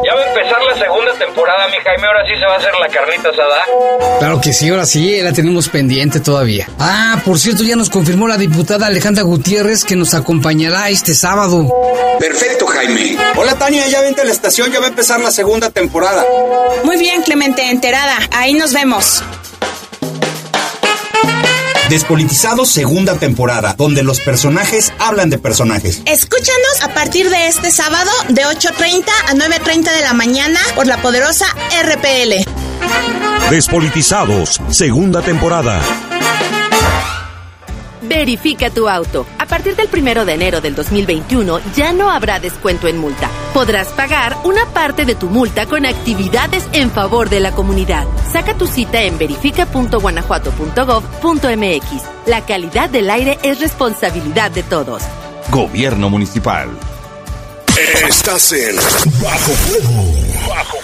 Ya 0.04 0.12
va 0.12 0.22
a 0.22 0.28
empezar 0.28 0.60
la 0.60 0.76
segunda 0.76 1.12
temporada, 1.16 1.68
mi 1.68 1.76
Jaime. 1.84 2.04
Ahora 2.04 2.26
sí 2.26 2.32
se 2.36 2.44
va 2.44 2.54
a 2.54 2.58
hacer 2.58 2.72
la 2.80 2.88
carnita 2.88 3.28
asada. 3.28 4.18
Claro 4.18 4.40
que 4.40 4.52
sí, 4.52 4.68
ahora 4.70 4.86
sí. 4.86 5.20
La 5.22 5.32
tenemos 5.32 5.68
pendiente 5.68 6.18
todavía. 6.18 6.68
Ah, 6.80 7.22
por 7.24 7.38
cierto, 7.38 7.62
ya 7.62 7.76
nos 7.76 7.90
confirmó 7.90 8.26
la 8.26 8.36
diputada 8.36 8.88
Alejandra 8.88 9.22
Gutiérrez 9.22 9.84
que 9.84 9.94
nos 9.94 10.14
acompañará 10.14 10.90
este 10.90 11.14
sábado. 11.14 11.64
Perfecto, 12.18 12.66
Jaime. 12.66 13.16
Hola, 13.36 13.56
Tania. 13.56 13.86
Ya 13.86 14.00
vente 14.00 14.22
a 14.22 14.24
la 14.24 14.32
estación. 14.32 14.72
Ya 14.72 14.80
va 14.80 14.86
a 14.86 14.88
empezar 14.88 15.20
la 15.20 15.30
segunda 15.30 15.70
temporada. 15.70 16.26
Muy 16.82 16.96
bien, 16.96 17.22
Clemente. 17.22 17.70
Enterada. 17.70 18.18
Ahí 18.32 18.54
nos 18.54 18.72
vemos. 18.72 19.22
Despolitizados 21.88 22.70
segunda 22.70 23.18
temporada, 23.18 23.74
donde 23.76 24.02
los 24.02 24.20
personajes 24.20 24.92
hablan 24.98 25.28
de 25.28 25.38
personajes. 25.38 26.02
Escúchanos 26.06 26.82
a 26.82 26.94
partir 26.94 27.28
de 27.28 27.46
este 27.46 27.70
sábado 27.70 28.10
de 28.30 28.42
8.30 28.42 29.04
a 29.28 29.34
9.30 29.34 29.94
de 29.94 30.00
la 30.00 30.14
mañana 30.14 30.58
por 30.74 30.86
la 30.86 30.96
poderosa 31.02 31.46
RPL. 31.82 32.48
Despolitizados 33.50 34.60
segunda 34.70 35.20
temporada. 35.20 35.82
Verifica 38.14 38.70
tu 38.70 38.88
auto. 38.88 39.26
A 39.40 39.46
partir 39.46 39.74
del 39.74 39.88
primero 39.88 40.24
de 40.24 40.34
enero 40.34 40.60
del 40.60 40.76
2021 40.76 41.58
ya 41.74 41.92
no 41.92 42.10
habrá 42.10 42.38
descuento 42.38 42.86
en 42.86 42.96
multa. 42.96 43.28
Podrás 43.52 43.88
pagar 43.88 44.36
una 44.44 44.66
parte 44.66 45.04
de 45.04 45.16
tu 45.16 45.28
multa 45.28 45.66
con 45.66 45.84
actividades 45.84 46.64
en 46.72 46.92
favor 46.92 47.28
de 47.28 47.40
la 47.40 47.50
comunidad. 47.50 48.06
Saca 48.30 48.54
tu 48.54 48.68
cita 48.68 49.02
en 49.02 49.18
verifica.guanajuato.gov.mx. 49.18 52.02
La 52.26 52.46
calidad 52.46 52.88
del 52.88 53.10
aire 53.10 53.36
es 53.42 53.58
responsabilidad 53.58 54.52
de 54.52 54.62
todos. 54.62 55.02
Gobierno 55.50 56.08
Municipal. 56.08 56.68
Estás 58.08 58.52
en 58.52 58.76
Bajo 59.20 59.52
Fuego. 59.52 60.04
Bajo 60.48 60.76
Fuego. 60.76 60.83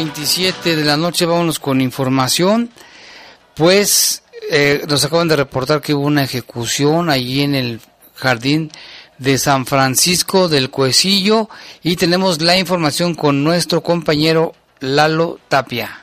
27 0.00 0.76
de 0.76 0.84
la 0.86 0.96
noche, 0.96 1.26
vámonos 1.26 1.58
con 1.58 1.82
información. 1.82 2.70
Pues 3.54 4.22
eh, 4.50 4.82
nos 4.88 5.04
acaban 5.04 5.28
de 5.28 5.36
reportar 5.36 5.82
que 5.82 5.92
hubo 5.92 6.06
una 6.06 6.24
ejecución 6.24 7.10
allí 7.10 7.42
en 7.42 7.54
el 7.54 7.82
jardín 8.14 8.70
de 9.18 9.36
San 9.36 9.66
Francisco 9.66 10.48
del 10.48 10.70
Cuecillo 10.70 11.50
y 11.82 11.96
tenemos 11.96 12.40
la 12.40 12.56
información 12.56 13.14
con 13.14 13.44
nuestro 13.44 13.82
compañero 13.82 14.54
Lalo 14.78 15.38
Tapia. 15.50 16.00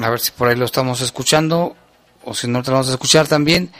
A 0.00 0.08
ver 0.08 0.18
si 0.18 0.30
por 0.30 0.48
ahí 0.48 0.56
lo 0.56 0.64
estamos 0.64 1.02
escuchando 1.02 1.76
o 2.24 2.32
si 2.32 2.48
no 2.48 2.62
te 2.62 2.70
vamos 2.70 2.88
a 2.88 2.92
escuchar 2.92 3.28
también. 3.28 3.70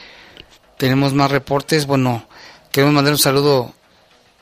Tenemos 0.76 1.14
más 1.14 1.30
reportes. 1.30 1.86
Bueno, 1.86 2.28
queremos 2.70 2.94
mandar 2.94 3.14
un 3.14 3.18
saludo 3.18 3.74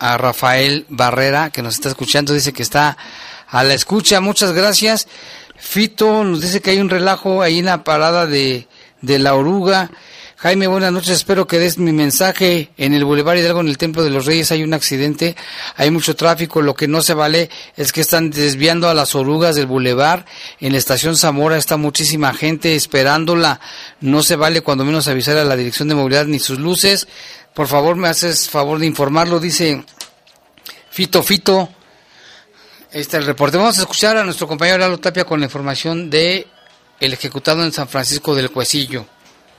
a 0.01 0.17
Rafael 0.19 0.87
Barrera 0.89 1.51
que 1.51 1.63
nos 1.63 1.75
está 1.75 1.89
escuchando. 1.91 2.35
Dice 2.35 2.53
que 2.53 2.63
está 2.63 2.97
a 3.49 3.63
la 3.63 3.75
escucha. 3.75 4.21
Muchas 4.21 4.53
gracias. 4.53 5.07
Fito 5.57 6.25
nos 6.25 6.41
dice 6.41 6.61
que 6.61 6.71
hay 6.71 6.81
un 6.81 6.89
relajo 6.89 7.43
ahí 7.43 7.59
en 7.61 7.67
la 7.67 7.85
parada 7.85 8.27
de, 8.27 8.67
de 9.03 9.19
la 9.19 9.35
oruga. 9.35 9.91
Jaime, 10.43 10.69
buenas 10.69 10.91
noches. 10.91 11.11
Espero 11.11 11.47
que 11.47 11.59
des 11.59 11.77
mi 11.77 11.93
mensaje. 11.93 12.71
En 12.79 12.95
el 12.95 13.05
Boulevard 13.05 13.37
Hidalgo, 13.37 13.61
en 13.61 13.69
el 13.69 13.77
Templo 13.77 14.03
de 14.03 14.09
los 14.09 14.25
Reyes, 14.25 14.51
hay 14.51 14.63
un 14.63 14.73
accidente. 14.73 15.37
Hay 15.77 15.91
mucho 15.91 16.17
tráfico. 16.17 16.63
Lo 16.63 16.73
que 16.73 16.89
no 16.89 17.03
se 17.03 17.13
vale 17.13 17.51
es 17.77 17.93
que 17.93 18.01
están 18.01 18.31
desviando 18.31 18.89
a 18.89 18.95
las 18.95 19.15
orugas 19.15 19.55
del 19.55 19.67
Boulevard. 19.67 20.25
En 20.59 20.73
la 20.73 20.79
estación 20.79 21.19
Zamora 21.19 21.59
está 21.59 21.77
muchísima 21.77 22.33
gente 22.33 22.75
esperándola. 22.75 23.61
No 24.01 24.23
se 24.23 24.37
vale 24.37 24.63
cuando 24.63 24.87
menos 24.87 25.09
avisar 25.09 25.37
a 25.37 25.45
la 25.45 25.57
Dirección 25.57 25.89
de 25.89 25.95
Movilidad 25.95 26.25
ni 26.25 26.39
sus 26.39 26.59
luces. 26.59 27.07
Por 27.55 27.67
favor, 27.67 27.97
me 27.97 28.09
haces 28.09 28.49
favor 28.49 28.79
de 28.79 28.87
informarlo. 28.87 29.41
Dice 29.41 29.85
Fito 30.91 31.23
Fito. 31.23 31.69
Está 32.93 33.19
el 33.19 33.27
reporte. 33.27 33.57
Vamos 33.57 33.79
a 33.79 33.83
escuchar 33.83 34.17
a 34.17 34.25
nuestro 34.25 34.49
compañero 34.49 34.79
Lalo 34.79 34.99
Tapia 34.99 35.25
con 35.25 35.39
la 35.39 35.47
información 35.47 36.11
de 36.11 36.47
el 36.99 37.13
ejecutado 37.13 37.63
en 37.63 37.73
San 37.73 37.89
Francisco 37.89 38.35
del 38.35 38.51
Cuecillo. 38.51 39.07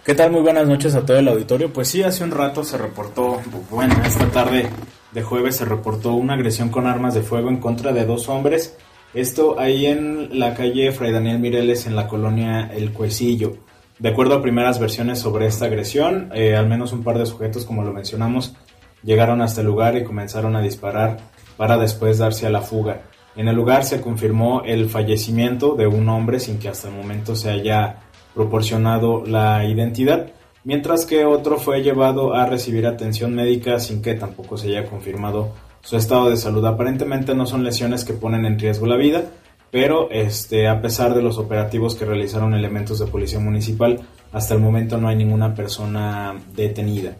¿Qué 0.04 0.16
tal? 0.16 0.32
Muy 0.32 0.42
buenas 0.42 0.68
noches 0.68 0.96
a 0.96 1.06
todo 1.06 1.18
el 1.18 1.28
auditorio. 1.28 1.72
Pues 1.72 1.88
sí, 1.88 2.04
hace 2.04 2.24
un 2.24 2.32
rato 2.32 2.64
se 2.64 2.78
reportó, 2.78 3.42
bueno, 3.70 3.96
esta 4.04 4.26
tarde 4.30 4.68
de 5.12 5.24
jueves 5.24 5.58
se 5.58 5.66
reportó 5.66 6.14
una 6.14 6.34
agresión 6.34 6.70
con 6.70 6.88
armas 6.88 7.14
de 7.14 7.22
fuego 7.22 7.50
en 7.50 7.58
contra 7.58 7.94
de 7.94 8.06
dos 8.06 8.28
hombres. 8.28 8.76
Esto 9.14 9.60
ahí 9.60 9.86
en 9.86 10.40
la 10.40 10.54
calle 10.54 10.92
Fray 10.92 11.12
Daniel 11.12 11.40
Mireles 11.40 11.86
en 11.86 11.96
la 11.96 12.08
colonia 12.08 12.72
El 12.74 12.92
Cuecillo. 12.92 13.58
De 14.02 14.10
acuerdo 14.10 14.34
a 14.34 14.42
primeras 14.42 14.80
versiones 14.80 15.20
sobre 15.20 15.46
esta 15.46 15.66
agresión, 15.66 16.32
eh, 16.34 16.56
al 16.56 16.68
menos 16.68 16.92
un 16.92 17.04
par 17.04 17.20
de 17.20 17.28
sujetos, 17.28 17.66
como 17.66 17.84
lo 17.84 17.94
mencionamos, 17.94 18.56
llegaron 19.04 19.44
hasta 19.44 19.62
el 19.62 19.68
lugar 19.68 19.96
y 19.96 20.04
comenzaron 20.04 20.56
a 20.56 20.62
disparar 20.64 21.18
para 21.56 21.78
después 21.78 22.18
darse 22.18 22.48
a 22.48 22.50
la 22.50 22.62
fuga. 22.62 23.04
En 23.36 23.48
el 23.48 23.56
lugar 23.56 23.84
se 23.84 24.02
confirmó 24.02 24.64
el 24.66 24.90
fallecimiento 24.90 25.76
de 25.76 25.86
un 25.86 26.10
hombre 26.10 26.40
sin 26.40 26.58
que 26.58 26.68
hasta 26.68 26.88
el 26.88 26.96
momento 26.96 27.36
se 27.36 27.52
haya 27.52 28.00
proporcionado 28.34 29.24
la 29.24 29.66
identidad, 29.66 30.32
mientras 30.64 31.06
que 31.06 31.24
otro 31.26 31.60
fue 31.60 31.84
llevado 31.84 32.34
a 32.34 32.48
recibir 32.48 32.88
atención 32.88 33.36
médica 33.36 33.80
sin 33.80 34.02
que 34.02 34.16
tampoco 34.16 34.58
se 34.58 34.70
haya 34.70 34.90
confirmado 34.90 35.54
su 35.82 35.96
estado 35.96 36.32
de 36.32 36.38
salud. 36.38 36.66
Aparentemente 36.66 37.36
no 37.36 37.46
son 37.46 37.64
lesiones 37.64 38.04
que 38.04 38.14
ponen 38.14 38.46
en 38.46 38.58
riesgo 38.58 38.88
la 38.88 38.98
vida, 38.98 39.26
pero 39.72 40.12
este, 40.12 40.68
a 40.68 40.82
pesar 40.82 41.16
de 41.16 41.22
los 41.22 41.38
operativos 41.38 41.96
que 41.96 42.06
realizaron 42.06 42.54
elementos 42.54 43.00
de 43.00 43.08
policía 43.08 43.40
municipal, 43.40 44.02
hasta 44.34 44.54
el 44.54 44.60
momento 44.60 44.98
no 44.98 45.08
hay 45.08 45.16
ninguna 45.16 45.56
persona 45.56 46.36
detenida. 46.54 47.16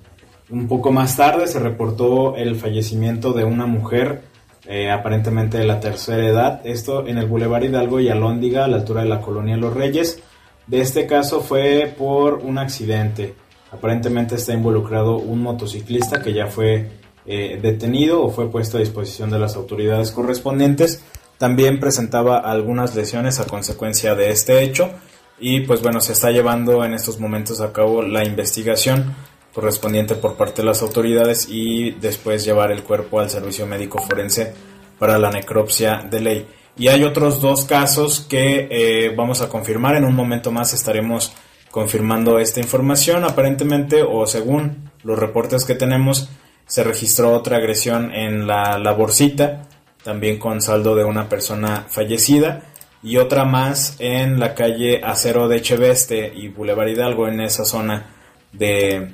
Un 0.50 0.68
poco 0.68 0.92
más 0.92 1.16
tarde 1.16 1.48
se 1.48 1.60
reportó 1.60 2.36
el 2.36 2.58
fallecimiento 2.58 3.32
de 3.32 3.46
una 3.46 3.66
mujer, 3.66 4.24
eh, 4.68 4.92
aparentemente 4.92 5.58
de 5.58 5.66
la 5.66 5.80
tercera 5.80 6.28
edad, 6.28 6.62
esto 6.66 7.08
en 7.08 7.18
el 7.18 7.26
Boulevard 7.26 7.64
Hidalgo 7.64 8.02
y 8.02 8.10
Alóndiga, 8.10 8.66
a 8.66 8.68
la 8.68 8.78
altura 8.78 9.04
de 9.04 9.10
la 9.10 9.22
colonia 9.22 9.56
Los 9.56 9.74
Reyes. 9.74 10.22
De 10.68 10.82
este 10.82 11.08
caso 11.08 11.40
fue 11.40 11.94
por 11.98 12.36
un 12.36 12.58
accidente. 12.58 13.34
Aparentemente 13.72 14.36
está 14.36 14.54
involucrado 14.54 15.18
un 15.18 15.42
motociclista 15.42 16.22
que 16.22 16.34
ya 16.34 16.48
fue 16.48 16.90
eh, 17.26 17.60
detenido 17.62 18.22
o 18.22 18.30
fue 18.30 18.50
puesto 18.52 18.76
a 18.76 18.82
disposición 18.82 19.30
de 19.30 19.40
las 19.40 19.56
autoridades 19.56 20.12
correspondientes. 20.12 21.02
También 21.42 21.80
presentaba 21.80 22.38
algunas 22.38 22.96
lesiones 22.96 23.40
a 23.40 23.48
consecuencia 23.48 24.14
de 24.14 24.30
este 24.30 24.62
hecho 24.62 24.92
y 25.40 25.62
pues 25.62 25.82
bueno, 25.82 26.00
se 26.00 26.12
está 26.12 26.30
llevando 26.30 26.86
en 26.86 26.94
estos 26.94 27.20
momentos 27.20 27.62
a 27.62 27.74
cabo 27.74 28.04
la 28.04 28.24
investigación 28.24 29.16
correspondiente 29.52 30.14
por 30.14 30.36
parte 30.36 30.62
de 30.62 30.68
las 30.68 30.84
autoridades 30.84 31.48
y 31.50 31.94
después 31.94 32.46
llevar 32.46 32.72
el 32.72 32.84
cuerpo 32.84 33.20
al 33.20 33.32
servicio 33.32 33.66
médico 33.66 34.00
forense 34.04 34.54
para 35.00 35.18
la 35.18 35.32
necropsia 35.32 36.06
de 36.08 36.20
ley. 36.20 36.48
Y 36.78 36.90
hay 36.90 37.04
otros 37.04 37.42
dos 37.42 37.66
casos 37.66 38.20
que 38.20 38.68
eh, 38.70 39.12
vamos 39.18 39.42
a 39.42 39.50
confirmar. 39.50 39.96
En 39.96 40.06
un 40.06 40.14
momento 40.14 40.52
más 40.52 40.76
estaremos 40.76 41.34
confirmando 41.72 42.38
esta 42.38 42.60
información. 42.60 43.24
Aparentemente, 43.24 44.04
o 44.04 44.28
según 44.28 44.92
los 45.04 45.18
reportes 45.18 45.66
que 45.66 45.74
tenemos, 45.74 46.30
se 46.68 46.84
registró 46.84 47.34
otra 47.34 47.58
agresión 47.58 48.14
en 48.14 48.46
la 48.46 48.78
laborcita, 48.78 49.64
también 50.04 50.38
con 50.40 50.62
saldo 50.62 50.96
de 50.96 51.04
una 51.04 51.30
persona 51.30 51.86
fallecida. 51.90 52.64
Y 53.04 53.18
otra 53.18 53.46
más 53.46 53.96
en 54.00 54.40
la 54.40 54.54
calle 54.54 55.02
Acero 55.04 55.48
de 55.48 55.62
Cheveste 55.62 56.32
y 56.36 56.50
Boulevard 56.50 56.90
Hidalgo, 56.90 57.28
en 57.28 57.42
esa 57.42 57.66
zona 57.66 58.16
de, 58.52 59.14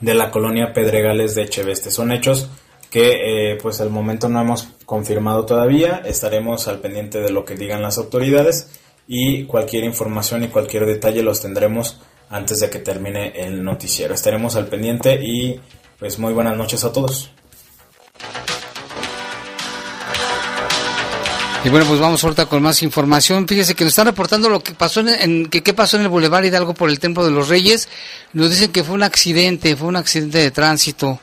de 0.00 0.14
la 0.14 0.30
colonia 0.30 0.72
Pedregales 0.72 1.34
de 1.34 1.48
Cheveste. 1.48 1.90
Son 1.90 2.12
hechos 2.12 2.48
que 2.92 3.52
eh, 3.52 3.58
pues 3.60 3.80
al 3.80 3.88
momento 3.88 4.28
no 4.28 4.40
hemos 4.40 4.68
confirmado 4.84 5.46
todavía, 5.46 6.02
estaremos 6.04 6.68
al 6.68 6.80
pendiente 6.80 7.20
de 7.20 7.30
lo 7.30 7.44
que 7.46 7.54
digan 7.54 7.80
las 7.80 7.96
autoridades 7.96 8.68
y 9.08 9.44
cualquier 9.44 9.84
información 9.84 10.44
y 10.44 10.48
cualquier 10.48 10.84
detalle 10.84 11.22
los 11.22 11.40
tendremos 11.40 12.00
antes 12.28 12.60
de 12.60 12.68
que 12.68 12.80
termine 12.80 13.32
el 13.34 13.64
noticiero. 13.64 14.12
Estaremos 14.12 14.56
al 14.56 14.66
pendiente 14.66 15.18
y 15.22 15.58
pues 15.98 16.18
muy 16.18 16.34
buenas 16.34 16.56
noches 16.56 16.84
a 16.84 16.92
todos. 16.92 17.30
Y 21.64 21.68
bueno, 21.68 21.86
pues 21.86 22.00
vamos 22.00 22.24
ahorita 22.24 22.46
con 22.46 22.60
más 22.60 22.82
información. 22.82 23.46
Fíjese 23.46 23.76
que 23.76 23.84
nos 23.84 23.92
están 23.92 24.06
reportando 24.06 24.48
lo 24.48 24.64
que 24.64 24.72
pasó 24.72 24.98
en, 25.00 25.46
que 25.46 25.62
qué 25.62 25.72
pasó 25.72 25.96
en 25.96 26.02
el 26.02 26.08
Boulevard 26.08 26.44
Hidalgo 26.44 26.74
por 26.74 26.90
el 26.90 26.98
Templo 26.98 27.24
de 27.24 27.30
los 27.30 27.48
Reyes. 27.48 27.88
Nos 28.32 28.50
dicen 28.50 28.72
que 28.72 28.82
fue 28.82 28.96
un 28.96 29.04
accidente, 29.04 29.76
fue 29.76 29.86
un 29.86 29.94
accidente 29.94 30.38
de 30.38 30.50
tránsito 30.50 31.20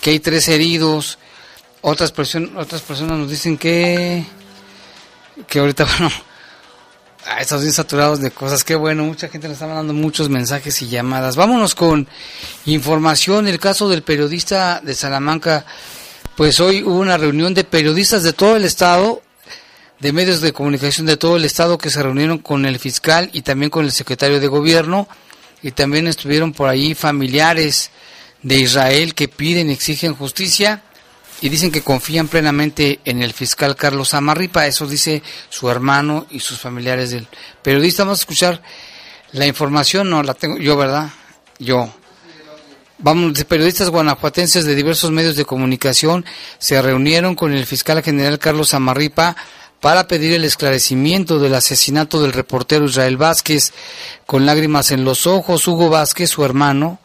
que 0.00 0.10
hay 0.10 0.18
tres 0.18 0.48
heridos. 0.48 1.18
Otras, 1.82 2.10
personas 2.10 2.50
otras 2.56 2.82
personas 2.82 3.16
nos 3.16 3.30
dicen 3.30 3.56
que, 3.56 4.24
que 5.46 5.60
ahorita, 5.60 5.84
bueno, 5.98 6.10
ah, 7.24 7.40
estamos 7.40 7.62
bien 7.62 7.72
saturados 7.72 8.20
de 8.20 8.32
cosas. 8.32 8.64
Qué 8.64 8.74
bueno, 8.74 9.04
mucha 9.04 9.28
gente 9.28 9.46
nos 9.46 9.54
está 9.54 9.68
mandando 9.68 9.92
muchos 9.92 10.28
mensajes 10.28 10.82
y 10.82 10.88
llamadas. 10.88 11.36
Vámonos 11.36 11.76
con 11.76 12.08
información. 12.64 13.46
El 13.46 13.60
caso 13.60 13.88
del 13.88 14.02
periodista 14.02 14.80
de 14.82 14.96
Salamanca. 14.96 15.64
Pues 16.36 16.60
hoy 16.60 16.82
hubo 16.82 16.98
una 16.98 17.16
reunión 17.16 17.54
de 17.54 17.64
periodistas 17.64 18.22
de 18.22 18.34
todo 18.34 18.56
el 18.56 18.64
estado, 18.66 19.22
de 20.00 20.12
medios 20.12 20.40
de 20.40 20.52
comunicación 20.52 21.06
de 21.06 21.16
todo 21.16 21.36
el 21.36 21.44
estado 21.44 21.78
que 21.78 21.90
se 21.90 22.02
reunieron 22.02 22.38
con 22.38 22.66
el 22.66 22.78
fiscal 22.78 23.30
y 23.32 23.42
también 23.42 23.70
con 23.70 23.84
el 23.84 23.92
secretario 23.92 24.40
de 24.40 24.46
gobierno 24.48 25.08
y 25.62 25.70
también 25.70 26.06
estuvieron 26.06 26.52
por 26.52 26.68
ahí 26.68 26.94
familiares 26.94 27.90
de 28.42 28.56
Israel 28.56 29.14
que 29.14 29.28
piden, 29.28 29.70
exigen 29.70 30.14
justicia 30.14 30.82
y 31.40 31.48
dicen 31.48 31.70
que 31.70 31.82
confían 31.82 32.28
plenamente 32.28 33.00
en 33.04 33.22
el 33.22 33.32
fiscal 33.32 33.76
Carlos 33.76 34.14
Amarripa. 34.14 34.66
Eso 34.66 34.86
dice 34.86 35.22
su 35.48 35.68
hermano 35.70 36.26
y 36.30 36.40
sus 36.40 36.58
familiares 36.60 37.10
del 37.10 37.26
periodista. 37.62 38.04
Vamos 38.04 38.20
a 38.20 38.22
escuchar 38.22 38.62
la 39.32 39.46
información, 39.46 40.08
no 40.10 40.22
la 40.22 40.34
tengo 40.34 40.58
yo, 40.58 40.76
¿verdad? 40.76 41.10
Yo. 41.58 41.92
Vamos, 42.98 43.44
periodistas 43.44 43.90
guanajuatenses 43.90 44.64
de 44.64 44.74
diversos 44.74 45.10
medios 45.10 45.36
de 45.36 45.44
comunicación 45.44 46.24
se 46.58 46.80
reunieron 46.80 47.34
con 47.34 47.52
el 47.52 47.66
fiscal 47.66 48.02
general 48.02 48.38
Carlos 48.38 48.72
Amarripa 48.72 49.36
para 49.86 50.08
pedir 50.08 50.32
el 50.32 50.42
esclarecimiento 50.42 51.38
del 51.38 51.54
asesinato 51.54 52.20
del 52.20 52.32
reportero 52.32 52.86
Israel 52.86 53.16
Vázquez. 53.16 53.72
Con 54.26 54.44
lágrimas 54.44 54.90
en 54.90 55.04
los 55.04 55.28
ojos, 55.28 55.68
Hugo 55.68 55.90
Vázquez, 55.90 56.28
su 56.28 56.44
hermano, 56.44 56.98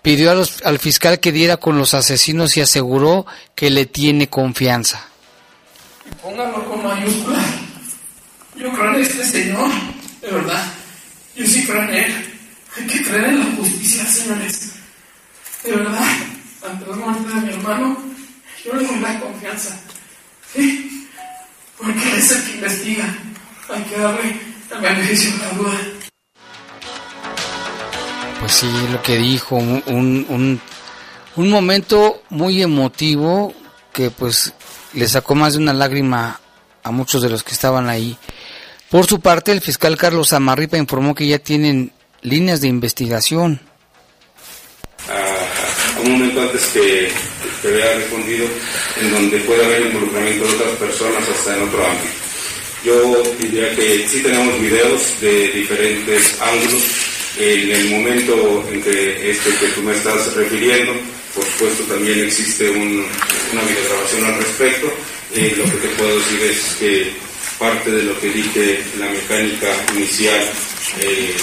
pidió 0.00 0.30
al 0.30 0.78
fiscal 0.78 1.20
que 1.20 1.32
diera 1.32 1.58
con 1.58 1.76
los 1.76 1.92
asesinos 1.92 2.56
y 2.56 2.62
aseguró 2.62 3.26
que 3.54 3.68
le 3.68 3.84
tiene 3.84 4.26
confianza. 4.30 5.06
Pónganlo 6.22 6.64
con 6.64 6.82
mayúscula. 6.82 7.44
Yo 8.56 8.72
creo 8.72 8.94
en 8.94 9.02
este 9.02 9.26
señor, 9.26 9.70
de 10.22 10.30
verdad. 10.30 10.64
Yo 11.36 11.46
sí 11.46 11.66
creo 11.66 11.82
en 11.82 11.94
él. 11.94 12.38
Hay 12.74 12.86
que 12.86 13.02
creer 13.02 13.24
en 13.24 13.40
la 13.40 13.56
justicia, 13.56 14.06
señores. 14.06 14.72
De 15.62 15.72
verdad, 15.72 16.08
ante 16.70 16.86
la 16.86 16.96
muerte 16.96 17.34
de 17.34 17.40
mi 17.42 17.50
hermano, 17.50 17.98
yo 18.64 18.72
le 18.72 18.86
doy 18.86 18.98
la 18.98 19.20
confianza. 19.20 19.78
¿Sí? 20.54 21.07
Porque 21.78 22.18
es 22.18 22.32
el 22.32 22.44
que 22.44 22.50
investiga. 22.52 23.18
Hay 23.70 23.82
que 23.84 23.98
darle 23.98 24.40
el 24.70 24.80
beneficio 24.80 25.32
de 25.32 25.38
la 25.38 25.50
duda. 25.50 25.78
Pues 28.40 28.52
sí, 28.52 28.70
lo 28.92 29.02
que 29.02 29.16
dijo, 29.16 29.56
un, 29.56 29.82
un, 29.86 30.60
un 31.36 31.50
momento 31.50 32.22
muy 32.30 32.62
emotivo 32.62 33.54
que 33.92 34.10
pues 34.10 34.54
le 34.92 35.08
sacó 35.08 35.34
más 35.34 35.54
de 35.54 35.58
una 35.58 35.72
lágrima 35.72 36.40
a 36.82 36.90
muchos 36.90 37.22
de 37.22 37.28
los 37.28 37.42
que 37.42 37.52
estaban 37.52 37.88
ahí. 37.88 38.16
Por 38.90 39.06
su 39.06 39.20
parte, 39.20 39.52
el 39.52 39.60
fiscal 39.60 39.96
Carlos 39.96 40.32
Amarripa 40.32 40.78
informó 40.78 41.14
que 41.14 41.26
ya 41.26 41.38
tienen 41.38 41.92
líneas 42.22 42.60
de 42.60 42.68
investigación. 42.68 43.60
A, 45.08 46.00
un 46.00 46.12
momento 46.12 46.40
antes 46.40 46.66
que, 46.68 47.12
que 47.60 47.68
había 47.68 47.94
respondido, 47.94 48.46
en 49.00 49.10
donde 49.12 49.38
puede 49.40 49.64
haber 49.64 49.82
involucramiento 49.86 50.46
de 50.46 50.54
otras 50.54 50.74
personas 50.76 51.28
hasta 51.28 51.56
en 51.56 51.62
otro 51.62 51.86
ámbito. 51.86 52.14
Yo 52.84 53.22
diría 53.40 53.74
que 53.74 54.06
sí 54.08 54.20
tenemos 54.22 54.60
videos 54.60 55.20
de 55.20 55.48
diferentes 55.48 56.40
ángulos 56.40 56.82
en 57.38 57.70
el 57.70 57.90
momento 57.90 58.64
en 58.72 58.82
que 58.82 59.30
este 59.30 59.50
que 59.50 59.68
tú 59.68 59.82
me 59.82 59.94
estás 59.94 60.34
refiriendo, 60.34 60.92
por 61.34 61.44
supuesto 61.44 61.84
también 61.84 62.24
existe 62.24 62.70
un, 62.70 63.06
una 63.52 63.62
videograbación 63.62 64.24
al 64.24 64.36
respecto. 64.38 64.92
Eh, 65.34 65.54
lo 65.56 65.64
que 65.64 65.86
te 65.86 65.88
puedo 65.96 66.18
decir 66.18 66.42
es 66.42 66.76
que 66.80 67.12
parte 67.58 67.90
de 67.90 68.02
lo 68.04 68.18
que 68.20 68.28
dije 68.28 68.80
la 68.98 69.06
mecánica 69.06 69.68
inicial, 69.94 70.40
eh, 71.00 71.34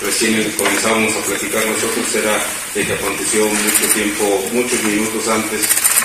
recién 0.00 0.50
comenzábamos 0.52 1.14
a 1.16 1.20
platicar 1.26 1.66
nosotros, 1.66 2.14
era 2.14 2.38
de 2.74 2.86
que 2.86 2.92
aconteció 2.92 3.46
mucho 3.46 3.86
tiempo, 3.94 4.48
muchos 4.52 4.82
minutos 4.84 5.28
antes, 5.28 5.62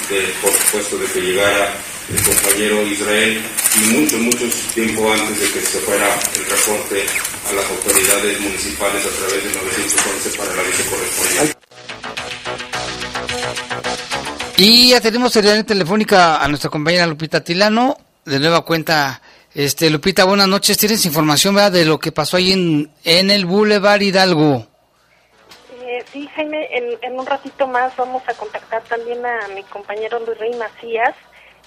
de, 0.09 0.33
por 0.41 0.51
supuesto, 0.51 0.97
de 0.97 1.05
que 1.07 1.21
llegara 1.21 1.75
el 2.09 2.21
compañero 2.21 2.85
Israel 2.87 3.41
y 3.75 3.93
mucho, 3.93 4.17
mucho 4.17 4.45
tiempo 4.73 5.11
antes 5.11 5.39
de 5.39 5.51
que 5.51 5.61
se 5.61 5.79
fuera 5.79 6.07
el 6.35 6.45
reporte 6.45 7.05
a 7.49 7.53
las 7.53 7.65
autoridades 7.65 8.39
municipales 8.41 9.05
a 9.05 9.09
través 9.09 9.43
de 9.43 9.49
911 9.49 10.37
para 10.37 10.55
la 10.55 10.63
vice 10.63 10.83
correspondiente. 10.89 11.53
Y 14.57 14.89
ya 14.89 15.01
tenemos 15.01 15.35
en 15.35 15.65
telefónica 15.65 16.37
a 16.37 16.47
nuestra 16.47 16.69
compañera 16.69 17.07
Lupita 17.07 17.43
Tilano, 17.43 17.97
de 18.25 18.39
nueva 18.39 18.63
cuenta. 18.63 19.21
Este, 19.55 19.89
Lupita, 19.89 20.23
buenas 20.25 20.47
noches. 20.47 20.77
¿Tienes 20.77 21.05
información 21.05 21.53
¿verdad? 21.55 21.71
de 21.71 21.85
lo 21.85 21.99
que 21.99 22.11
pasó 22.11 22.37
ahí 22.37 22.51
en, 22.53 22.91
en 23.03 23.29
el 23.29 23.45
Boulevard 23.45 24.01
Hidalgo? 24.01 24.65
Eh, 25.85 26.03
sí, 26.11 26.27
Jaime, 26.35 26.67
en, 26.75 26.97
en 27.01 27.19
un 27.19 27.25
ratito 27.25 27.67
más 27.67 27.95
vamos 27.95 28.23
a 28.27 28.33
contactar 28.33 28.81
también 28.83 29.23
a 29.25 29.47
mi 29.49 29.61
compañero 29.63 30.19
Luis 30.21 30.39
Rey 30.39 30.53
Macías. 30.55 31.15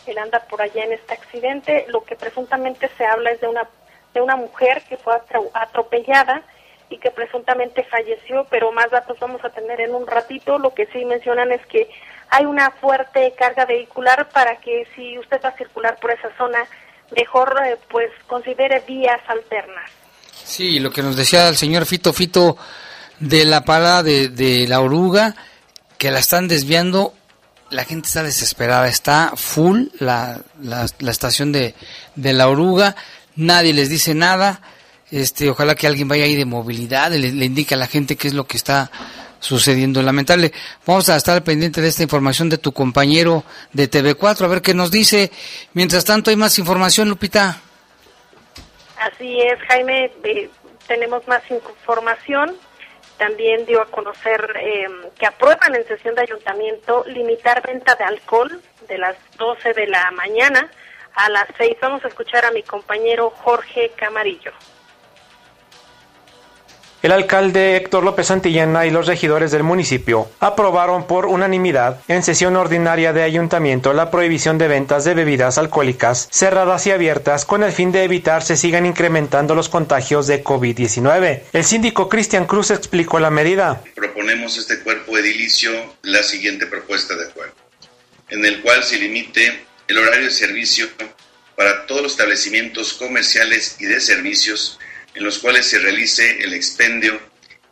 Él 0.06 0.18
anda 0.18 0.40
por 0.48 0.60
allá 0.62 0.84
en 0.84 0.92
este 0.94 1.14
accidente. 1.14 1.86
Lo 1.88 2.02
que 2.02 2.16
presuntamente 2.16 2.90
se 2.98 3.04
habla 3.06 3.30
es 3.30 3.40
de 3.40 3.48
una 3.48 3.68
de 4.14 4.20
una 4.22 4.36
mujer 4.36 4.82
que 4.88 4.96
fue 4.96 5.12
atro- 5.14 5.50
atropellada 5.52 6.42
y 6.88 6.96
que 6.98 7.10
presuntamente 7.10 7.84
falleció, 7.84 8.46
pero 8.48 8.72
más 8.72 8.90
datos 8.90 9.18
vamos 9.20 9.44
a 9.44 9.50
tener 9.50 9.80
en 9.80 9.94
un 9.94 10.06
ratito. 10.06 10.58
Lo 10.58 10.72
que 10.74 10.86
sí 10.86 11.04
mencionan 11.04 11.52
es 11.52 11.64
que 11.66 11.88
hay 12.30 12.46
una 12.46 12.70
fuerte 12.70 13.34
carga 13.38 13.66
vehicular 13.66 14.28
para 14.30 14.56
que 14.56 14.86
si 14.96 15.18
usted 15.18 15.40
va 15.44 15.50
a 15.50 15.56
circular 15.58 15.98
por 16.00 16.12
esa 16.12 16.30
zona, 16.38 16.64
mejor 17.14 17.54
eh, 17.64 17.76
pues 17.88 18.10
considere 18.26 18.82
vías 18.86 19.20
alternas. 19.28 19.90
Sí, 20.44 20.78
lo 20.78 20.90
que 20.90 21.02
nos 21.02 21.16
decía 21.16 21.48
el 21.48 21.56
señor 21.56 21.86
Fito 21.86 22.12
Fito 22.12 22.56
de 23.18 23.44
la 23.44 23.64
pala 23.64 24.02
de, 24.02 24.28
de 24.28 24.66
la 24.68 24.80
oruga, 24.80 25.34
que 25.98 26.10
la 26.10 26.18
están 26.20 26.48
desviando, 26.48 27.14
la 27.70 27.84
gente 27.84 28.08
está 28.08 28.22
desesperada, 28.22 28.88
está 28.88 29.32
full 29.36 29.86
la, 29.98 30.40
la, 30.62 30.86
la 30.98 31.10
estación 31.10 31.52
de, 31.52 31.74
de 32.14 32.32
la 32.32 32.48
oruga, 32.48 32.94
nadie 33.34 33.72
les 33.72 33.88
dice 33.88 34.14
nada, 34.14 34.60
este, 35.10 35.50
ojalá 35.50 35.74
que 35.74 35.86
alguien 35.86 36.08
vaya 36.08 36.24
ahí 36.24 36.36
de 36.36 36.44
movilidad, 36.44 37.10
le, 37.10 37.32
le 37.32 37.44
indique 37.44 37.74
a 37.74 37.78
la 37.78 37.86
gente 37.86 38.16
qué 38.16 38.28
es 38.28 38.34
lo 38.34 38.46
que 38.46 38.56
está 38.56 38.90
sucediendo. 39.40 40.02
Lamentable. 40.02 40.52
Vamos 40.86 41.08
a 41.08 41.16
estar 41.16 41.42
pendiente 41.42 41.80
de 41.80 41.88
esta 41.88 42.02
información 42.02 42.48
de 42.48 42.58
tu 42.58 42.72
compañero 42.72 43.44
de 43.72 43.90
TV4, 43.90 44.44
a 44.44 44.48
ver 44.48 44.62
qué 44.62 44.74
nos 44.74 44.90
dice. 44.90 45.30
Mientras 45.74 46.04
tanto, 46.04 46.30
hay 46.30 46.36
más 46.36 46.58
información, 46.58 47.08
Lupita. 47.08 47.60
Así 48.98 49.40
es, 49.40 49.58
Jaime, 49.68 50.10
eh, 50.24 50.50
tenemos 50.86 51.26
más 51.28 51.42
información. 51.50 52.56
También 53.18 53.64
dio 53.64 53.80
a 53.80 53.86
conocer 53.86 54.40
eh, 54.60 54.86
que 55.18 55.26
aprueban 55.26 55.74
en 55.74 55.86
sesión 55.86 56.14
de 56.14 56.22
ayuntamiento 56.22 57.04
limitar 57.06 57.66
venta 57.66 57.94
de 57.94 58.04
alcohol 58.04 58.60
de 58.88 58.98
las 58.98 59.16
12 59.38 59.72
de 59.72 59.86
la 59.86 60.10
mañana 60.10 60.70
a 61.14 61.30
las 61.30 61.46
6. 61.56 61.76
Vamos 61.80 62.04
a 62.04 62.08
escuchar 62.08 62.44
a 62.44 62.50
mi 62.50 62.62
compañero 62.62 63.30
Jorge 63.30 63.90
Camarillo. 63.96 64.52
El 67.06 67.12
alcalde 67.12 67.76
Héctor 67.76 68.02
López 68.02 68.26
Santillana 68.26 68.84
y 68.84 68.90
los 68.90 69.06
regidores 69.06 69.52
del 69.52 69.62
municipio 69.62 70.28
aprobaron 70.40 71.06
por 71.06 71.26
unanimidad 71.26 72.00
en 72.08 72.24
sesión 72.24 72.56
ordinaria 72.56 73.12
de 73.12 73.22
ayuntamiento 73.22 73.92
la 73.92 74.10
prohibición 74.10 74.58
de 74.58 74.66
ventas 74.66 75.04
de 75.04 75.14
bebidas 75.14 75.56
alcohólicas 75.56 76.26
cerradas 76.32 76.84
y 76.88 76.90
abiertas 76.90 77.44
con 77.44 77.62
el 77.62 77.70
fin 77.70 77.92
de 77.92 78.02
evitar 78.02 78.42
se 78.42 78.56
sigan 78.56 78.86
incrementando 78.86 79.54
los 79.54 79.68
contagios 79.68 80.26
de 80.26 80.42
COVID-19. 80.42 81.42
El 81.52 81.64
síndico 81.64 82.08
Cristian 82.08 82.44
Cruz 82.44 82.72
explicó 82.72 83.20
la 83.20 83.30
medida. 83.30 83.84
proponemos 83.94 84.58
este 84.58 84.80
cuerpo 84.80 85.16
edilicio 85.16 85.70
la 86.02 86.24
siguiente 86.24 86.66
propuesta 86.66 87.14
de 87.14 87.28
acuerdo, 87.28 87.54
en 88.30 88.44
el 88.44 88.62
cual 88.62 88.82
se 88.82 88.98
limite 88.98 89.64
el 89.86 89.98
horario 89.98 90.24
de 90.24 90.32
servicio 90.32 90.88
para 91.56 91.86
todos 91.86 92.02
los 92.02 92.10
establecimientos 92.10 92.94
comerciales 92.94 93.76
y 93.78 93.84
de 93.84 94.00
servicios 94.00 94.80
en 95.16 95.24
los 95.24 95.38
cuales 95.38 95.66
se 95.66 95.78
realice 95.78 96.42
el 96.42 96.52
expendio 96.52 97.18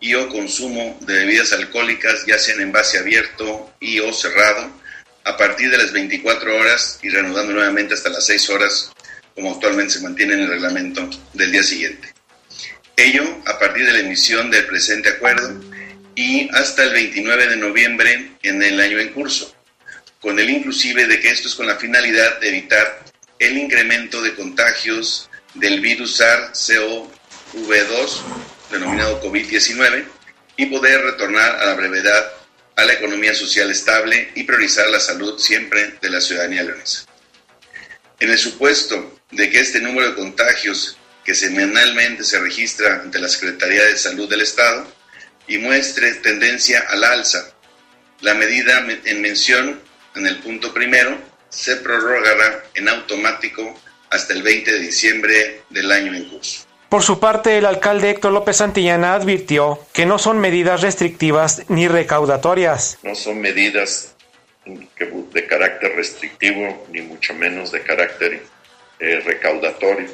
y 0.01 0.15
o 0.15 0.29
consumo 0.29 0.99
de 1.03 1.19
bebidas 1.19 1.53
alcohólicas, 1.53 2.25
ya 2.27 2.39
sea 2.39 2.55
en 2.55 2.63
envase 2.63 2.99
abierto 2.99 3.75
y 3.81 4.01
o 4.01 4.13
cerrado, 4.13 4.71
a 5.25 5.37
partir 5.37 5.71
de 5.71 5.79
las 5.79 5.93
24 5.93 6.57
horas 6.57 6.99
y 7.03 7.11
reanudando 7.11 7.53
nuevamente 7.53 7.95
hasta 7.95 8.09
las 8.09 8.27
6 8.27 8.51
horas, 8.51 8.93
como 9.35 9.53
actualmente 9.53 9.95
se 9.95 10.01
mantiene 10.01 10.35
en 10.35 10.41
el 10.41 10.49
reglamento 10.49 11.09
del 11.35 11.53
día 11.53 11.63
siguiente. 11.63 12.13
Ello 12.97 13.25
a 13.47 13.59
partir 13.59 13.87
de 13.87 13.93
la 13.93 13.99
emisión 14.01 14.51
del 14.51 14.67
presente 14.67 15.11
acuerdo 15.11 15.61
y 16.15 16.49
hasta 16.55 16.85
el 16.85 16.93
29 16.93 17.49
de 17.49 17.57
noviembre 17.57 18.31
en 18.43 18.63
el 18.63 18.81
año 18.81 18.99
en 18.99 19.13
curso, 19.13 19.55
con 20.21 20.39
el 20.39 20.49
inclusive 20.49 21.07
de 21.07 21.21
que 21.21 21.31
esto 21.31 21.49
es 21.49 21.55
con 21.55 21.67
la 21.67 21.77
finalidad 21.77 22.41
de 22.41 22.49
evitar 22.49 23.05
el 23.39 23.59
incremento 23.59 24.23
de 24.23 24.35
contagios 24.35 25.29
del 25.55 25.81
virus 25.81 26.17
SARS-CoV-2, 27.55 28.23
denominado 28.71 29.23
COVID-19, 29.23 30.05
y 30.57 30.67
poder 30.67 31.03
retornar 31.03 31.57
a 31.61 31.67
la 31.67 31.75
brevedad 31.75 32.33
a 32.77 32.85
la 32.85 32.95
economía 32.95 33.35
social 33.35 33.71
estable 33.71 34.33
y 34.35 34.45
priorizar 34.45 34.89
la 34.91 35.01
salud 35.01 35.39
siempre 35.39 35.95
de 36.01 36.11
la 36.11 36.21
ciudadanía 36.21 36.65
leonesa. 36.65 37.05
En 38.19 38.31
el 38.31 38.39
supuesto 38.39 39.21
de 39.31 39.51
que 39.51 39.61
este 39.61 39.81
número 39.81 40.09
de 40.09 40.15
contagios 40.15 40.97
que 41.25 41.35
semanalmente 41.35 42.25
se 42.25 42.41
registra 42.41 43.01
ante 43.03 43.19
la 43.19 43.29
Secretaría 43.29 43.85
de 43.85 43.97
Salud 43.97 44.29
del 44.29 44.41
Estado 44.43 44.87
y 45.47 45.59
muestre 45.59 46.15
tendencia 46.15 46.85
al 46.89 47.05
alza, 47.05 47.55
la 48.21 48.35
medida 48.35 48.85
en 49.05 49.21
mención 49.21 49.81
en 50.15 50.27
el 50.27 50.39
punto 50.39 50.73
primero 50.73 51.19
se 51.49 51.77
prorrogará 51.77 52.65
en 52.75 52.89
automático 52.89 53.81
hasta 54.11 54.33
el 54.33 54.43
20 54.43 54.73
de 54.73 54.79
diciembre 54.81 55.63
del 55.71 55.91
año 55.93 56.15
en 56.15 56.29
curso. 56.29 56.64
Por 56.95 57.03
su 57.03 57.19
parte, 57.19 57.59
el 57.59 57.67
alcalde 57.67 58.11
Héctor 58.11 58.31
López 58.31 58.59
Santillana 58.59 59.15
advirtió 59.15 59.81
que 59.93 60.07
no 60.07 60.17
son 60.17 60.39
medidas 60.39 60.81
restrictivas 60.81 61.69
ni 61.69 61.89
recaudatorias. 61.89 63.01
No 63.03 63.17
son 63.17 63.41
medidas 63.41 64.15
de 64.65 65.47
carácter 65.49 65.97
restrictivo, 65.97 66.87
ni 66.93 67.03
mucho 67.03 67.35
menos 67.35 67.73
de 67.73 67.83
carácter 67.83 68.45
eh, 69.01 69.21
recaudatorio. 69.27 70.07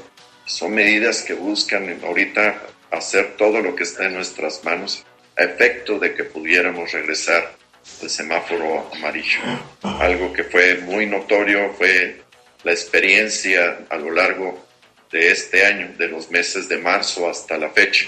Son 0.46 0.72
medidas 0.72 1.20
que 1.20 1.34
buscan 1.34 2.00
ahorita 2.02 2.62
hacer 2.92 3.36
todo 3.36 3.60
lo 3.60 3.76
que 3.76 3.82
está 3.82 4.06
en 4.06 4.14
nuestras 4.14 4.64
manos 4.64 5.04
a 5.36 5.42
efecto 5.42 5.98
de 5.98 6.14
que 6.14 6.24
pudiéramos 6.24 6.92
regresar 6.92 7.56
al 8.00 8.08
semáforo 8.08 8.90
amarillo. 8.94 9.40
Algo 9.82 10.32
que 10.32 10.44
fue 10.44 10.76
muy 10.76 11.04
notorio 11.04 11.74
fue 11.76 12.22
la 12.64 12.72
experiencia 12.72 13.80
a 13.90 13.96
lo 13.96 14.12
largo 14.12 14.69
de 15.10 15.30
este 15.30 15.66
año, 15.66 15.94
de 15.98 16.08
los 16.08 16.30
meses 16.30 16.68
de 16.68 16.78
marzo 16.78 17.28
hasta 17.28 17.58
la 17.58 17.70
fecha. 17.70 18.06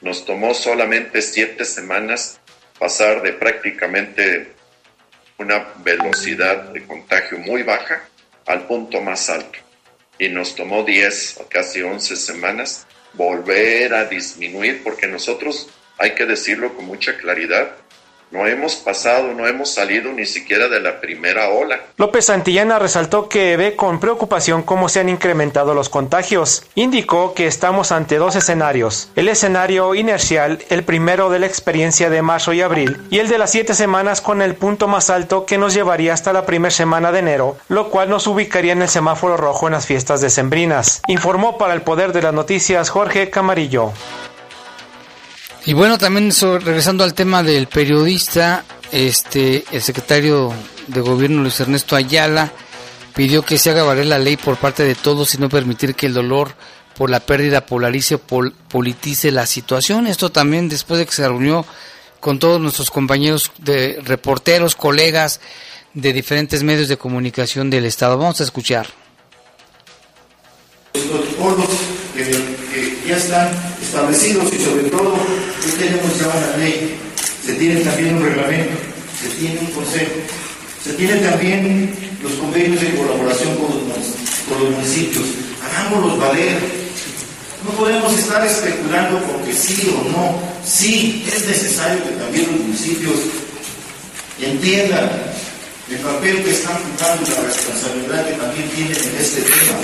Nos 0.00 0.24
tomó 0.24 0.54
solamente 0.54 1.22
siete 1.22 1.64
semanas 1.64 2.40
pasar 2.78 3.22
de 3.22 3.32
prácticamente 3.32 4.52
una 5.38 5.72
velocidad 5.82 6.70
de 6.72 6.86
contagio 6.86 7.38
muy 7.38 7.62
baja 7.62 8.08
al 8.46 8.66
punto 8.66 9.00
más 9.00 9.28
alto. 9.30 9.58
Y 10.18 10.28
nos 10.28 10.54
tomó 10.54 10.82
10 10.82 11.38
o 11.40 11.48
casi 11.48 11.82
11 11.82 12.16
semanas 12.16 12.86
volver 13.14 13.94
a 13.94 14.04
disminuir 14.04 14.82
porque 14.82 15.06
nosotros, 15.06 15.68
hay 15.98 16.14
que 16.14 16.26
decirlo 16.26 16.74
con 16.74 16.86
mucha 16.86 17.16
claridad, 17.16 17.76
no 18.30 18.46
hemos 18.46 18.74
pasado, 18.76 19.32
no 19.32 19.46
hemos 19.46 19.72
salido 19.72 20.12
ni 20.12 20.26
siquiera 20.26 20.68
de 20.68 20.80
la 20.80 21.00
primera 21.00 21.48
ola. 21.50 21.80
López 21.96 22.26
Santillana 22.26 22.78
resaltó 22.78 23.28
que 23.28 23.56
ve 23.56 23.76
con 23.76 24.00
preocupación 24.00 24.62
cómo 24.62 24.88
se 24.88 25.00
han 25.00 25.08
incrementado 25.08 25.74
los 25.74 25.88
contagios. 25.88 26.64
Indicó 26.74 27.34
que 27.34 27.46
estamos 27.46 27.92
ante 27.92 28.16
dos 28.16 28.34
escenarios. 28.36 29.10
El 29.14 29.28
escenario 29.28 29.94
inercial, 29.94 30.58
el 30.68 30.84
primero 30.84 31.30
de 31.30 31.38
la 31.38 31.46
experiencia 31.46 32.10
de 32.10 32.22
marzo 32.22 32.52
y 32.52 32.62
abril, 32.62 33.00
y 33.10 33.18
el 33.20 33.28
de 33.28 33.38
las 33.38 33.50
siete 33.50 33.74
semanas 33.74 34.20
con 34.20 34.42
el 34.42 34.54
punto 34.54 34.88
más 34.88 35.08
alto 35.08 35.46
que 35.46 35.58
nos 35.58 35.74
llevaría 35.74 36.12
hasta 36.12 36.32
la 36.32 36.46
primera 36.46 36.70
semana 36.70 37.12
de 37.12 37.20
enero, 37.20 37.56
lo 37.68 37.90
cual 37.90 38.10
nos 38.10 38.26
ubicaría 38.26 38.72
en 38.72 38.82
el 38.82 38.88
semáforo 38.88 39.36
rojo 39.36 39.66
en 39.68 39.74
las 39.74 39.86
fiestas 39.86 40.20
decembrinas. 40.20 41.00
Informó 41.06 41.58
para 41.58 41.74
el 41.74 41.82
Poder 41.82 42.12
de 42.12 42.22
las 42.22 42.34
Noticias 42.34 42.90
Jorge 42.90 43.30
Camarillo. 43.30 43.92
Y 45.66 45.72
bueno, 45.74 45.98
también 45.98 46.32
so- 46.32 46.58
regresando 46.58 47.02
al 47.04 47.14
tema 47.14 47.42
del 47.42 47.66
periodista, 47.66 48.64
este, 48.92 49.64
el 49.72 49.82
secretario 49.82 50.52
de 50.86 51.00
gobierno 51.00 51.42
Luis 51.42 51.58
Ernesto 51.58 51.96
Ayala 51.96 52.52
pidió 53.14 53.42
que 53.42 53.58
se 53.58 53.70
haga 53.70 53.82
valer 53.82 54.06
la 54.06 54.18
ley 54.18 54.36
por 54.36 54.56
parte 54.58 54.84
de 54.84 54.94
todos 54.94 55.34
y 55.34 55.38
no 55.38 55.48
permitir 55.48 55.94
que 55.94 56.06
el 56.06 56.14
dolor 56.14 56.54
por 56.96 57.10
la 57.10 57.20
pérdida 57.20 57.66
polarice 57.66 58.16
politice 58.18 59.30
la 59.32 59.46
situación. 59.46 60.06
Esto 60.06 60.30
también 60.30 60.68
después 60.68 60.98
de 60.98 61.06
que 61.06 61.12
se 61.12 61.26
reunió 61.26 61.66
con 62.20 62.38
todos 62.38 62.60
nuestros 62.60 62.90
compañeros 62.90 63.50
de 63.58 64.00
reporteros, 64.04 64.76
colegas 64.76 65.40
de 65.94 66.12
diferentes 66.12 66.62
medios 66.62 66.88
de 66.88 66.96
comunicación 66.96 67.70
del 67.70 67.86
Estado. 67.86 68.16
Vamos 68.18 68.40
a 68.40 68.44
escuchar. 68.44 68.86
que, 72.14 72.22
que 72.22 72.95
ya 73.06 73.16
están 73.16 73.48
establecidos 73.82 74.52
y 74.52 74.64
sobre 74.64 74.84
todo 74.90 75.16
que 75.64 75.84
tenemos 75.84 76.18
ya 76.18 76.26
una 76.26 76.56
ley, 76.58 76.96
se 77.44 77.54
tiene 77.54 77.80
también 77.80 78.16
un 78.16 78.24
reglamento, 78.24 78.76
se 79.22 79.28
tiene 79.40 79.60
un 79.60 79.66
consejo, 79.66 80.12
se 80.82 80.92
tiene 80.94 81.16
también 81.16 81.94
los 82.22 82.32
convenios 82.34 82.80
de 82.80 82.94
colaboración 82.96 83.54
con 83.56 83.70
los, 83.88 84.06
con 84.48 84.64
los 84.64 84.70
municipios, 84.76 85.24
hagámoslos 85.62 86.18
valer. 86.18 86.86
No 87.64 87.72
podemos 87.72 88.16
estar 88.16 88.46
especulando 88.46 89.18
porque 89.24 89.52
sí 89.52 89.90
o 89.90 90.08
no. 90.10 90.38
Sí, 90.64 91.24
es 91.26 91.46
necesario 91.46 92.02
que 92.04 92.10
también 92.10 92.46
los 92.52 92.60
municipios 92.60 93.14
entiendan 94.40 95.10
el 95.90 95.98
papel 95.98 96.42
que 96.44 96.50
están 96.50 96.76
jugando 96.76 97.22
y 97.26 97.34
la 97.34 97.42
responsabilidad 97.42 98.28
que 98.28 98.34
también 98.34 98.68
tienen 98.70 98.96
en 98.96 99.16
este 99.20 99.42
tema. 99.42 99.78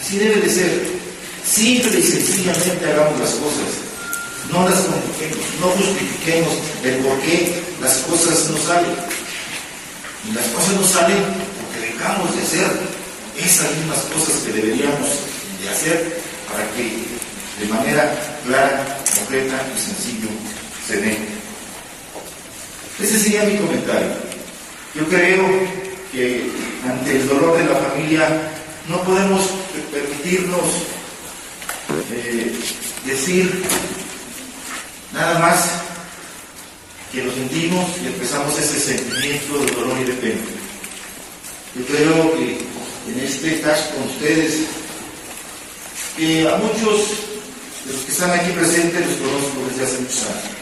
Así 0.00 0.18
debe 0.18 0.40
de 0.40 0.50
ser. 0.50 1.00
Simple 1.50 1.98
y 1.98 2.02
sencillamente 2.04 2.86
hagamos 2.86 3.18
las 3.18 3.30
cosas. 3.30 3.70
no 4.52 4.68
las 4.68 4.78
compliquemos, 4.82 5.44
no 5.60 5.66
justifiquemos 5.66 6.54
el 6.84 6.96
por 6.98 7.18
qué 7.22 7.60
las 7.82 7.96
cosas 8.06 8.50
no 8.50 8.56
salen. 8.58 8.94
Y 10.28 10.32
las 10.32 10.46
cosas 10.46 10.74
no 10.76 10.86
salen 10.86 11.18
porque 11.58 11.92
dejamos 11.92 12.36
de 12.36 12.42
hacer 12.42 12.66
esas 13.36 13.76
mismas 13.76 13.98
cosas 14.14 14.42
que 14.44 14.52
deberíamos 14.52 15.08
de 15.60 15.68
hacer 15.68 16.22
para 16.48 16.70
que 16.70 17.02
de 17.58 17.66
manera 17.66 18.14
clara, 18.46 18.98
concreta 19.18 19.60
y 19.74 19.80
sencillo 19.80 20.28
se 20.86 20.96
den. 20.98 21.18
Ese 23.00 23.18
sería 23.18 23.42
mi 23.44 23.56
comentario. 23.56 24.12
Yo 24.94 25.04
creo 25.08 25.48
que 26.12 26.48
ante 26.88 27.10
el 27.10 27.28
dolor 27.28 27.58
de 27.58 27.64
la 27.64 27.76
familia 27.76 28.28
no 28.88 29.02
podemos 29.02 29.50
permitirnos 29.90 30.99
eh, 32.12 32.52
decir 33.04 33.64
nada 35.12 35.38
más 35.38 35.70
que 37.12 37.24
lo 37.24 37.32
sentimos 37.32 37.90
y 38.02 38.06
empezamos 38.06 38.56
ese 38.58 38.78
sentimiento 38.78 39.58
de 39.58 39.72
dolor 39.72 39.98
y 40.00 40.04
de 40.04 40.12
pena. 40.14 40.40
Yo 41.74 41.84
creo 41.86 42.34
que 42.34 42.58
en 43.12 43.20
este 43.20 43.60
caso 43.60 43.90
con 43.94 44.04
ustedes, 44.10 44.66
que 46.16 46.48
a 46.48 46.56
muchos 46.56 47.30
de 47.86 47.92
los 47.92 48.02
que 48.02 48.12
están 48.12 48.30
aquí 48.30 48.52
presentes 48.52 49.06
los 49.06 49.16
conozco 49.16 49.66
desde 49.70 49.84
hace 49.84 49.98
muchos 50.02 50.22
años. 50.22 50.60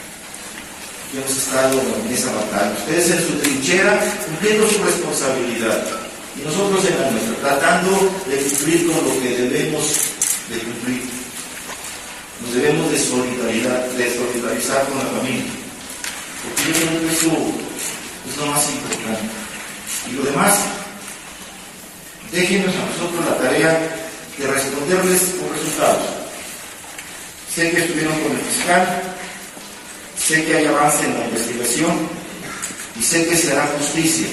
Y 1.12 1.16
hemos 1.16 1.36
estado 1.36 1.80
en 1.80 2.12
esa 2.12 2.32
batalla. 2.32 2.72
Ustedes 2.78 3.10
en 3.10 3.26
su 3.26 3.32
trinchera 3.38 3.98
cumpliendo 4.26 4.68
su 4.68 4.84
responsabilidad. 4.84 5.84
Y 6.36 6.44
nosotros 6.44 6.84
en 6.84 7.00
la 7.00 7.10
nuestra, 7.10 7.34
tratando 7.40 7.90
de 8.28 8.36
cumplir 8.36 8.86
con 8.86 9.08
lo 9.08 9.20
que 9.20 9.28
debemos 9.28 9.86
de 10.50 10.58
cumplir. 10.58 11.02
Nos 12.48 12.56
debemos 12.56 12.90
de, 12.90 12.98
solidaridad, 12.98 13.84
de 13.88 14.16
solidarizar 14.16 14.82
con 14.88 14.96
la 14.96 15.04
familia. 15.20 15.44
Porque 16.42 16.80
yo 16.80 16.86
creo 16.86 17.00
que 17.00 17.14
eso 17.14 17.30
es 18.26 18.36
lo 18.38 18.46
más 18.46 18.70
importante. 18.70 19.28
Y 20.08 20.12
lo 20.14 20.22
demás, 20.22 20.54
déjenos 22.32 22.74
a 22.74 22.86
nosotros 22.86 23.26
la 23.26 23.36
tarea 23.36 23.78
de 24.38 24.46
responderles 24.46 25.20
con 25.38 25.52
resultados. 25.52 26.06
Sé 27.54 27.70
que 27.70 27.80
estuvieron 27.84 28.18
con 28.18 28.32
el 28.32 28.38
fiscal, 28.38 29.02
sé 30.18 30.44
que 30.46 30.56
hay 30.56 30.66
avance 30.66 31.04
en 31.04 31.18
la 31.18 31.26
investigación 31.26 32.08
y 32.98 33.02
sé 33.02 33.26
que 33.26 33.36
se 33.36 33.52
hará 33.52 33.66
justicia, 33.78 34.26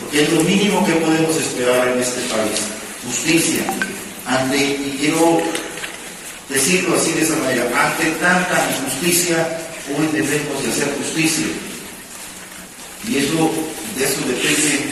porque 0.00 0.22
es 0.22 0.32
lo 0.32 0.40
mínimo 0.40 0.86
que 0.86 0.92
podemos 0.92 1.36
esperar 1.36 1.88
en 1.88 2.00
este 2.00 2.22
país, 2.22 2.60
justicia. 3.04 3.62
Ante, 4.26 4.56
y 4.56 4.96
quiero 4.98 5.42
decirlo 6.52 6.96
así 6.96 7.12
de 7.12 7.22
esa 7.22 7.36
manera, 7.36 7.64
ante 7.74 8.10
tanta 8.12 8.68
injusticia, 8.70 9.58
hoy 9.96 10.06
debemos 10.12 10.62
de 10.62 10.70
hacer 10.70 10.94
justicia. 10.96 11.46
Y 13.08 13.16
eso, 13.18 13.50
de 13.96 14.04
eso 14.04 14.20
depende 14.26 14.90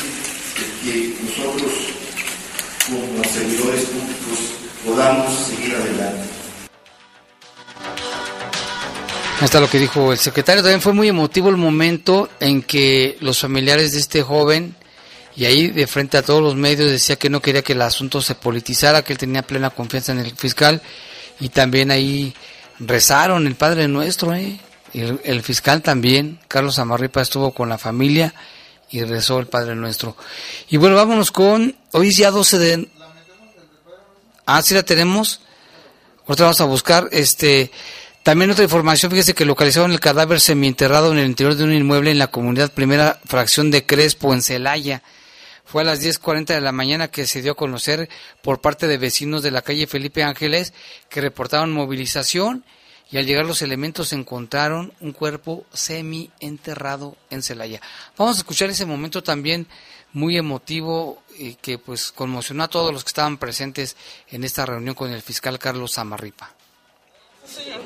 de 0.56 0.82
que 0.82 1.14
nosotros 1.22 1.72
como 2.86 3.24
servidores 3.24 3.84
públicos 3.84 4.38
podamos 4.84 5.46
seguir 5.46 5.74
adelante. 5.74 6.28
Hasta 9.40 9.60
lo 9.60 9.70
que 9.70 9.78
dijo 9.78 10.12
el 10.12 10.18
secretario, 10.18 10.62
también 10.62 10.82
fue 10.82 10.92
muy 10.92 11.08
emotivo 11.08 11.48
el 11.48 11.56
momento 11.56 12.28
en 12.40 12.62
que 12.62 13.16
los 13.20 13.38
familiares 13.38 13.92
de 13.92 14.00
este 14.00 14.22
joven, 14.22 14.74
y 15.34 15.46
ahí 15.46 15.68
de 15.68 15.86
frente 15.86 16.18
a 16.18 16.22
todos 16.22 16.42
los 16.42 16.56
medios 16.56 16.90
decía 16.90 17.16
que 17.16 17.30
no 17.30 17.40
quería 17.40 17.62
que 17.62 17.72
el 17.72 17.80
asunto 17.80 18.20
se 18.20 18.34
politizara, 18.34 19.02
que 19.02 19.14
él 19.14 19.18
tenía 19.18 19.42
plena 19.42 19.70
confianza 19.70 20.12
en 20.12 20.18
el 20.18 20.36
fiscal, 20.36 20.82
y 21.40 21.48
también 21.48 21.90
ahí 21.90 22.34
rezaron 22.78 23.46
el 23.46 23.54
Padre 23.54 23.88
Nuestro, 23.88 24.34
¿eh? 24.34 24.60
el, 24.94 25.20
el 25.24 25.42
fiscal 25.42 25.82
también, 25.82 26.38
Carlos 26.48 26.78
Amarripa 26.78 27.22
estuvo 27.22 27.52
con 27.52 27.68
la 27.68 27.78
familia 27.78 28.34
y 28.90 29.02
rezó 29.04 29.38
el 29.38 29.46
Padre 29.46 29.74
Nuestro. 29.74 30.16
Y 30.68 30.76
bueno, 30.76 30.96
vámonos 30.96 31.30
con, 31.30 31.76
hoy 31.92 32.08
es 32.08 32.16
ya 32.16 32.30
12 32.30 32.58
de... 32.58 32.88
Ah, 34.46 34.62
sí 34.62 34.74
la 34.74 34.82
tenemos. 34.82 35.40
Ahorita 36.26 36.44
vamos 36.44 36.60
a 36.60 36.64
buscar, 36.64 37.08
este... 37.12 37.70
También 38.22 38.50
otra 38.50 38.64
información, 38.64 39.10
fíjese 39.10 39.32
que 39.32 39.46
localizaron 39.46 39.92
el 39.92 40.00
cadáver 40.00 40.40
semienterrado 40.40 41.10
en 41.10 41.18
el 41.18 41.26
interior 41.26 41.54
de 41.54 41.64
un 41.64 41.72
inmueble 41.72 42.10
en 42.10 42.18
la 42.18 42.26
comunidad 42.26 42.70
primera 42.70 43.18
fracción 43.24 43.70
de 43.70 43.86
Crespo, 43.86 44.34
en 44.34 44.42
Celaya. 44.42 45.02
Fue 45.70 45.82
a 45.82 45.84
las 45.84 46.02
10.40 46.02 46.46
de 46.46 46.60
la 46.60 46.72
mañana 46.72 47.12
que 47.12 47.28
se 47.28 47.42
dio 47.42 47.52
a 47.52 47.56
conocer 47.56 48.08
por 48.42 48.60
parte 48.60 48.88
de 48.88 48.98
vecinos 48.98 49.44
de 49.44 49.52
la 49.52 49.62
calle 49.62 49.86
Felipe 49.86 50.24
Ángeles 50.24 50.74
que 51.08 51.20
reportaron 51.20 51.70
movilización 51.70 52.64
y 53.08 53.18
al 53.18 53.26
llegar 53.26 53.46
los 53.46 53.62
elementos 53.62 54.12
encontraron 54.12 54.92
un 54.98 55.12
cuerpo 55.12 55.64
semi 55.72 56.28
enterrado 56.40 57.16
en 57.30 57.44
Celaya. 57.44 57.80
Vamos 58.16 58.34
a 58.34 58.40
escuchar 58.40 58.68
ese 58.68 58.84
momento 58.84 59.22
también 59.22 59.68
muy 60.12 60.36
emotivo 60.36 61.22
y 61.38 61.54
que 61.54 61.78
pues 61.78 62.10
conmocionó 62.10 62.64
a 62.64 62.68
todos 62.68 62.92
los 62.92 63.04
que 63.04 63.10
estaban 63.10 63.38
presentes 63.38 63.96
en 64.26 64.42
esta 64.42 64.66
reunión 64.66 64.96
con 64.96 65.12
el 65.12 65.22
fiscal 65.22 65.60
Carlos 65.60 65.98
Amarripa. 65.98 66.52
Señor, 67.46 67.80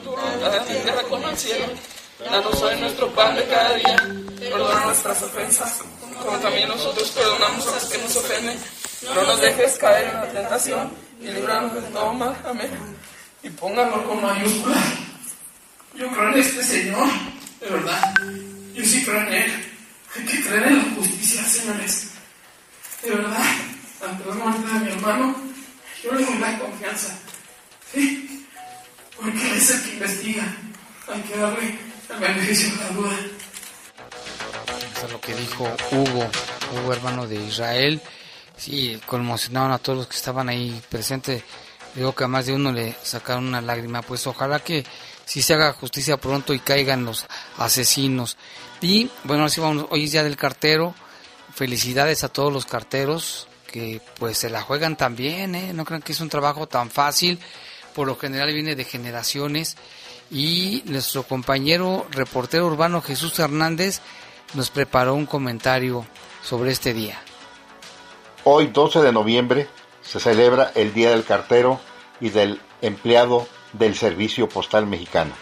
como 6.22 6.38
también 6.38 6.68
nosotros 6.68 7.10
perdonamos 7.10 7.66
a 7.66 7.72
los 7.72 7.84
que 7.84 7.98
nos 7.98 8.16
ofenden. 8.16 8.58
No 9.02 9.22
nos 9.22 9.40
dejes 9.40 9.78
caer 9.78 10.08
en 10.08 10.14
la 10.14 10.32
tentación 10.32 10.92
y 11.20 11.26
líbranos 11.26 11.74
de 11.74 11.80
todo 11.82 12.12
mal. 12.14 12.36
Amén. 12.44 12.70
Y 13.42 13.50
pónganlo 13.50 14.04
con 14.06 14.22
mayúscula. 14.22 14.82
Yo 15.94 16.08
creo 16.08 16.28
en 16.30 16.38
este 16.38 16.62
Señor, 16.62 17.06
de 17.60 17.68
verdad. 17.68 18.14
Yo 18.74 18.84
sí 18.84 19.04
creo 19.04 19.20
en 19.20 19.32
Él. 19.32 19.74
Hay 20.16 20.24
que 20.24 20.40
creer 20.42 20.66
en 20.68 20.78
la 20.78 20.94
justicia, 20.96 21.44
señores. 21.44 22.10
De 23.02 23.10
verdad, 23.10 23.44
ante 24.02 24.28
la 24.28 24.34
muerte 24.34 24.66
de 24.66 24.80
mi 24.80 24.92
hermano, 24.92 25.36
yo 26.02 26.12
le 26.14 26.24
doy 26.24 26.38
la 26.38 26.58
confianza. 26.58 27.16
Sí, 27.92 28.46
porque 29.16 29.56
es 29.56 29.70
el 29.70 29.82
que 29.82 29.92
investiga. 29.94 30.44
Hay 31.08 31.20
que 31.22 31.36
darle 31.36 31.78
el 32.10 32.18
beneficio 32.18 32.70
de 32.70 32.76
la 32.76 32.88
duda. 32.90 33.16
Lo 35.10 35.20
que 35.20 35.34
dijo 35.34 35.64
Hugo, 35.92 36.26
Hugo 36.72 36.92
hermano 36.92 37.26
de 37.26 37.36
Israel. 37.36 38.00
Sí, 38.56 39.00
conmocionaron 39.06 39.72
a 39.72 39.78
todos 39.78 39.98
los 39.98 40.06
que 40.06 40.16
estaban 40.16 40.48
ahí 40.48 40.80
presentes. 40.88 41.42
Digo 41.94 42.14
que 42.14 42.24
a 42.24 42.28
más 42.28 42.46
de 42.46 42.54
uno 42.54 42.72
le 42.72 42.96
sacaron 43.02 43.46
una 43.46 43.60
lágrima. 43.60 44.02
Pues 44.02 44.26
ojalá 44.26 44.60
que 44.60 44.84
si 45.24 45.42
se 45.42 45.54
haga 45.54 45.72
justicia 45.72 46.16
pronto 46.16 46.54
y 46.54 46.58
caigan 46.58 47.04
los 47.04 47.26
asesinos. 47.58 48.36
Y 48.80 49.10
bueno, 49.24 49.44
así 49.44 49.60
vamos, 49.60 49.86
hoy 49.90 50.04
es 50.04 50.12
día 50.12 50.22
del 50.22 50.36
cartero. 50.36 50.94
Felicidades 51.54 52.24
a 52.24 52.28
todos 52.28 52.52
los 52.52 52.66
carteros 52.66 53.46
que 53.70 54.00
pues 54.18 54.38
se 54.38 54.50
la 54.50 54.62
juegan 54.62 54.96
también, 54.96 55.54
¿eh? 55.54 55.72
No 55.72 55.84
crean 55.84 56.02
que 56.02 56.12
es 56.12 56.20
un 56.20 56.28
trabajo 56.28 56.66
tan 56.66 56.90
fácil. 56.90 57.38
Por 57.94 58.06
lo 58.06 58.16
general 58.16 58.52
viene 58.52 58.74
de 58.76 58.84
generaciones. 58.84 59.76
Y 60.30 60.82
nuestro 60.86 61.22
compañero 61.24 62.06
reportero 62.10 62.66
urbano 62.66 63.02
Jesús 63.02 63.38
Hernández 63.38 64.00
nos 64.54 64.70
preparó 64.70 65.14
un 65.14 65.26
comentario 65.26 66.06
sobre 66.42 66.70
este 66.70 66.94
día. 66.94 67.18
Hoy 68.44 68.68
12 68.68 69.00
de 69.02 69.12
noviembre 69.12 69.68
se 70.02 70.20
celebra 70.20 70.70
el 70.74 70.92
Día 70.92 71.10
del 71.10 71.24
Cartero 71.24 71.80
y 72.20 72.30
del 72.30 72.60
Empleado 72.82 73.46
del 73.72 73.94
Servicio 73.94 74.48
Postal 74.48 74.86
Mexicano. 74.86 75.32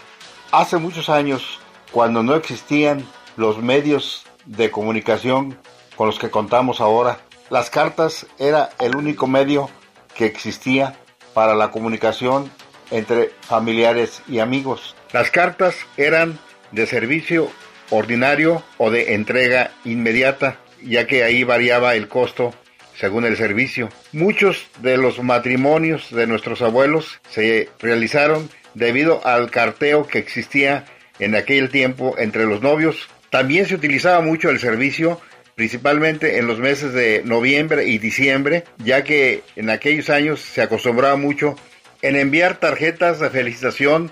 Hace 0.51 0.77
muchos 0.77 1.09
años, 1.09 1.59
cuando 1.91 2.23
no 2.23 2.35
existían 2.35 3.05
los 3.37 3.57
medios 3.57 4.25
de 4.45 4.71
comunicación 4.71 5.57
con 5.95 6.07
los 6.07 6.19
que 6.19 6.31
contamos 6.31 6.81
ahora, 6.81 7.19
las 7.49 7.69
cartas 7.69 8.25
era 8.39 8.69
el 8.79 8.95
único 8.95 9.27
medio 9.27 9.69
que 10.15 10.25
existía 10.25 10.97
para 11.33 11.55
la 11.55 11.71
comunicación 11.71 12.51
entre 12.91 13.31
familiares 13.41 14.21
y 14.27 14.39
amigos. 14.39 14.95
Las 15.11 15.31
cartas 15.31 15.75
eran 15.97 16.39
de 16.71 16.87
servicio 16.87 17.49
ordinario 17.89 18.63
o 18.77 18.91
de 18.91 19.13
entrega 19.13 19.71
inmediata, 19.85 20.59
ya 20.81 21.07
que 21.07 21.23
ahí 21.23 21.43
variaba 21.43 21.95
el 21.95 22.07
costo 22.07 22.53
según 22.95 23.25
el 23.25 23.37
servicio. 23.37 23.89
Muchos 24.11 24.67
de 24.79 24.97
los 24.97 25.21
matrimonios 25.21 26.11
de 26.11 26.27
nuestros 26.27 26.61
abuelos 26.61 27.19
se 27.29 27.69
realizaron 27.79 28.49
debido 28.73 29.25
al 29.25 29.51
carteo 29.51 30.07
que 30.07 30.19
existía 30.19 30.85
en 31.19 31.35
aquel 31.35 31.69
tiempo 31.69 32.15
entre 32.17 32.45
los 32.45 32.61
novios. 32.61 33.09
También 33.29 33.65
se 33.65 33.75
utilizaba 33.75 34.21
mucho 34.21 34.49
el 34.49 34.59
servicio 34.59 35.19
principalmente 35.55 36.39
en 36.39 36.47
los 36.47 36.59
meses 36.59 36.93
de 36.93 37.21
noviembre 37.25 37.85
y 37.85 37.99
diciembre, 37.99 38.63
ya 38.77 39.03
que 39.03 39.43
en 39.55 39.69
aquellos 39.69 40.09
años 40.09 40.39
se 40.39 40.61
acostumbraba 40.61 41.15
mucho 41.15 41.55
en 42.01 42.15
enviar 42.15 42.59
tarjetas 42.59 43.19
de 43.19 43.29
felicitación 43.29 44.11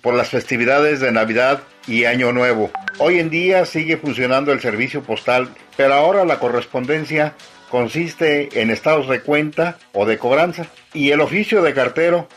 por 0.00 0.14
las 0.14 0.30
festividades 0.30 1.00
de 1.00 1.12
Navidad 1.12 1.62
y 1.86 2.04
Año 2.04 2.32
Nuevo. 2.32 2.70
Hoy 2.98 3.18
en 3.18 3.30
día 3.30 3.64
sigue 3.64 3.96
funcionando 3.96 4.52
el 4.52 4.60
servicio 4.60 5.02
postal, 5.02 5.48
pero 5.76 5.94
ahora 5.94 6.24
la 6.24 6.38
correspondencia 6.38 7.34
consiste 7.70 8.60
en 8.60 8.70
estados 8.70 9.08
de 9.08 9.20
cuenta 9.20 9.78
o 9.92 10.04
de 10.04 10.18
cobranza 10.18 10.66
y 10.92 11.10
el 11.10 11.20
oficio 11.20 11.62
de 11.62 11.74
cartero 11.74 12.28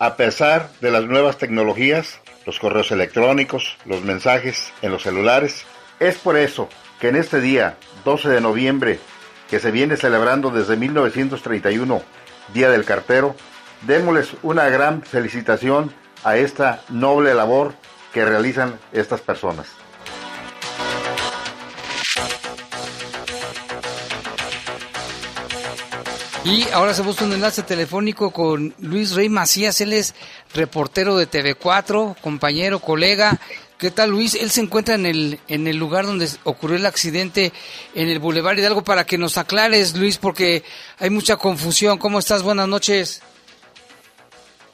A 0.00 0.16
pesar 0.16 0.70
de 0.80 0.92
las 0.92 1.04
nuevas 1.04 1.38
tecnologías, 1.38 2.20
los 2.46 2.60
correos 2.60 2.92
electrónicos, 2.92 3.76
los 3.84 4.02
mensajes 4.02 4.72
en 4.80 4.92
los 4.92 5.02
celulares, 5.02 5.64
es 5.98 6.16
por 6.18 6.36
eso 6.36 6.68
que 7.00 7.08
en 7.08 7.16
este 7.16 7.40
día, 7.40 7.76
12 8.04 8.28
de 8.28 8.40
noviembre, 8.40 9.00
que 9.50 9.58
se 9.58 9.72
viene 9.72 9.96
celebrando 9.96 10.50
desde 10.50 10.76
1931, 10.76 12.02
Día 12.54 12.70
del 12.70 12.84
Cartero, 12.84 13.34
démosles 13.86 14.34
una 14.42 14.68
gran 14.68 15.02
felicitación 15.02 15.92
a 16.24 16.36
esta 16.36 16.82
noble 16.88 17.34
labor 17.34 17.74
que 18.12 18.24
realizan 18.24 18.78
estas 18.92 19.20
personas. 19.20 19.66
Y 26.44 26.66
ahora 26.72 26.94
se 26.94 27.02
busca 27.02 27.26
un 27.26 27.32
enlace 27.34 27.62
telefónico 27.62 28.30
con 28.30 28.74
Luis 28.78 29.12
Rey 29.12 29.28
Macías, 29.28 29.80
él 29.82 29.92
es 29.92 30.14
reportero 30.54 31.16
de 31.16 31.28
TV4, 31.28 32.16
compañero, 32.22 32.78
colega. 32.78 33.38
¿Qué 33.76 33.90
tal 33.90 34.10
Luis? 34.10 34.34
Él 34.34 34.50
se 34.50 34.62
encuentra 34.62 34.94
en 34.94 35.04
el, 35.04 35.40
en 35.46 35.66
el 35.66 35.76
lugar 35.76 36.06
donde 36.06 36.28
ocurrió 36.44 36.76
el 36.76 36.86
accidente 36.86 37.52
en 37.94 38.08
el 38.08 38.18
Boulevard 38.18 38.58
Hidalgo 38.58 38.82
para 38.82 39.04
que 39.04 39.18
nos 39.18 39.36
aclares, 39.36 39.94
Luis, 39.94 40.16
porque 40.16 40.64
hay 40.98 41.10
mucha 41.10 41.36
confusión. 41.36 41.98
¿Cómo 41.98 42.18
estás? 42.18 42.42
Buenas 42.42 42.66
noches. 42.66 43.20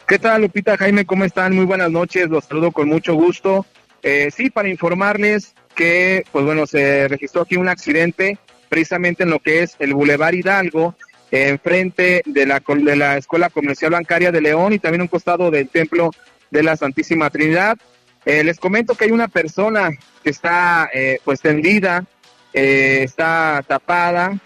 ¿Qué 0.07 0.19
tal, 0.19 0.43
Lupita, 0.43 0.77
Jaime? 0.77 1.07
¿Cómo 1.07 1.25
están? 1.25 1.55
Muy 1.55 1.65
buenas 1.65 1.91
noches, 1.91 2.29
los 2.29 2.45
saludo 2.45 2.73
con 2.73 2.89
mucho 2.89 3.15
gusto. 3.15 3.65
Eh, 4.03 4.29
sí, 4.31 4.51
para 4.51 4.69
informarles 4.69 5.55
que, 5.75 6.25
pues 6.31 6.45
bueno, 6.45 6.67
se 6.67 7.09
registró 7.09 7.41
aquí 7.41 7.57
un 7.57 7.71
accidente 7.71 8.37
precisamente 8.69 9.23
en 9.23 9.31
lo 9.31 9.39
que 9.39 9.63
es 9.63 9.77
el 9.79 9.95
Boulevard 9.95 10.35
Hidalgo, 10.35 10.95
enfrente 11.31 12.21
de 12.27 12.45
la, 12.45 12.63
de 12.67 12.97
la 12.97 13.17
Escuela 13.17 13.49
Comercial 13.49 13.93
Bancaria 13.93 14.31
de 14.31 14.43
León 14.43 14.75
y 14.75 14.79
también 14.79 15.01
un 15.01 15.09
costado 15.09 15.51
del 15.51 15.71
Templo 15.71 16.11
de 16.51 16.63
la 16.63 16.77
Santísima 16.77 17.31
Trinidad. 17.31 17.79
Eh, 18.27 18.45
les 18.45 18.61
comento 18.61 18.97
que 18.97 19.07
hay 19.07 19.11
una 19.11 19.29
persona 19.29 19.89
que 20.23 20.29
está 20.29 20.91
eh, 20.93 21.19
pues 21.25 21.41
tendida, 21.41 22.05
está 22.53 23.65
tapada. 23.67 24.39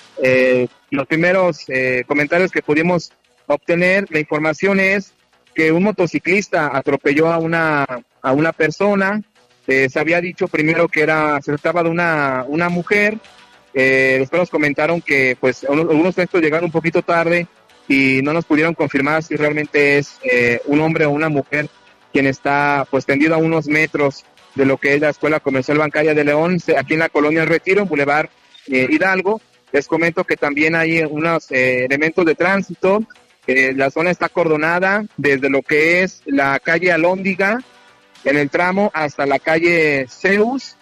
los 0.91 1.07
primeros 1.09 1.67
comentarios 2.07 2.53
que 2.53 2.63
pudimos 2.63 3.13
obtener, 3.49 4.07
la 4.11 4.21
información 4.21 4.79
es 4.79 5.15
que 5.59 5.73
un 5.73 5.83
motociclista 5.83 6.71
atropelló 6.73 7.33
a 7.33 7.39
una, 7.39 7.85
a 8.23 8.33
una 8.33 8.53
persona. 8.53 9.21
Eh, 9.67 9.89
se 9.91 9.99
había 9.99 10.21
dicho 10.21 10.47
primero 10.47 10.87
que 10.87 11.01
era, 11.01 11.43
se 11.43 11.51
trataba 11.51 11.83
de 11.83 11.91
una, 11.91 12.45
una 12.47 12.69
mujer. 12.69 13.19
Eh, 13.75 14.19
después 14.21 14.39
nos 14.39 14.51
comentaron 14.51 15.01
que 15.01 15.37
pues 15.41 15.67
algunos 15.69 16.15
textos 16.15 16.43
llegaron 16.43 16.67
un 16.67 16.71
poquito 16.71 17.03
tarde 17.03 17.49
y 17.89 18.21
no 18.23 18.33
nos 18.33 18.45
pudieron 18.45 18.73
confirmar 18.73 19.25
si 19.25 19.35
realmente 19.35 19.99
es 19.99 20.21
eh, 20.23 20.61
un 20.67 20.81
hombre 20.81 21.07
o 21.07 21.11
una 21.11 21.29
mujer 21.29 21.69
quien 22.13 22.29
está 22.29 22.87
pues 22.89 23.05
tendido 23.05 23.35
a 23.35 23.39
unos 23.39 23.67
metros 23.67 24.25
de 24.55 24.65
lo 24.65 24.77
que 24.77 24.95
es 24.95 25.01
la 25.01 25.09
Escuela 25.09 25.41
Comercial 25.41 25.79
Bancaria 25.79 26.15
de 26.15 26.23
León, 26.23 26.59
aquí 26.79 26.93
en 26.93 27.01
la 27.01 27.09
colonia 27.09 27.43
El 27.43 27.49
Retiro, 27.49 27.85
Boulevard 27.85 28.29
Hidalgo. 28.69 29.41
Les 29.73 29.89
comento 29.89 30.23
que 30.23 30.37
también 30.37 30.77
hay 30.77 31.03
unos 31.03 31.51
elementos 31.51 32.25
de 32.25 32.37
tránsito 32.37 33.03
eh, 33.49 33.73
la 33.75 33.91
zona 33.91 34.11
está 34.11 34.29
cordonada 34.29 35.07
desde 35.17 35.49
lo 35.49 35.63
que 35.63 36.03
es 36.03 36.21
la 36.27 36.61
calle 36.61 36.93
Alóndiga, 36.93 37.59
en 38.25 38.37
el 38.37 38.51
tramo 38.51 38.91
hasta 38.93 39.25
la 39.25 39.39
calle 39.39 40.07
Zeus, 40.07 40.77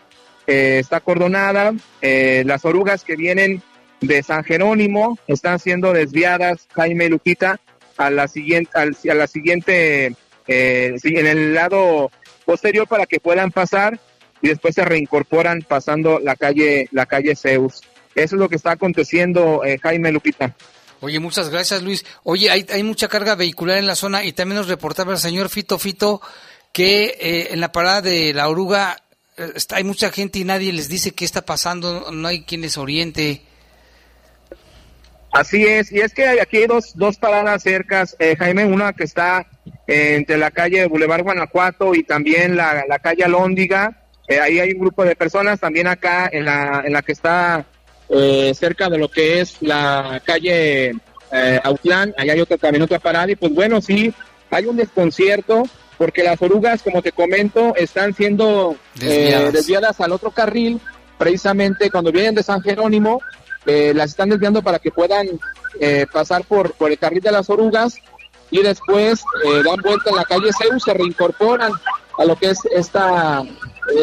eh, 0.49 0.79
está 0.81 0.99
cordonada. 0.99 1.75
Eh, 2.03 2.43
las 2.45 2.65
orugas 2.65 3.05
que 3.05 3.15
vienen 3.15 3.63
de 4.01 4.21
San 4.25 4.43
Jerónimo 4.43 5.17
están 5.29 5.61
siendo 5.61 5.93
desviadas, 5.93 6.67
Jaime 6.73 7.09
Luquita, 7.09 7.61
a 7.99 8.11
la 8.11 8.27
siguiente, 8.27 8.71
a 8.77 9.15
la 9.15 9.29
siguiente, 9.29 10.17
en 10.49 11.27
el 11.27 11.55
lado 11.55 12.11
posterior 12.45 12.89
para 12.89 13.07
que 13.07 13.21
puedan 13.21 13.53
pasar 13.53 14.01
y 14.43 14.49
después 14.49 14.75
se 14.75 14.85
reincorporan 14.85 15.63
pasando 15.63 16.19
la 16.19 16.35
calle, 16.35 16.89
la 16.91 17.07
calle 17.07 17.37
Zeus. 17.37 17.83
Eso 18.17 18.35
es 18.35 18.41
lo 18.41 18.49
que 18.49 18.57
está 18.57 18.73
aconteciendo, 18.73 19.63
Jaime 19.83 20.11
Luquita. 20.11 20.57
Oye, 21.01 21.21
muchas 21.21 21.51
gracias 21.51 21.83
Luis. 21.83 22.05
Oye, 22.23 22.51
hay, 22.51 22.67
hay 22.73 22.83
mucha 22.83 23.09
carga 23.09 23.35
vehicular 23.35 23.79
en 23.79 23.87
la 23.87 23.95
zona 23.95 24.25
y 24.25 24.33
también 24.33 24.57
nos 24.57 24.69
reportaba 24.69 25.13
el 25.13 25.19
señor 25.19 25.49
Fito 25.49 25.79
Fito 25.79 26.21
que 26.73 27.17
eh, 27.21 27.49
en 27.53 27.61
la 27.61 27.73
parada 27.73 28.03
de 28.03 28.33
la 28.33 28.49
oruga 28.49 28.97
eh, 29.37 29.53
hay 29.73 29.85
mucha 29.85 30.11
gente 30.11 30.39
y 30.39 30.45
nadie 30.45 30.73
les 30.73 30.89
dice 30.89 31.13
qué 31.13 31.25
está 31.25 31.43
pasando, 31.43 32.11
no 32.13 32.29
hay 32.29 32.45
quien 32.45 32.63
les 32.63 32.79
oriente. 32.79 33.43
Así 35.33 35.65
es, 35.65 35.93
y 35.93 36.01
es 36.01 36.15
que 36.15 36.27
hay 36.27 36.39
aquí 36.39 36.67
dos, 36.67 36.93
dos 36.97 37.19
paradas 37.19 37.63
cercas, 37.63 38.17
eh, 38.19 38.37
Jaime, 38.39 38.65
una 38.65 38.95
que 38.95 39.05
está 39.05 39.47
entre 39.87 40.39
la 40.39 40.51
calle 40.51 40.87
Boulevard 40.87 41.23
Guanajuato 41.23 41.95
y 41.95 42.05
también 42.05 42.57
la, 42.57 42.85
la 42.89 42.99
calle 42.99 43.25
Alóndiga, 43.25 44.03
ahí 44.29 44.59
hay 44.59 44.73
un 44.73 44.81
grupo 44.81 45.05
de 45.05 45.15
personas, 45.15 45.61
también 45.61 45.87
acá 45.87 46.29
en 46.33 46.47
la, 46.47 46.83
en 46.85 46.93
la 46.93 47.03
que 47.03 47.13
está 47.13 47.67
eh, 48.09 48.53
cerca 48.55 48.89
de 48.89 48.99
lo 48.99 49.09
que 49.09 49.41
es 49.41 49.61
la 49.61 50.21
calle 50.25 50.95
eh, 51.33 51.61
Autlán, 51.65 52.15
allá 52.17 52.35
hay 52.35 52.41
otro 52.41 52.59
camino, 52.59 52.85
otra 52.85 52.99
parada, 52.99 53.31
y 53.31 53.37
pues 53.37 53.53
bueno, 53.53 53.81
sí, 53.81 54.13
hay 54.51 54.67
un 54.67 54.77
desconcierto, 54.77 55.65
porque 55.99 56.23
las 56.23 56.41
orugas, 56.41 56.83
como 56.83 57.03
te 57.03 57.13
comento, 57.13 57.75
están 57.75 58.15
siendo 58.15 58.77
eh, 59.01 59.51
desviadas, 59.53 60.01
al 60.01 60.13
otro 60.13 60.31
carril, 60.31 60.81
precisamente 61.19 61.91
cuando 61.91 62.13
vienen 62.13 62.35
de 62.35 62.43
San 62.43 62.63
Jerónimo, 62.63 63.21
eh, 63.65 63.93
las 63.95 64.11
están 64.11 64.29
desviando 64.29 64.63
para 64.63 64.79
que 64.79 64.91
puedan 64.91 65.27
pasar 66.11 66.43
por, 66.45 66.73
por 66.73 66.91
el 66.91 66.99
carril 66.99 67.21
de 67.21 67.33
las 67.33 67.51
orugas, 67.51 67.97
y 68.51 68.63
después 68.63 69.23
dan 69.45 69.77
vuelta 69.83 70.11
en 70.11 70.17
la 70.17 70.25
calle 70.25 70.51
Zeus, 70.57 70.85
se 70.85 70.95
reincorporan 70.95 71.73
a 72.17 72.25
lo 72.25 72.37
que 72.37 72.51
es 72.51 72.61
esta, 72.75 73.43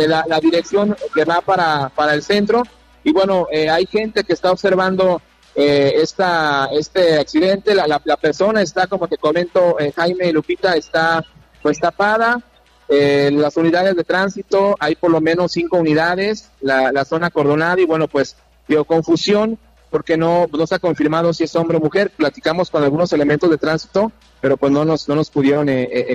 la, 0.08 0.24
la 0.28 0.40
dirección 0.40 0.96
que 1.16 1.26
va 1.26 1.42
para, 1.42 1.90
para 1.90 2.14
el 2.14 2.22
centro, 2.22 2.62
y 3.04 3.12
bueno, 3.12 3.48
eh, 3.52 3.70
hay 3.70 3.86
gente 3.86 4.24
que 4.24 4.34
está 4.34 4.52
observando 4.52 5.22
eh, 5.56 5.94
esta, 5.98 6.68
este 6.72 7.20
accidente. 7.20 7.76
La, 7.76 8.02
la, 8.04 8.18
persona 8.18 8.62
está, 8.62 8.88
como 8.88 9.08
te 9.08 9.18
comento, 9.18 9.80
eh, 9.80 9.92
Jaime 9.96 10.32
Lupita, 10.32 10.76
está 10.76 11.24
pues 11.62 11.80
tapada. 11.80 12.42
Eh, 12.90 13.30
las 13.32 13.56
unidades 13.56 13.96
de 13.96 14.04
tránsito, 14.04 14.76
hay 14.80 14.96
por 14.96 15.12
lo 15.12 15.22
menos 15.22 15.54
cinco 15.54 15.78
unidades, 15.78 16.50
la, 16.62 16.92
la 16.92 17.06
zona 17.06 17.30
cordonada 17.30 17.80
y 17.80 17.86
bueno, 17.86 18.08
pues 18.08 18.36
dio 18.68 18.84
confusión 18.84 19.58
porque 19.90 20.18
no, 20.18 20.48
no 20.52 20.68
se 20.68 20.76
ha 20.76 20.80
confirmado 20.80 21.34
si 21.34 21.44
es 21.44 21.56
hombre 21.56 21.78
o 21.78 21.80
mujer. 21.80 22.12
Platicamos 22.16 22.72
con 22.72 22.84
algunos 22.84 23.14
elementos 23.14 23.50
de 23.50 23.58
tránsito, 23.58 24.12
pero 24.42 24.58
pues 24.58 24.72
no 24.72 24.84
nos, 24.86 25.08
no 25.08 25.16
nos 25.16 25.30
pudieron 25.30 25.70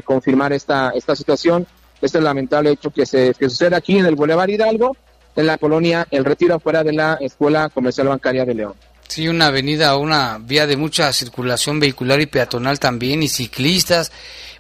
confirmar 0.05 0.53
esta, 0.53 0.91
esta 0.91 1.15
situación. 1.15 1.67
Este 2.03 2.21
lamentable 2.21 2.71
hecho 2.71 2.91
que, 2.91 3.07
se, 3.07 3.35
que 3.35 3.49
sucede 3.49 3.77
aquí 3.77 3.99
en 3.99 4.07
el 4.07 4.17
Boulevard 4.17 4.51
Hidalgo 4.51 4.97
en 5.39 5.47
la 5.47 5.57
colonia 5.57 6.07
El 6.11 6.25
Retiro, 6.25 6.57
afuera 6.57 6.83
de 6.83 6.93
la 6.93 7.15
Escuela 7.21 7.69
Comercial 7.69 8.09
Bancaria 8.09 8.45
de 8.45 8.55
León. 8.55 8.75
Sí, 9.07 9.29
una 9.29 9.47
avenida, 9.47 9.97
una 9.97 10.39
vía 10.39 10.67
de 10.67 10.77
mucha 10.77 11.13
circulación 11.13 11.79
vehicular 11.81 12.21
y 12.21 12.27
peatonal 12.27 12.79
también, 12.79 13.23
y 13.23 13.29
ciclistas. 13.29 14.11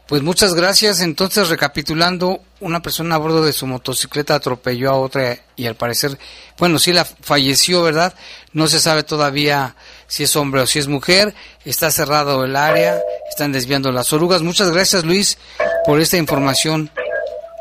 Pues 0.07 0.22
muchas 0.22 0.55
gracias. 0.55 1.01
Entonces, 1.01 1.49
recapitulando, 1.49 2.41
una 2.61 2.81
persona 2.81 3.16
a 3.16 3.18
bordo 3.18 3.45
de 3.45 3.53
su 3.53 3.66
motocicleta 3.66 4.37
atropelló 4.37 4.91
a 4.91 4.95
otra 4.95 5.37
y 5.57 5.66
al 5.66 5.74
parecer, 5.74 6.16
bueno, 6.57 6.79
sí 6.79 6.93
la 6.93 7.05
falleció, 7.05 7.83
¿verdad? 7.83 8.14
No 8.53 8.68
se 8.68 8.81
sabe 8.81 9.03
todavía 9.03 9.74
si 10.07 10.22
es 10.22 10.37
hombre 10.37 10.62
o 10.62 10.66
si 10.66 10.79
es 10.79 10.87
mujer. 10.87 11.35
Está 11.64 11.91
cerrado 11.91 12.45
el 12.45 12.57
área, 12.57 13.03
están 13.29 13.53
desviando 13.53 13.93
las 13.93 14.12
orugas. 14.12 14.43
Muchas 14.43 14.70
gracias, 14.70 15.05
Luis, 15.05 15.39
por 15.85 16.01
esta 16.01 16.16
información. 16.16 16.91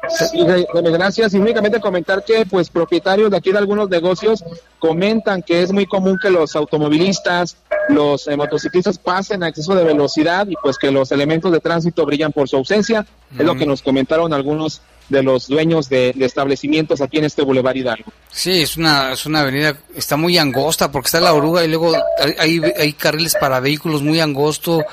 Sí, 0.10 0.46
gracias. 0.74 1.34
Y 1.34 1.38
únicamente 1.38 1.80
comentar 1.80 2.24
que, 2.24 2.46
pues, 2.46 2.70
propietarios 2.70 3.32
de 3.32 3.38
aquí 3.38 3.52
de 3.52 3.58
algunos 3.58 3.90
negocios 3.90 4.44
comentan 4.80 5.42
que 5.42 5.62
es 5.62 5.72
muy 5.72 5.86
común 5.86 6.18
que 6.22 6.30
los 6.30 6.56
automovilistas, 6.56 7.58
los 7.90 8.28
eh, 8.28 8.38
motociclistas 8.38 8.98
pasen 8.98 9.44
a 9.44 9.50
exceso 9.50 9.76
de 9.76 9.84
velocidad 9.84 10.48
y, 10.48 10.56
pues, 10.62 10.78
que 10.78 10.92
los 10.92 11.12
elementos 11.12 11.52
de 11.52 11.60
tránsito 11.60 12.06
brillan 12.06 12.32
por 12.32 12.48
su 12.48 12.58
ausencia. 12.58 13.06
Es 13.38 13.46
lo 13.46 13.56
que 13.56 13.66
nos 13.66 13.82
comentaron 13.82 14.34
algunos 14.34 14.82
de 15.10 15.24
los 15.24 15.48
dueños 15.48 15.90
de, 15.90 16.14
establecimientos 16.20 17.02
aquí 17.02 17.18
en 17.18 17.26
este 17.26 17.42
Boulevard 17.42 17.76
Hidalgo. 17.76 18.12
Sí, 18.32 18.62
es 18.62 18.78
una, 18.78 19.14
es 19.14 19.26
una 19.26 19.42
avenida, 19.42 19.78
está 19.96 20.18
muy 20.18 20.38
angosta 20.38 20.92
porque 20.92 21.08
está 21.08 21.20
la 21.20 21.34
oruga 21.34 21.64
y 21.64 21.70
luego 21.70 21.94
hay, 22.38 22.62
hay 22.78 22.94
carriles 22.94 23.36
para 23.40 23.60
vehículos 23.60 24.02
muy 24.02 24.20
angosto, 24.20 24.84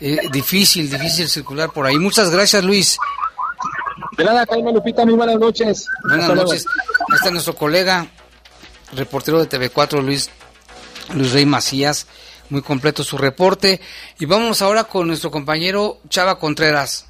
eh, 0.00 0.18
difícil, 0.30 0.90
difícil 0.90 1.28
circular 1.28 1.70
por 1.70 1.86
ahí. 1.86 1.96
Muchas 1.96 2.30
gracias, 2.30 2.64
Luis. 2.64 2.98
De 4.16 4.24
nada, 4.24 4.44
Jaime 4.48 4.72
Lupita, 4.72 5.04
muy 5.04 5.14
buenas 5.14 5.38
noches. 5.38 5.88
Buenas 6.02 6.34
noches. 6.34 6.66
Ahí 7.08 7.16
está 7.16 7.30
nuestro 7.30 7.54
colega, 7.54 8.06
reportero 8.92 9.44
de 9.44 9.48
TV4, 9.48 10.02
Luis, 10.02 10.30
Luis 11.14 11.32
Rey 11.32 11.46
Macías. 11.46 12.06
Muy 12.50 12.62
completo 12.62 13.02
su 13.02 13.16
reporte. 13.16 13.80
Y 14.18 14.26
vamos 14.26 14.60
ahora 14.60 14.84
con 14.84 15.06
nuestro 15.06 15.30
compañero 15.30 15.98
Chava 16.08 16.38
Contreras. 16.38 17.06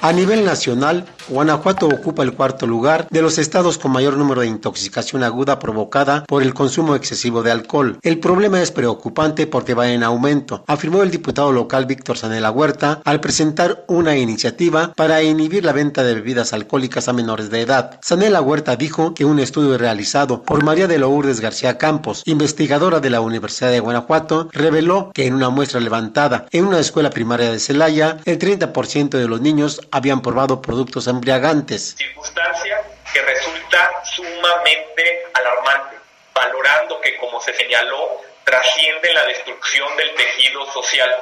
A 0.00 0.12
nivel 0.12 0.44
nacional, 0.44 1.04
Guanajuato 1.28 1.88
ocupa 1.88 2.22
el 2.22 2.34
cuarto 2.34 2.68
lugar 2.68 3.08
de 3.10 3.20
los 3.20 3.38
estados 3.38 3.78
con 3.78 3.90
mayor 3.90 4.16
número 4.16 4.42
de 4.42 4.46
intoxicación 4.46 5.24
aguda 5.24 5.58
provocada 5.58 6.24
por 6.24 6.42
el 6.42 6.54
consumo 6.54 6.94
excesivo 6.94 7.42
de 7.42 7.50
alcohol. 7.50 7.98
El 8.02 8.20
problema 8.20 8.62
es 8.62 8.70
preocupante 8.70 9.48
porque 9.48 9.74
va 9.74 9.90
en 9.90 10.04
aumento, 10.04 10.62
afirmó 10.68 11.02
el 11.02 11.10
diputado 11.10 11.50
local 11.50 11.86
Víctor 11.86 12.16
Sanela 12.16 12.52
Huerta 12.52 13.00
al 13.04 13.20
presentar 13.20 13.84
una 13.88 14.16
iniciativa 14.16 14.92
para 14.94 15.20
inhibir 15.22 15.64
la 15.64 15.72
venta 15.72 16.04
de 16.04 16.14
bebidas 16.14 16.52
alcohólicas 16.52 17.08
a 17.08 17.12
menores 17.12 17.50
de 17.50 17.62
edad. 17.62 17.98
Sanela 18.02 18.40
Huerta 18.40 18.76
dijo 18.76 19.12
que 19.12 19.24
un 19.24 19.40
estudio 19.40 19.78
realizado 19.78 20.42
por 20.42 20.62
María 20.62 20.86
de 20.86 20.98
Lourdes 20.98 21.40
García 21.40 21.76
Campos, 21.76 22.22
investigadora 22.24 23.00
de 23.00 23.10
la 23.10 23.20
Universidad 23.20 23.72
de 23.72 23.80
Guanajuato, 23.80 24.48
reveló 24.52 25.10
que 25.12 25.26
en 25.26 25.34
una 25.34 25.50
muestra 25.50 25.80
levantada 25.80 26.46
en 26.52 26.66
una 26.66 26.78
escuela 26.78 27.10
primaria 27.10 27.50
de 27.50 27.58
Celaya, 27.58 28.18
el 28.24 28.38
30% 28.38 29.10
de 29.10 29.26
los 29.26 29.40
niños 29.40 29.80
habían 29.90 30.22
probado 30.22 30.62
productos 30.62 31.08
embriagantes. 31.16 31.94
Circunstancia 31.96 32.82
que 33.12 33.22
resulta 33.22 34.04
sumamente 34.04 35.26
alarmante, 35.34 35.96
valorando 36.32 37.00
que, 37.00 37.16
como 37.16 37.40
se 37.40 37.54
señaló, 37.54 38.20
trasciende 38.44 39.12
la 39.12 39.24
destrucción 39.26 39.96
del 39.96 40.14
tejido 40.14 40.70
social. 40.72 41.14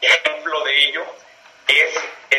Ejemplo 0.00 0.64
de 0.64 0.84
ello 0.84 1.04
es 1.68 1.94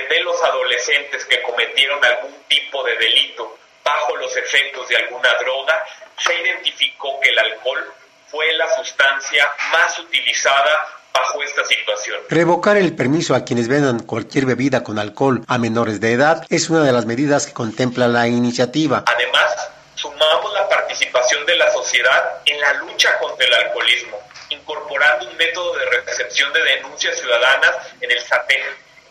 de 0.09 0.19
los 0.21 0.41
adolescentes 0.43 1.25
que 1.25 1.41
cometieron 1.41 2.03
algún 2.03 2.43
tipo 2.49 2.83
de 2.83 2.97
delito 2.97 3.57
bajo 3.83 4.15
los 4.17 4.35
efectos 4.35 4.87
de 4.89 4.97
alguna 4.97 5.33
droga, 5.35 5.83
se 6.17 6.33
identificó 6.35 7.19
que 7.19 7.29
el 7.29 7.39
alcohol 7.39 7.93
fue 8.27 8.51
la 8.53 8.67
sustancia 8.75 9.49
más 9.71 9.97
utilizada 9.99 11.00
bajo 11.13 11.43
esta 11.43 11.63
situación. 11.65 12.17
Revocar 12.29 12.77
el 12.77 12.95
permiso 12.95 13.35
a 13.35 13.43
quienes 13.43 13.67
vendan 13.67 13.99
cualquier 13.99 14.45
bebida 14.45 14.83
con 14.83 14.99
alcohol 14.99 15.43
a 15.47 15.57
menores 15.57 15.99
de 15.99 16.13
edad 16.13 16.45
es 16.49 16.69
una 16.69 16.83
de 16.83 16.91
las 16.91 17.05
medidas 17.05 17.45
que 17.45 17.53
contempla 17.53 18.07
la 18.07 18.27
iniciativa. 18.27 19.03
Además, 19.07 19.71
sumamos 19.95 20.53
la 20.53 20.67
participación 20.69 21.45
de 21.45 21.57
la 21.57 21.71
sociedad 21.71 22.41
en 22.45 22.59
la 22.59 22.73
lucha 22.73 23.17
contra 23.19 23.45
el 23.45 23.53
alcoholismo, 23.53 24.19
incorporando 24.49 25.29
un 25.29 25.37
método 25.37 25.75
de 25.77 25.85
recepción 25.85 26.51
de 26.53 26.63
denuncias 26.63 27.19
ciudadanas 27.19 27.75
en 27.99 28.11
el 28.11 28.19
SATEN 28.19 28.61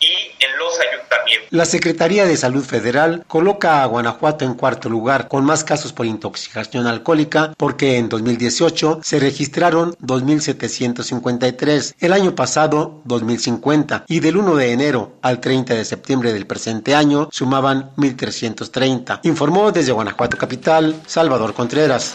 y 0.00 0.06
en 0.42 0.58
los 0.58 0.74
ayuntamientos. 0.80 1.48
La 1.50 1.64
Secretaría 1.64 2.24
de 2.24 2.36
Salud 2.36 2.64
Federal 2.64 3.24
coloca 3.28 3.82
a 3.82 3.86
Guanajuato 3.86 4.44
en 4.44 4.54
cuarto 4.54 4.88
lugar 4.88 5.28
con 5.28 5.44
más 5.44 5.62
casos 5.64 5.92
por 5.92 6.06
intoxicación 6.06 6.86
alcohólica 6.86 7.52
porque 7.56 7.98
en 7.98 8.08
2018 8.08 9.00
se 9.02 9.20
registraron 9.20 9.94
2.753, 9.96 11.94
el 12.00 12.12
año 12.12 12.34
pasado 12.34 13.02
2.050 13.06 14.04
y 14.08 14.20
del 14.20 14.36
1 14.36 14.56
de 14.56 14.72
enero 14.72 15.12
al 15.22 15.40
30 15.40 15.74
de 15.74 15.84
septiembre 15.84 16.32
del 16.32 16.46
presente 16.46 16.94
año 16.94 17.28
sumaban 17.30 17.90
1.330. 17.96 19.20
Informó 19.24 19.72
desde 19.72 19.92
Guanajuato 19.92 20.36
Capital 20.36 21.00
Salvador 21.06 21.54
Contreras. 21.54 22.14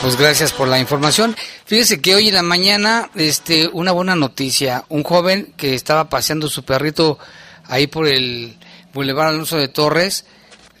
Pues 0.00 0.16
gracias 0.16 0.52
por 0.52 0.68
la 0.68 0.78
información. 0.78 1.34
Fíjese 1.68 2.00
que 2.00 2.14
hoy 2.14 2.28
en 2.28 2.34
la 2.34 2.42
mañana, 2.42 3.10
este, 3.14 3.68
una 3.70 3.92
buena 3.92 4.16
noticia. 4.16 4.86
Un 4.88 5.02
joven 5.02 5.52
que 5.58 5.74
estaba 5.74 6.08
paseando 6.08 6.48
su 6.48 6.64
perrito 6.64 7.18
ahí 7.66 7.86
por 7.86 8.08
el 8.08 8.56
Boulevard 8.94 9.34
Alonso 9.34 9.58
de 9.58 9.68
Torres, 9.68 10.24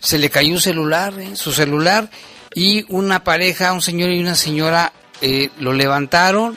se 0.00 0.16
le 0.16 0.30
cayó 0.30 0.50
un 0.50 0.62
celular, 0.62 1.12
¿eh? 1.20 1.36
su 1.36 1.52
celular, 1.52 2.08
y 2.54 2.86
una 2.88 3.22
pareja, 3.22 3.74
un 3.74 3.82
señor 3.82 4.08
y 4.08 4.18
una 4.18 4.34
señora, 4.34 4.94
eh, 5.20 5.50
lo 5.58 5.74
levantaron 5.74 6.56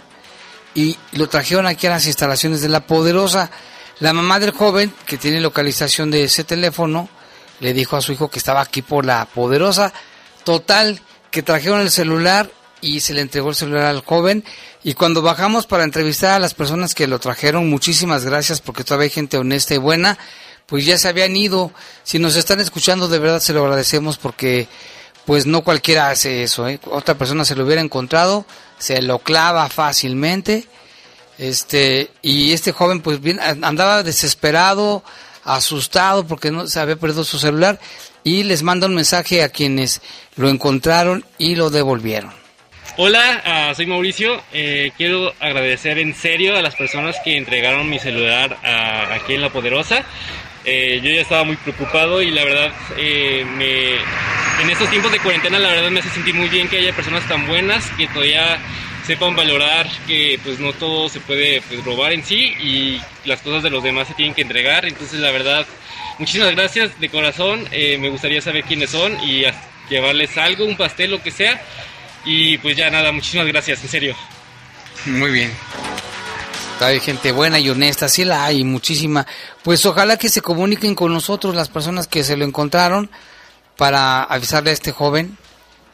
y 0.75 0.95
lo 1.11 1.27
trajeron 1.27 1.65
aquí 1.65 1.87
a 1.87 1.89
las 1.89 2.07
instalaciones 2.07 2.61
de 2.61 2.69
La 2.69 2.87
Poderosa. 2.87 3.51
La 3.99 4.13
mamá 4.13 4.39
del 4.39 4.51
joven, 4.51 4.93
que 5.05 5.17
tiene 5.17 5.41
localización 5.41 6.09
de 6.09 6.23
ese 6.23 6.45
teléfono, 6.45 7.09
le 7.59 7.73
dijo 7.73 7.97
a 7.97 8.01
su 8.01 8.13
hijo 8.13 8.29
que 8.29 8.39
estaba 8.39 8.61
aquí 8.61 8.81
por 8.81 9.05
La 9.05 9.25
Poderosa. 9.25 9.91
Total, 10.45 11.01
que 11.31 11.43
trajeron 11.43 11.81
el 11.81 11.91
celular 11.91 12.49
y 12.81 12.99
se 12.99 13.13
le 13.13 13.21
entregó 13.21 13.49
el 13.49 13.55
celular 13.55 13.85
al 13.85 14.01
joven. 14.01 14.43
Y 14.83 14.95
cuando 14.95 15.21
bajamos 15.21 15.67
para 15.67 15.83
entrevistar 15.83 16.33
a 16.33 16.39
las 16.39 16.53
personas 16.53 16.95
que 16.95 17.07
lo 17.07 17.19
trajeron, 17.19 17.69
muchísimas 17.69 18.25
gracias 18.25 18.61
porque 18.61 18.83
todavía 18.83 19.05
hay 19.05 19.11
gente 19.11 19.37
honesta 19.37 19.75
y 19.75 19.77
buena, 19.77 20.17
pues 20.65 20.85
ya 20.85 20.97
se 20.97 21.07
habían 21.07 21.35
ido. 21.35 21.71
Si 22.03 22.19
nos 22.19 22.35
están 22.35 22.59
escuchando, 22.59 23.07
de 23.07 23.19
verdad 23.19 23.39
se 23.39 23.53
lo 23.53 23.63
agradecemos 23.63 24.17
porque 24.17 24.67
pues 25.25 25.45
no 25.45 25.63
cualquiera 25.63 26.09
hace 26.09 26.43
eso. 26.43 26.67
¿eh? 26.67 26.79
Otra 26.85 27.15
persona 27.15 27.45
se 27.45 27.55
lo 27.55 27.65
hubiera 27.65 27.81
encontrado, 27.81 28.45
se 28.79 29.01
lo 29.01 29.19
clava 29.19 29.69
fácilmente. 29.69 30.67
Este, 31.37 32.11
y 32.21 32.53
este 32.53 32.71
joven 32.71 33.01
pues 33.01 33.21
bien, 33.21 33.39
andaba 33.39 34.03
desesperado, 34.03 35.03
asustado 35.43 36.27
porque 36.27 36.51
no 36.51 36.67
se 36.67 36.79
había 36.79 36.97
perdido 36.97 37.23
su 37.23 37.39
celular 37.39 37.79
y 38.23 38.43
les 38.43 38.61
manda 38.61 38.87
un 38.87 38.95
mensaje 38.95 39.43
a 39.43 39.49
quienes 39.49 40.01
lo 40.35 40.49
encontraron 40.49 41.25
y 41.37 41.55
lo 41.55 41.69
devolvieron. 41.69 42.40
Hola, 43.03 43.41
ah, 43.45 43.73
soy 43.75 43.87
Mauricio. 43.87 44.43
Eh, 44.53 44.91
quiero 44.95 45.33
agradecer 45.39 45.97
en 45.97 46.13
serio 46.13 46.55
a 46.55 46.61
las 46.61 46.75
personas 46.75 47.15
que 47.23 47.35
entregaron 47.35 47.89
mi 47.89 47.97
celular 47.97 48.59
ah, 48.63 49.15
aquí 49.15 49.33
en 49.33 49.41
La 49.41 49.49
Poderosa. 49.49 50.05
Eh, 50.65 51.01
yo 51.03 51.09
ya 51.09 51.21
estaba 51.21 51.43
muy 51.43 51.55
preocupado 51.55 52.21
y 52.21 52.29
la 52.29 52.43
verdad, 52.43 52.71
eh, 52.99 53.43
me, 53.57 53.93
en 54.61 54.69
estos 54.69 54.87
tiempos 54.91 55.11
de 55.11 55.17
cuarentena, 55.17 55.57
la 55.57 55.69
verdad 55.69 55.89
me 55.89 56.01
hace 56.01 56.11
sentir 56.11 56.35
muy 56.35 56.47
bien 56.47 56.67
que 56.67 56.77
haya 56.77 56.93
personas 56.93 57.27
tan 57.27 57.47
buenas 57.47 57.89
que 57.97 58.05
todavía 58.05 58.59
sepan 59.03 59.35
valorar 59.35 59.87
que 60.05 60.39
pues 60.43 60.59
no 60.59 60.71
todo 60.73 61.09
se 61.09 61.21
puede 61.21 61.63
pues, 61.63 61.83
robar 61.83 62.13
en 62.13 62.23
sí 62.23 62.53
y 62.61 63.01
las 63.25 63.41
cosas 63.41 63.63
de 63.63 63.71
los 63.71 63.83
demás 63.83 64.09
se 64.09 64.13
tienen 64.13 64.35
que 64.35 64.43
entregar. 64.43 64.85
Entonces, 64.85 65.19
la 65.21 65.31
verdad, 65.31 65.65
muchísimas 66.19 66.51
gracias 66.51 66.99
de 66.99 67.09
corazón. 67.09 67.67
me 67.71 68.09
gustaría 68.09 68.41
saber 68.41 68.63
quiénes 68.63 68.91
son 68.91 69.11
y 69.27 69.45
llevarles 69.89 70.37
algo, 70.37 70.65
un 70.65 70.77
pastel, 70.77 71.09
lo 71.09 71.23
que 71.23 71.31
sea 71.31 71.59
y 72.25 72.57
pues 72.59 72.75
ya 72.75 72.89
nada, 72.89 73.11
muchísimas 73.11 73.47
gracias, 73.47 73.83
en 73.83 73.89
serio. 73.89 74.15
Muy 75.05 75.31
bien. 75.31 75.51
Hay 76.79 76.99
gente 76.99 77.31
buena 77.31 77.59
y 77.59 77.69
honesta, 77.69 78.09
sí 78.09 78.25
la 78.25 78.45
hay, 78.45 78.63
muchísima. 78.63 79.27
Pues 79.63 79.85
ojalá 79.85 80.17
que 80.17 80.29
se 80.29 80.41
comuniquen 80.41 80.95
con 80.95 81.13
nosotros 81.13 81.53
las 81.53 81.69
personas 81.69 82.07
que 82.07 82.23
se 82.23 82.35
lo 82.35 82.45
encontraron 82.45 83.11
para 83.77 84.23
avisarle 84.23 84.71
a 84.71 84.73
este 84.73 84.91
joven 84.91 85.37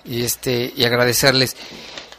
y 0.06 0.24
este 0.24 0.74
y 0.76 0.86
agradecerles. 0.86 1.58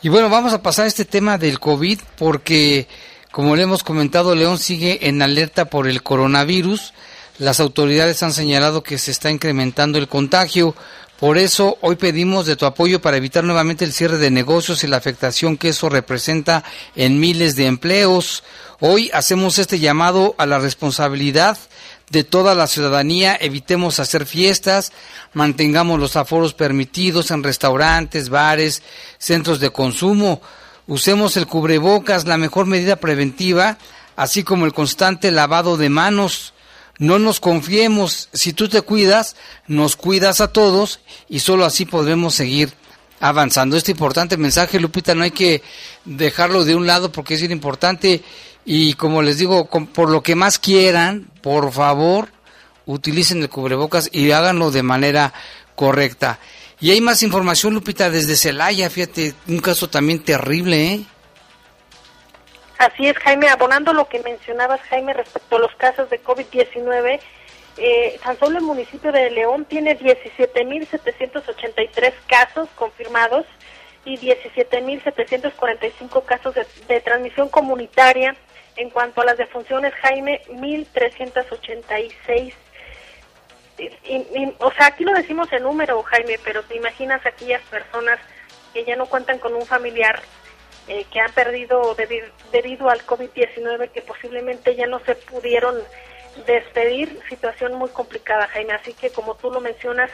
Y 0.02 0.10
bueno, 0.10 0.28
vamos 0.28 0.52
a 0.52 0.62
pasar 0.62 0.84
a 0.84 0.88
este 0.88 1.06
tema 1.06 1.38
del 1.38 1.58
COVID 1.58 1.98
porque 2.18 2.86
como 3.30 3.56
le 3.56 3.62
hemos 3.62 3.82
comentado, 3.82 4.34
León 4.34 4.58
sigue 4.58 5.08
en 5.08 5.22
alerta 5.22 5.66
por 5.66 5.86
el 5.86 6.02
coronavirus. 6.02 6.92
Las 7.38 7.60
autoridades 7.60 8.22
han 8.22 8.32
señalado 8.32 8.82
que 8.82 8.98
se 8.98 9.10
está 9.10 9.30
incrementando 9.30 9.98
el 9.98 10.08
contagio. 10.08 10.74
Por 11.18 11.36
eso 11.36 11.78
hoy 11.80 11.96
pedimos 11.96 12.46
de 12.46 12.54
tu 12.54 12.64
apoyo 12.64 13.00
para 13.00 13.16
evitar 13.16 13.42
nuevamente 13.42 13.84
el 13.84 13.92
cierre 13.92 14.18
de 14.18 14.30
negocios 14.30 14.84
y 14.84 14.86
la 14.86 14.98
afectación 14.98 15.56
que 15.56 15.70
eso 15.70 15.88
representa 15.88 16.62
en 16.94 17.18
miles 17.18 17.56
de 17.56 17.66
empleos. 17.66 18.44
Hoy 18.78 19.10
hacemos 19.12 19.58
este 19.58 19.80
llamado 19.80 20.36
a 20.38 20.46
la 20.46 20.60
responsabilidad 20.60 21.58
de 22.10 22.22
toda 22.22 22.54
la 22.54 22.68
ciudadanía, 22.68 23.36
evitemos 23.40 23.98
hacer 23.98 24.26
fiestas, 24.26 24.92
mantengamos 25.32 25.98
los 25.98 26.14
aforos 26.14 26.54
permitidos 26.54 27.32
en 27.32 27.42
restaurantes, 27.42 28.28
bares, 28.28 28.84
centros 29.18 29.58
de 29.58 29.70
consumo, 29.70 30.40
usemos 30.86 31.36
el 31.36 31.48
cubrebocas, 31.48 32.26
la 32.26 32.38
mejor 32.38 32.66
medida 32.66 32.94
preventiva, 32.94 33.76
así 34.14 34.44
como 34.44 34.66
el 34.66 34.72
constante 34.72 35.32
lavado 35.32 35.76
de 35.76 35.90
manos. 35.90 36.54
No 36.98 37.18
nos 37.18 37.38
confiemos, 37.38 38.28
si 38.32 38.52
tú 38.52 38.68
te 38.68 38.82
cuidas, 38.82 39.36
nos 39.68 39.94
cuidas 39.94 40.40
a 40.40 40.52
todos 40.52 41.00
y 41.28 41.38
solo 41.38 41.64
así 41.64 41.84
podremos 41.84 42.34
seguir 42.34 42.72
avanzando. 43.20 43.76
Este 43.76 43.92
importante 43.92 44.36
mensaje, 44.36 44.80
Lupita, 44.80 45.14
no 45.14 45.22
hay 45.22 45.30
que 45.30 45.62
dejarlo 46.04 46.64
de 46.64 46.74
un 46.74 46.86
lado 46.86 47.12
porque 47.12 47.34
es 47.34 47.42
importante 47.42 48.22
y 48.64 48.94
como 48.94 49.22
les 49.22 49.38
digo, 49.38 49.66
por 49.66 50.10
lo 50.10 50.22
que 50.22 50.34
más 50.34 50.58
quieran, 50.58 51.30
por 51.40 51.72
favor, 51.72 52.30
utilicen 52.84 53.42
el 53.42 53.48
cubrebocas 53.48 54.08
y 54.12 54.30
háganlo 54.32 54.70
de 54.70 54.82
manera 54.82 55.32
correcta. 55.74 56.38
Y 56.80 56.90
hay 56.90 57.00
más 57.00 57.22
información, 57.22 57.74
Lupita, 57.74 58.10
desde 58.10 58.36
Celaya, 58.36 58.90
fíjate, 58.90 59.34
un 59.46 59.60
caso 59.60 59.88
también 59.88 60.20
terrible, 60.20 60.92
¿eh? 60.92 61.04
Así 62.78 63.06
es, 63.08 63.18
Jaime, 63.18 63.48
abonando 63.48 63.92
lo 63.92 64.08
que 64.08 64.20
mencionabas, 64.20 64.80
Jaime, 64.82 65.12
respecto 65.12 65.56
a 65.56 65.58
los 65.58 65.74
casos 65.74 66.08
de 66.10 66.22
COVID-19, 66.22 67.18
eh, 67.76 68.20
tan 68.22 68.38
solo 68.38 68.58
el 68.58 68.64
municipio 68.64 69.10
de 69.10 69.30
León 69.30 69.64
tiene 69.64 69.98
17.783 69.98 72.12
casos 72.28 72.68
confirmados 72.76 73.46
y 74.04 74.16
17.745 74.18 76.24
casos 76.24 76.54
de, 76.86 77.00
transmisión 77.00 77.48
comunitaria. 77.48 78.36
En 78.76 78.90
cuanto 78.90 79.22
a 79.22 79.24
las 79.24 79.38
defunciones, 79.38 79.92
Jaime, 79.94 80.42
1.386 80.48 82.54
o 84.58 84.72
sea, 84.72 84.86
aquí 84.86 85.04
lo 85.04 85.12
decimos 85.12 85.52
en 85.52 85.62
número, 85.62 86.02
Jaime, 86.02 86.40
pero 86.44 86.64
te 86.64 86.74
imaginas 86.76 87.24
aquellas 87.24 87.62
personas 87.62 88.18
que 88.72 88.84
ya 88.84 88.96
no 88.96 89.06
cuentan 89.06 89.38
con 89.38 89.54
un 89.54 89.64
familiar 89.66 90.20
eh, 90.88 91.04
que 91.12 91.20
han 91.20 91.32
perdido 91.32 91.94
debido, 91.94 92.90
al 92.90 93.04
COVID-19, 93.04 93.90
que 93.90 94.02
posiblemente 94.02 94.74
ya 94.74 94.86
no 94.86 95.00
se 95.00 95.14
pudieron 95.14 95.76
despedir, 96.46 97.20
situación 97.28 97.74
muy 97.74 97.90
complicada, 97.90 98.48
Jaime. 98.48 98.72
Así 98.72 98.94
que, 98.94 99.10
como 99.10 99.34
tú 99.36 99.50
lo 99.50 99.60
mencionas, 99.60 100.10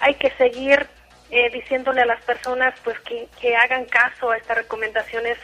hay 0.00 0.14
que 0.14 0.30
seguir 0.32 0.86
eh, 1.30 1.50
diciéndole 1.50 2.02
a 2.02 2.06
las 2.06 2.22
personas 2.22 2.74
pues 2.84 2.98
que, 3.00 3.26
que 3.40 3.56
hagan 3.56 3.84
caso 3.86 4.30
a 4.30 4.36
estas 4.36 4.58
recomendaciones 4.58 5.38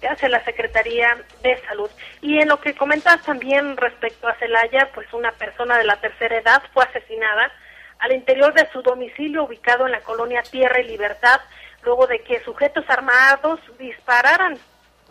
que 0.00 0.08
hace 0.08 0.28
la 0.28 0.44
Secretaría 0.44 1.16
de 1.42 1.60
Salud. 1.66 1.90
Y 2.22 2.40
en 2.40 2.48
lo 2.48 2.60
que 2.60 2.74
comentas 2.74 3.22
también 3.22 3.76
respecto 3.76 4.28
a 4.28 4.34
Celaya, 4.34 4.90
pues 4.94 5.12
una 5.12 5.32
persona 5.32 5.76
de 5.78 5.84
la 5.84 5.96
tercera 5.96 6.38
edad 6.38 6.62
fue 6.72 6.84
asesinada 6.84 7.52
al 8.00 8.12
interior 8.12 8.52
de 8.54 8.68
su 8.72 8.82
domicilio 8.82 9.44
ubicado 9.44 9.86
en 9.86 9.92
la 9.92 10.00
colonia 10.00 10.42
Tierra 10.42 10.80
y 10.80 10.88
Libertad, 10.88 11.40
luego 11.82 12.06
de 12.06 12.20
que 12.20 12.42
sujetos 12.44 12.84
armados 12.88 13.60
dispararan 13.78 14.58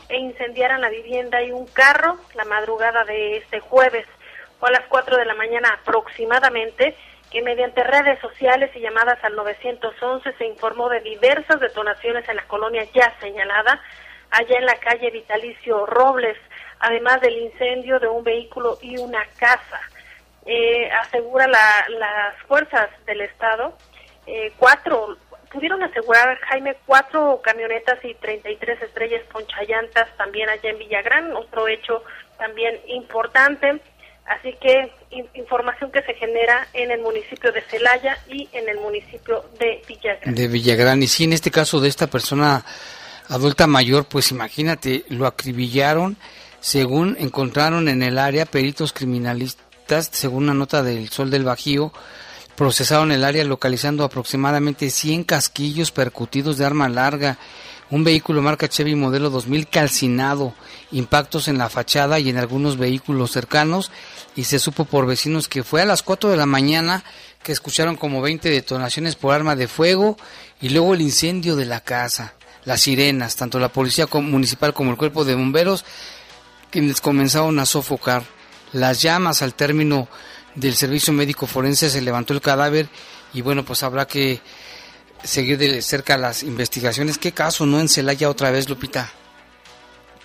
e 0.07 0.17
incendiaran 0.17 0.81
la 0.81 0.89
vivienda 0.89 1.41
y 1.41 1.51
un 1.51 1.67
carro 1.67 2.17
la 2.35 2.45
madrugada 2.45 3.03
de 3.03 3.37
este 3.37 3.59
jueves. 3.59 4.05
Fue 4.59 4.69
a 4.69 4.73
las 4.73 4.87
4 4.87 5.17
de 5.17 5.25
la 5.25 5.35
mañana 5.35 5.79
aproximadamente 5.81 6.95
que 7.31 7.41
mediante 7.41 7.83
redes 7.83 8.19
sociales 8.19 8.71
y 8.75 8.79
llamadas 8.79 9.23
al 9.23 9.35
911 9.35 10.33
se 10.33 10.45
informó 10.45 10.89
de 10.89 10.99
diversas 11.01 11.59
detonaciones 11.59 12.27
en 12.27 12.37
la 12.37 12.47
colonia 12.47 12.83
ya 12.93 13.13
señalada, 13.19 13.81
allá 14.31 14.57
en 14.57 14.65
la 14.65 14.75
calle 14.75 15.11
Vitalicio 15.11 15.85
Robles, 15.85 16.37
además 16.79 17.21
del 17.21 17.37
incendio 17.37 17.99
de 17.99 18.07
un 18.07 18.23
vehículo 18.23 18.77
y 18.81 18.97
una 18.97 19.23
casa. 19.37 19.79
Eh, 20.45 20.89
asegura 20.91 21.45
las 21.47 22.35
fuerzas 22.47 22.89
del 23.05 23.21
Estado, 23.21 23.77
eh, 24.25 24.51
cuatro, 24.57 25.17
pudieron 25.51 25.81
asegurar, 25.83 26.37
Jaime, 26.49 26.75
cuatro 26.85 27.41
camionetas 27.43 28.03
y 28.03 28.13
33 28.15 28.81
estrellas 28.81 29.21
ponchallantas 29.31 30.15
también 30.17 30.49
allá 30.49 30.69
en 30.69 30.79
Villagrán, 30.79 31.33
otro 31.35 31.67
hecho 31.67 32.03
también 32.37 32.79
importante. 32.87 33.81
Así 34.25 34.55
que 34.61 34.91
información 35.33 35.91
que 35.91 36.03
se 36.03 36.13
genera 36.13 36.67
en 36.73 36.91
el 36.91 37.01
municipio 37.01 37.51
de 37.51 37.61
Celaya 37.61 38.15
y 38.27 38.47
en 38.51 38.69
el 38.69 38.79
municipio 38.79 39.43
de 39.59 39.81
Villagrán. 39.87 40.35
De 40.35 40.47
Villagrán. 40.47 41.01
Y 41.01 41.07
sí, 41.07 41.23
en 41.23 41.33
este 41.33 41.49
caso 41.49 41.79
de 41.79 41.89
esta 41.89 42.05
persona 42.05 42.63
adulta 43.27 43.65
mayor, 43.65 44.05
pues 44.05 44.29
imagínate, 44.29 45.03
lo 45.09 45.25
acribillaron, 45.25 46.15
según 46.59 47.17
encontraron 47.19 47.87
en 47.87 48.03
el 48.03 48.19
área 48.19 48.45
peritos 48.45 48.93
criminalistas, 48.93 50.09
según 50.11 50.43
una 50.43 50.53
nota 50.53 50.83
del 50.83 51.09
Sol 51.09 51.31
del 51.31 51.43
Bajío, 51.43 51.91
procesaron 52.59 53.13
el 53.13 53.23
área 53.23 53.45
localizando 53.45 54.03
aproximadamente 54.03 54.89
100 54.89 55.23
casquillos 55.23 55.91
percutidos 55.91 56.57
de 56.57 56.65
arma 56.65 56.89
larga, 56.89 57.37
un 57.89 58.03
vehículo 58.03 58.41
marca 58.41 58.67
Chevy 58.67 58.95
modelo 58.95 59.29
2000 59.29 59.69
calcinado, 59.69 60.53
impactos 60.91 61.47
en 61.47 61.57
la 61.57 61.69
fachada 61.69 62.19
y 62.19 62.27
en 62.27 62.35
algunos 62.35 62.77
vehículos 62.77 63.31
cercanos 63.31 63.91
y 64.35 64.43
se 64.43 64.59
supo 64.59 64.83
por 64.83 65.07
vecinos 65.07 65.47
que 65.47 65.63
fue 65.63 65.81
a 65.81 65.85
las 65.85 66.03
4 66.03 66.31
de 66.31 66.35
la 66.35 66.45
mañana 66.45 67.05
que 67.43 67.53
escucharon 67.53 67.95
como 67.95 68.21
20 68.21 68.49
detonaciones 68.49 69.15
por 69.15 69.33
arma 69.33 69.55
de 69.55 69.69
fuego 69.69 70.17
y 70.59 70.67
luego 70.67 70.95
el 70.95 71.01
incendio 71.01 71.55
de 71.55 71.65
la 71.65 71.79
casa. 71.79 72.33
Las 72.65 72.81
sirenas, 72.81 73.37
tanto 73.37 73.57
la 73.59 73.69
policía 73.69 74.05
municipal 74.11 74.73
como 74.73 74.91
el 74.91 74.97
cuerpo 74.97 75.23
de 75.23 75.35
bomberos, 75.35 75.85
quienes 76.71 76.99
comenzaron 76.99 77.57
a 77.59 77.65
sofocar. 77.65 78.23
Las 78.73 79.01
llamas 79.01 79.41
al 79.41 79.53
término 79.53 80.09
del 80.55 80.75
servicio 80.75 81.13
médico 81.13 81.47
forense 81.47 81.89
se 81.89 82.01
levantó 82.01 82.33
el 82.33 82.41
cadáver 82.41 82.87
y 83.33 83.41
bueno 83.41 83.63
pues 83.63 83.83
habrá 83.83 84.07
que 84.07 84.39
seguir 85.23 85.57
de 85.57 85.81
cerca 85.81 86.17
las 86.17 86.43
investigaciones. 86.43 87.17
¿Qué 87.17 87.31
caso 87.31 87.65
no 87.65 87.79
en 87.79 87.89
Celaya 87.89 88.29
otra 88.29 88.51
vez, 88.51 88.69
Lupita? 88.69 89.11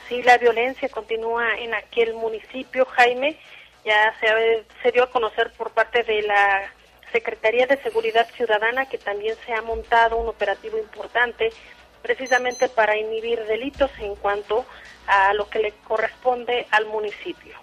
Sí, 0.09 0.23
la 0.23 0.39
violencia 0.39 0.89
continúa 0.89 1.57
en 1.59 1.75
aquel 1.75 2.15
municipio, 2.15 2.87
Jaime. 2.87 3.39
Ya 3.85 4.15
se, 4.21 4.65
se 4.83 4.93
dio 4.93 5.05
a 5.05 5.11
conocer 5.11 5.53
por 5.57 5.71
parte 5.71 6.03
de 6.03 6.23
la 6.23 6.73
Secretaría 7.13 7.67
de 7.67 7.81
Seguridad 7.83 8.27
Ciudadana 8.37 8.87
que 8.87 8.99
también 8.99 9.37
se 9.47 9.53
ha 9.53 9.63
montado 9.63 10.17
un 10.17 10.29
operativo 10.29 10.79
importante 10.79 11.51
precisamente 12.03 12.69
para 12.69 12.97
inhibir 12.97 13.43
delitos 13.45 13.91
en 13.99 14.15
cuanto 14.17 14.67
a 15.07 15.33
lo 15.35 15.49
que 15.49 15.59
le 15.59 15.73
corresponde 15.85 16.67
al 16.71 16.87
municipio. 16.87 17.55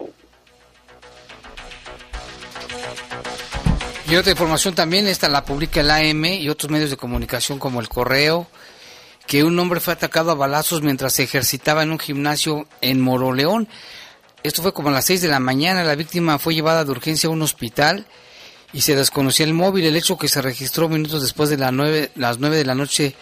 Y 4.09 4.15
otra 4.15 4.32
información 4.32 4.76
también, 4.76 5.07
esta 5.07 5.30
la 5.30 5.45
publica 5.45 5.80
el 5.80 5.89
AM 5.89 6.26
y 6.26 6.49
otros 6.49 6.69
medios 6.69 6.89
de 6.89 6.97
comunicación 6.97 7.59
como 7.59 7.80
el 7.80 7.88
Correo, 7.88 8.47
que 9.26 9.43
un 9.43 9.57
hombre 9.57 9.80
fue 9.80 9.93
atacado 9.93 10.32
a 10.32 10.36
balazos 10.36 10.82
mientras 10.82 11.13
se 11.13 11.24
ejercitaba 11.24 11.84
en 11.84 11.91
un 11.91 11.99
gimnasio 11.99 12.67
en 12.82 12.99
Moroleón. 12.99 13.69
Esto 14.43 14.61
fue 14.63 14.74
como 14.74 14.89
a 14.89 14.91
las 14.91 15.05
6 15.05 15.22
de 15.22 15.28
la 15.30 15.39
mañana, 15.39 15.84
la 15.84 15.95
víctima 15.95 16.39
fue 16.39 16.53
llevada 16.53 16.84
de 16.84 16.91
urgencia 16.91 17.30
a 17.30 17.32
un 17.32 17.41
hospital 17.41 18.05
y 18.74 18.82
se 18.82 18.95
desconocía 18.95 19.45
el 19.45 19.53
móvil, 19.53 19.86
el 19.86 19.95
hecho 19.95 20.17
que 20.17 20.28
se 20.28 20.41
registró 20.41 20.89
minutos 20.89 21.22
después 21.22 21.49
de 21.49 21.57
las 21.57 21.72
9, 21.72 22.11
las 22.15 22.39
9 22.39 22.57
de 22.57 22.65
la 22.65 22.76
noche 22.76 23.15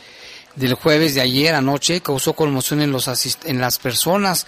del 0.55 0.73
jueves 0.73 1.15
de 1.15 1.21
ayer 1.21 1.55
anoche 1.55 2.01
causó 2.01 2.33
conmoción 2.33 2.81
en, 2.81 2.91
los 2.91 3.07
en 3.45 3.61
las 3.61 3.79
personas. 3.79 4.47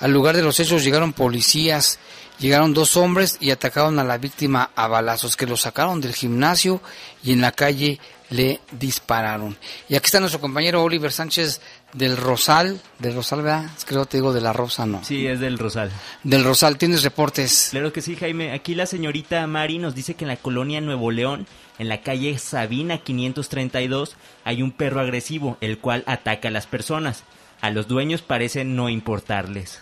Al 0.00 0.12
lugar 0.12 0.36
de 0.36 0.42
los 0.42 0.58
hechos 0.60 0.84
llegaron 0.84 1.12
policías, 1.12 1.98
llegaron 2.38 2.74
dos 2.74 2.96
hombres 2.96 3.38
y 3.40 3.50
atacaron 3.50 3.98
a 3.98 4.04
la 4.04 4.18
víctima 4.18 4.70
a 4.74 4.88
balazos 4.88 5.36
que 5.36 5.46
lo 5.46 5.56
sacaron 5.56 6.00
del 6.00 6.14
gimnasio 6.14 6.80
y 7.22 7.32
en 7.32 7.40
la 7.40 7.52
calle 7.52 8.00
le 8.30 8.60
dispararon. 8.72 9.56
Y 9.88 9.94
aquí 9.94 10.06
está 10.06 10.20
nuestro 10.20 10.40
compañero 10.40 10.82
Oliver 10.82 11.12
Sánchez 11.12 11.60
del 11.92 12.16
Rosal, 12.16 12.80
del 12.98 13.14
Rosal, 13.14 13.42
¿verdad? 13.42 13.70
Creo 13.86 14.04
que 14.04 14.10
te 14.10 14.16
digo 14.18 14.32
de 14.32 14.40
la 14.40 14.52
Rosa, 14.52 14.86
¿no? 14.86 15.02
Sí, 15.04 15.26
es 15.26 15.40
del 15.40 15.58
Rosal. 15.58 15.90
Del 16.24 16.44
Rosal, 16.44 16.76
¿tienes 16.76 17.02
reportes? 17.02 17.68
Claro 17.70 17.92
que 17.92 18.02
sí, 18.02 18.16
Jaime. 18.16 18.52
Aquí 18.52 18.74
la 18.74 18.86
señorita 18.86 19.46
Mari 19.46 19.78
nos 19.78 19.94
dice 19.94 20.14
que 20.14 20.24
en 20.24 20.28
la 20.28 20.36
colonia 20.36 20.80
Nuevo 20.80 21.10
León, 21.10 21.46
en 21.78 21.88
la 21.88 22.02
calle 22.02 22.38
Sabina 22.38 22.98
532, 22.98 24.16
hay 24.44 24.62
un 24.62 24.72
perro 24.72 25.00
agresivo, 25.00 25.56
el 25.60 25.78
cual 25.78 26.02
ataca 26.06 26.48
a 26.48 26.52
las 26.52 26.66
personas. 26.66 27.24
A 27.60 27.70
los 27.70 27.88
dueños 27.88 28.22
parece 28.22 28.64
no 28.64 28.88
importarles. 28.88 29.80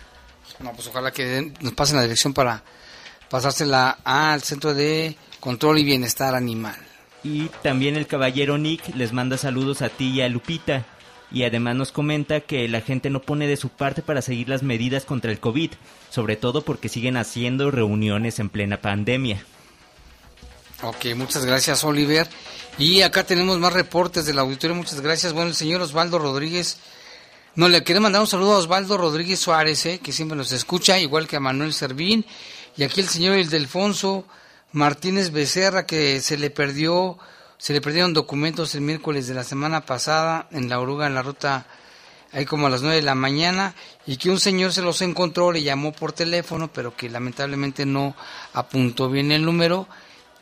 No, 0.59 0.71
pues 0.73 0.87
ojalá 0.87 1.11
que 1.11 1.53
nos 1.61 1.73
pasen 1.73 1.97
la 1.97 2.03
dirección 2.03 2.33
para 2.33 2.63
pasársela 3.29 3.97
al 4.03 4.41
Centro 4.41 4.73
de 4.73 5.17
Control 5.39 5.79
y 5.79 5.83
Bienestar 5.83 6.35
Animal. 6.35 6.77
Y 7.23 7.49
también 7.63 7.95
el 7.95 8.07
caballero 8.07 8.57
Nick 8.57 8.95
les 8.95 9.11
manda 9.11 9.37
saludos 9.37 9.81
a 9.81 9.89
ti 9.89 10.09
y 10.09 10.21
a 10.21 10.29
Lupita. 10.29 10.85
Y 11.31 11.43
además 11.43 11.75
nos 11.75 11.91
comenta 11.91 12.41
que 12.41 12.67
la 12.67 12.81
gente 12.81 13.09
no 13.09 13.21
pone 13.21 13.47
de 13.47 13.57
su 13.57 13.69
parte 13.69 14.01
para 14.01 14.21
seguir 14.21 14.47
las 14.47 14.63
medidas 14.63 15.05
contra 15.05 15.31
el 15.31 15.39
COVID, 15.39 15.71
sobre 16.11 16.35
todo 16.35 16.61
porque 16.61 16.87
siguen 16.87 17.17
haciendo 17.17 17.71
reuniones 17.71 18.39
en 18.39 18.49
plena 18.49 18.79
pandemia. 18.79 19.43
Ok, 20.83 21.07
muchas 21.15 21.45
gracias 21.45 21.83
Oliver. 21.83 22.27
Y 22.77 23.01
acá 23.01 23.23
tenemos 23.23 23.57
más 23.57 23.73
reportes 23.73 24.25
del 24.25 24.37
auditorio, 24.37 24.75
muchas 24.75 25.01
gracias. 25.01 25.33
Bueno, 25.33 25.49
el 25.49 25.55
señor 25.55 25.81
Osvaldo 25.81 26.19
Rodríguez, 26.19 26.77
no 27.55 27.69
le 27.69 27.83
quiere 27.83 28.01
mandar 28.01 28.21
un 28.21 28.27
saludo 28.27 28.53
a 28.53 28.57
Osvaldo 28.57 28.97
Rodríguez 28.97 29.39
Suárez, 29.39 29.85
eh, 29.85 29.99
que 29.99 30.11
siempre 30.11 30.37
nos 30.37 30.51
escucha, 30.51 30.99
igual 30.99 31.27
que 31.27 31.37
a 31.37 31.39
Manuel 31.39 31.73
Servín. 31.73 32.25
Y 32.75 32.83
aquí 32.83 32.99
el 32.99 33.07
señor 33.07 33.37
Ildefonso 33.37 34.25
Martínez 34.73 35.31
Becerra, 35.31 35.85
que 35.85 36.19
se 36.19 36.37
le 36.37 36.49
perdió, 36.49 37.17
se 37.57 37.71
le 37.71 37.79
perdieron 37.79 38.13
documentos 38.13 38.75
el 38.75 38.81
miércoles 38.81 39.27
de 39.27 39.35
la 39.35 39.45
semana 39.45 39.85
pasada 39.85 40.49
en 40.51 40.67
la 40.67 40.81
oruga, 40.81 41.07
en 41.07 41.15
la 41.15 41.21
ruta 41.21 41.65
ahí 42.33 42.45
como 42.45 42.67
a 42.67 42.69
las 42.69 42.81
nueve 42.81 42.97
de 42.97 43.01
la 43.03 43.15
mañana 43.15 43.73
y 44.05 44.17
que 44.17 44.29
un 44.29 44.41
señor 44.41 44.73
se 44.73 44.81
los 44.81 45.01
encontró, 45.01 45.53
le 45.53 45.63
llamó 45.63 45.93
por 45.93 46.11
teléfono, 46.11 46.69
pero 46.73 46.93
que 46.93 47.09
lamentablemente 47.09 47.85
no 47.85 48.13
apuntó 48.51 49.09
bien 49.09 49.31
el 49.31 49.45
número 49.45 49.87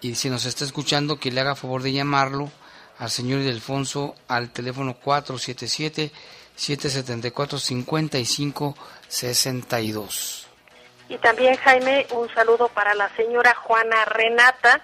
y 0.02 0.16
si 0.16 0.32
nos 0.32 0.46
está 0.46 0.66
escuchando 0.66 1.20
que 1.20 1.32
le 1.32 1.42
haga 1.42 1.56
favor 1.56 1.84
de 1.84 1.94
llamarlo 1.94 2.52
al 2.98 3.12
señor 3.12 3.42
Ildefonso 3.42 4.16
al 4.28 4.50
teléfono 4.50 4.96
477 4.96 6.12
774 6.56 7.60
5562. 7.60 10.48
Y 11.10 11.18
también 11.18 11.58
Jaime, 11.58 12.08
un 12.12 12.34
saludo 12.34 12.70
para 12.70 12.96
la 12.96 13.14
señora 13.16 13.54
Juana 13.56 14.06
Renata. 14.06 14.82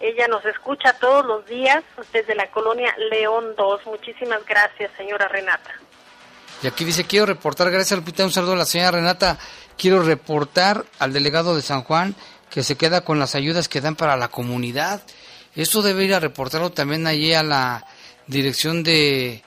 Ella 0.00 0.26
nos 0.28 0.44
escucha 0.44 0.92
todos 0.94 1.26
los 1.26 1.46
días 1.46 1.84
desde 2.12 2.34
la 2.34 2.50
colonia 2.50 2.94
León 3.10 3.54
2. 3.56 3.86
Muchísimas 3.86 4.44
gracias, 4.46 4.90
señora 4.96 5.28
Renata. 5.28 5.70
Y 6.62 6.66
aquí 6.66 6.84
dice, 6.84 7.04
quiero 7.04 7.26
reportar, 7.26 7.70
gracias 7.70 7.98
Lupita, 7.98 8.24
un 8.24 8.32
saludo 8.32 8.54
a 8.54 8.56
la 8.56 8.64
señora 8.64 8.92
Renata, 8.92 9.38
quiero 9.76 10.02
reportar 10.02 10.84
al 10.98 11.12
delegado 11.12 11.54
de 11.54 11.60
San 11.62 11.84
Juan 11.84 12.16
que 12.50 12.64
se 12.64 12.76
queda 12.76 13.02
con 13.02 13.18
las 13.18 13.34
ayudas 13.34 13.68
que 13.68 13.80
dan 13.80 13.94
para 13.94 14.16
la 14.16 14.28
comunidad. 14.28 15.02
Esto 15.54 15.82
debe 15.82 16.04
ir 16.04 16.14
a 16.14 16.20
reportarlo 16.20 16.70
también 16.70 17.06
allí 17.06 17.34
a 17.34 17.42
la 17.42 17.84
dirección 18.26 18.82
de, 18.82 19.44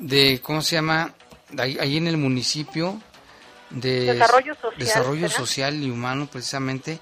de 0.00 0.40
¿cómo 0.42 0.62
se 0.62 0.76
llama? 0.76 1.14
Ahí, 1.58 1.96
en 1.96 2.06
el 2.06 2.16
municipio 2.16 3.00
de 3.70 4.14
Desarrollo 4.14 4.54
Social, 4.54 4.78
Desarrollo 4.78 5.28
Social 5.28 5.82
y 5.82 5.90
Humano, 5.90 6.28
precisamente. 6.30 6.98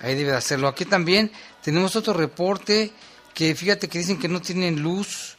Ahí 0.00 0.14
debe 0.14 0.32
de 0.32 0.36
hacerlo. 0.36 0.68
Aquí 0.68 0.84
también 0.84 1.32
tenemos 1.62 1.96
otro 1.96 2.12
reporte 2.12 2.92
que 3.34 3.54
fíjate 3.54 3.88
que 3.88 3.98
dicen 3.98 4.18
que 4.18 4.28
no 4.28 4.40
tienen 4.40 4.82
luz. 4.82 5.36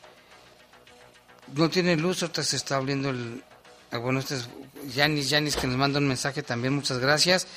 No 1.55 1.69
tienen 1.69 2.01
luz, 2.01 2.23
ahorita 2.23 2.43
se 2.43 2.57
está 2.57 2.75
abriendo 2.75 3.09
el... 3.09 3.43
Ah, 3.91 3.99
bueno, 3.99 4.19
este 4.19 4.35
es 4.35 4.49
Yanis, 4.93 5.29
Yanis 5.29 5.55
que 5.55 5.67
nos 5.67 5.77
manda 5.77 5.99
un 5.99 6.07
mensaje 6.07 6.43
también, 6.43 6.73
muchas 6.73 6.97
gracias. 6.97 7.47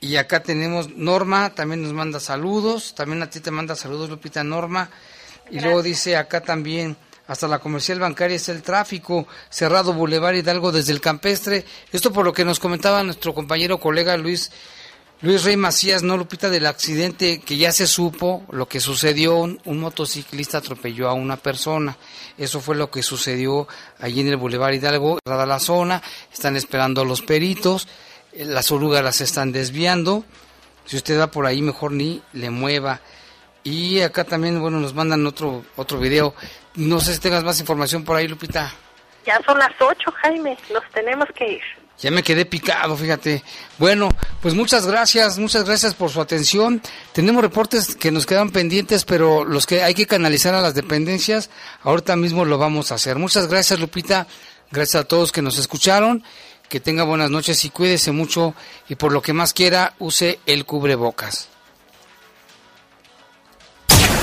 Y 0.00 0.16
acá 0.16 0.42
tenemos 0.42 0.90
Norma, 0.90 1.54
también 1.54 1.82
nos 1.82 1.92
manda 1.92 2.20
saludos. 2.20 2.94
También 2.94 3.22
a 3.22 3.30
ti 3.30 3.40
te 3.40 3.50
manda 3.50 3.76
saludos, 3.76 4.10
Lupita 4.10 4.42
Norma. 4.42 4.90
Y 5.50 5.60
luego 5.60 5.82
dice 5.82 6.16
acá 6.16 6.40
también, 6.40 6.96
hasta 7.26 7.48
la 7.48 7.58
comercial 7.58 8.00
bancaria 8.00 8.36
es 8.36 8.48
el 8.48 8.62
tráfico, 8.62 9.26
cerrado 9.48 9.92
Boulevard 9.92 10.34
Hidalgo 10.34 10.72
desde 10.72 10.92
el 10.92 11.00
campestre. 11.00 11.64
Esto 11.92 12.12
por 12.12 12.24
lo 12.24 12.32
que 12.32 12.44
nos 12.44 12.60
comentaba 12.60 13.02
nuestro 13.02 13.34
compañero 13.34 13.78
colega 13.78 14.16
Luis 14.16 14.50
Luis 15.24 15.42
Rey 15.42 15.56
Macías, 15.56 16.02
no 16.02 16.18
Lupita, 16.18 16.50
del 16.50 16.66
accidente 16.66 17.40
que 17.40 17.56
ya 17.56 17.72
se 17.72 17.86
supo, 17.86 18.42
lo 18.50 18.68
que 18.68 18.78
sucedió, 18.78 19.38
un, 19.38 19.60
motociclista 19.64 20.58
atropelló 20.58 21.08
a 21.08 21.14
una 21.14 21.38
persona. 21.38 21.96
Eso 22.36 22.60
fue 22.60 22.76
lo 22.76 22.90
que 22.90 23.02
sucedió 23.02 23.66
allí 24.00 24.20
en 24.20 24.28
el 24.28 24.36
Boulevard 24.36 24.74
Hidalgo, 24.74 25.18
dada 25.24 25.46
la 25.46 25.60
zona, 25.60 26.02
están 26.30 26.56
esperando 26.56 27.00
a 27.00 27.04
los 27.06 27.22
peritos, 27.22 27.88
eh, 28.34 28.44
las 28.44 28.70
orugas 28.70 29.02
las 29.02 29.22
están 29.22 29.50
desviando. 29.50 30.24
Si 30.84 30.96
usted 30.96 31.18
va 31.18 31.30
por 31.30 31.46
ahí, 31.46 31.62
mejor 31.62 31.92
ni 31.92 32.20
le 32.34 32.50
mueva. 32.50 33.00
Y 33.62 34.00
acá 34.00 34.24
también, 34.24 34.60
bueno, 34.60 34.78
nos 34.78 34.92
mandan 34.92 35.26
otro, 35.26 35.64
otro 35.76 35.98
video. 35.98 36.34
No 36.74 37.00
sé 37.00 37.14
si 37.14 37.20
tengas 37.20 37.44
más 37.44 37.60
información 37.60 38.04
por 38.04 38.16
ahí, 38.16 38.26
Lupita. 38.26 38.72
Ya 39.26 39.40
son 39.46 39.58
las 39.58 39.72
ocho, 39.80 40.12
Jaime, 40.22 40.56
nos 40.72 40.82
tenemos 40.92 41.28
que 41.36 41.52
ir. 41.52 41.62
Ya 42.00 42.10
me 42.10 42.22
quedé 42.22 42.44
picado, 42.44 42.96
fíjate. 42.96 43.42
Bueno, 43.78 44.08
pues 44.42 44.54
muchas 44.54 44.86
gracias, 44.86 45.38
muchas 45.38 45.64
gracias 45.64 45.94
por 45.94 46.10
su 46.10 46.20
atención. 46.20 46.82
Tenemos 47.12 47.42
reportes 47.42 47.94
que 47.94 48.10
nos 48.10 48.26
quedan 48.26 48.50
pendientes, 48.50 49.04
pero 49.04 49.44
los 49.44 49.64
que 49.66 49.82
hay 49.82 49.94
que 49.94 50.06
canalizar 50.06 50.54
a 50.54 50.60
las 50.60 50.74
dependencias, 50.74 51.50
ahorita 51.82 52.16
mismo 52.16 52.44
lo 52.44 52.58
vamos 52.58 52.90
a 52.90 52.96
hacer. 52.96 53.16
Muchas 53.16 53.46
gracias, 53.46 53.78
Lupita. 53.78 54.26
Gracias 54.72 55.02
a 55.02 55.06
todos 55.06 55.30
que 55.30 55.42
nos 55.42 55.58
escucharon. 55.58 56.24
Que 56.68 56.80
tenga 56.80 57.04
buenas 57.04 57.30
noches 57.30 57.64
y 57.64 57.70
cuídese 57.70 58.10
mucho. 58.10 58.54
Y 58.88 58.96
por 58.96 59.12
lo 59.12 59.22
que 59.22 59.32
más 59.32 59.52
quiera, 59.52 59.94
use 60.00 60.40
el 60.46 60.64
cubrebocas. 60.64 61.48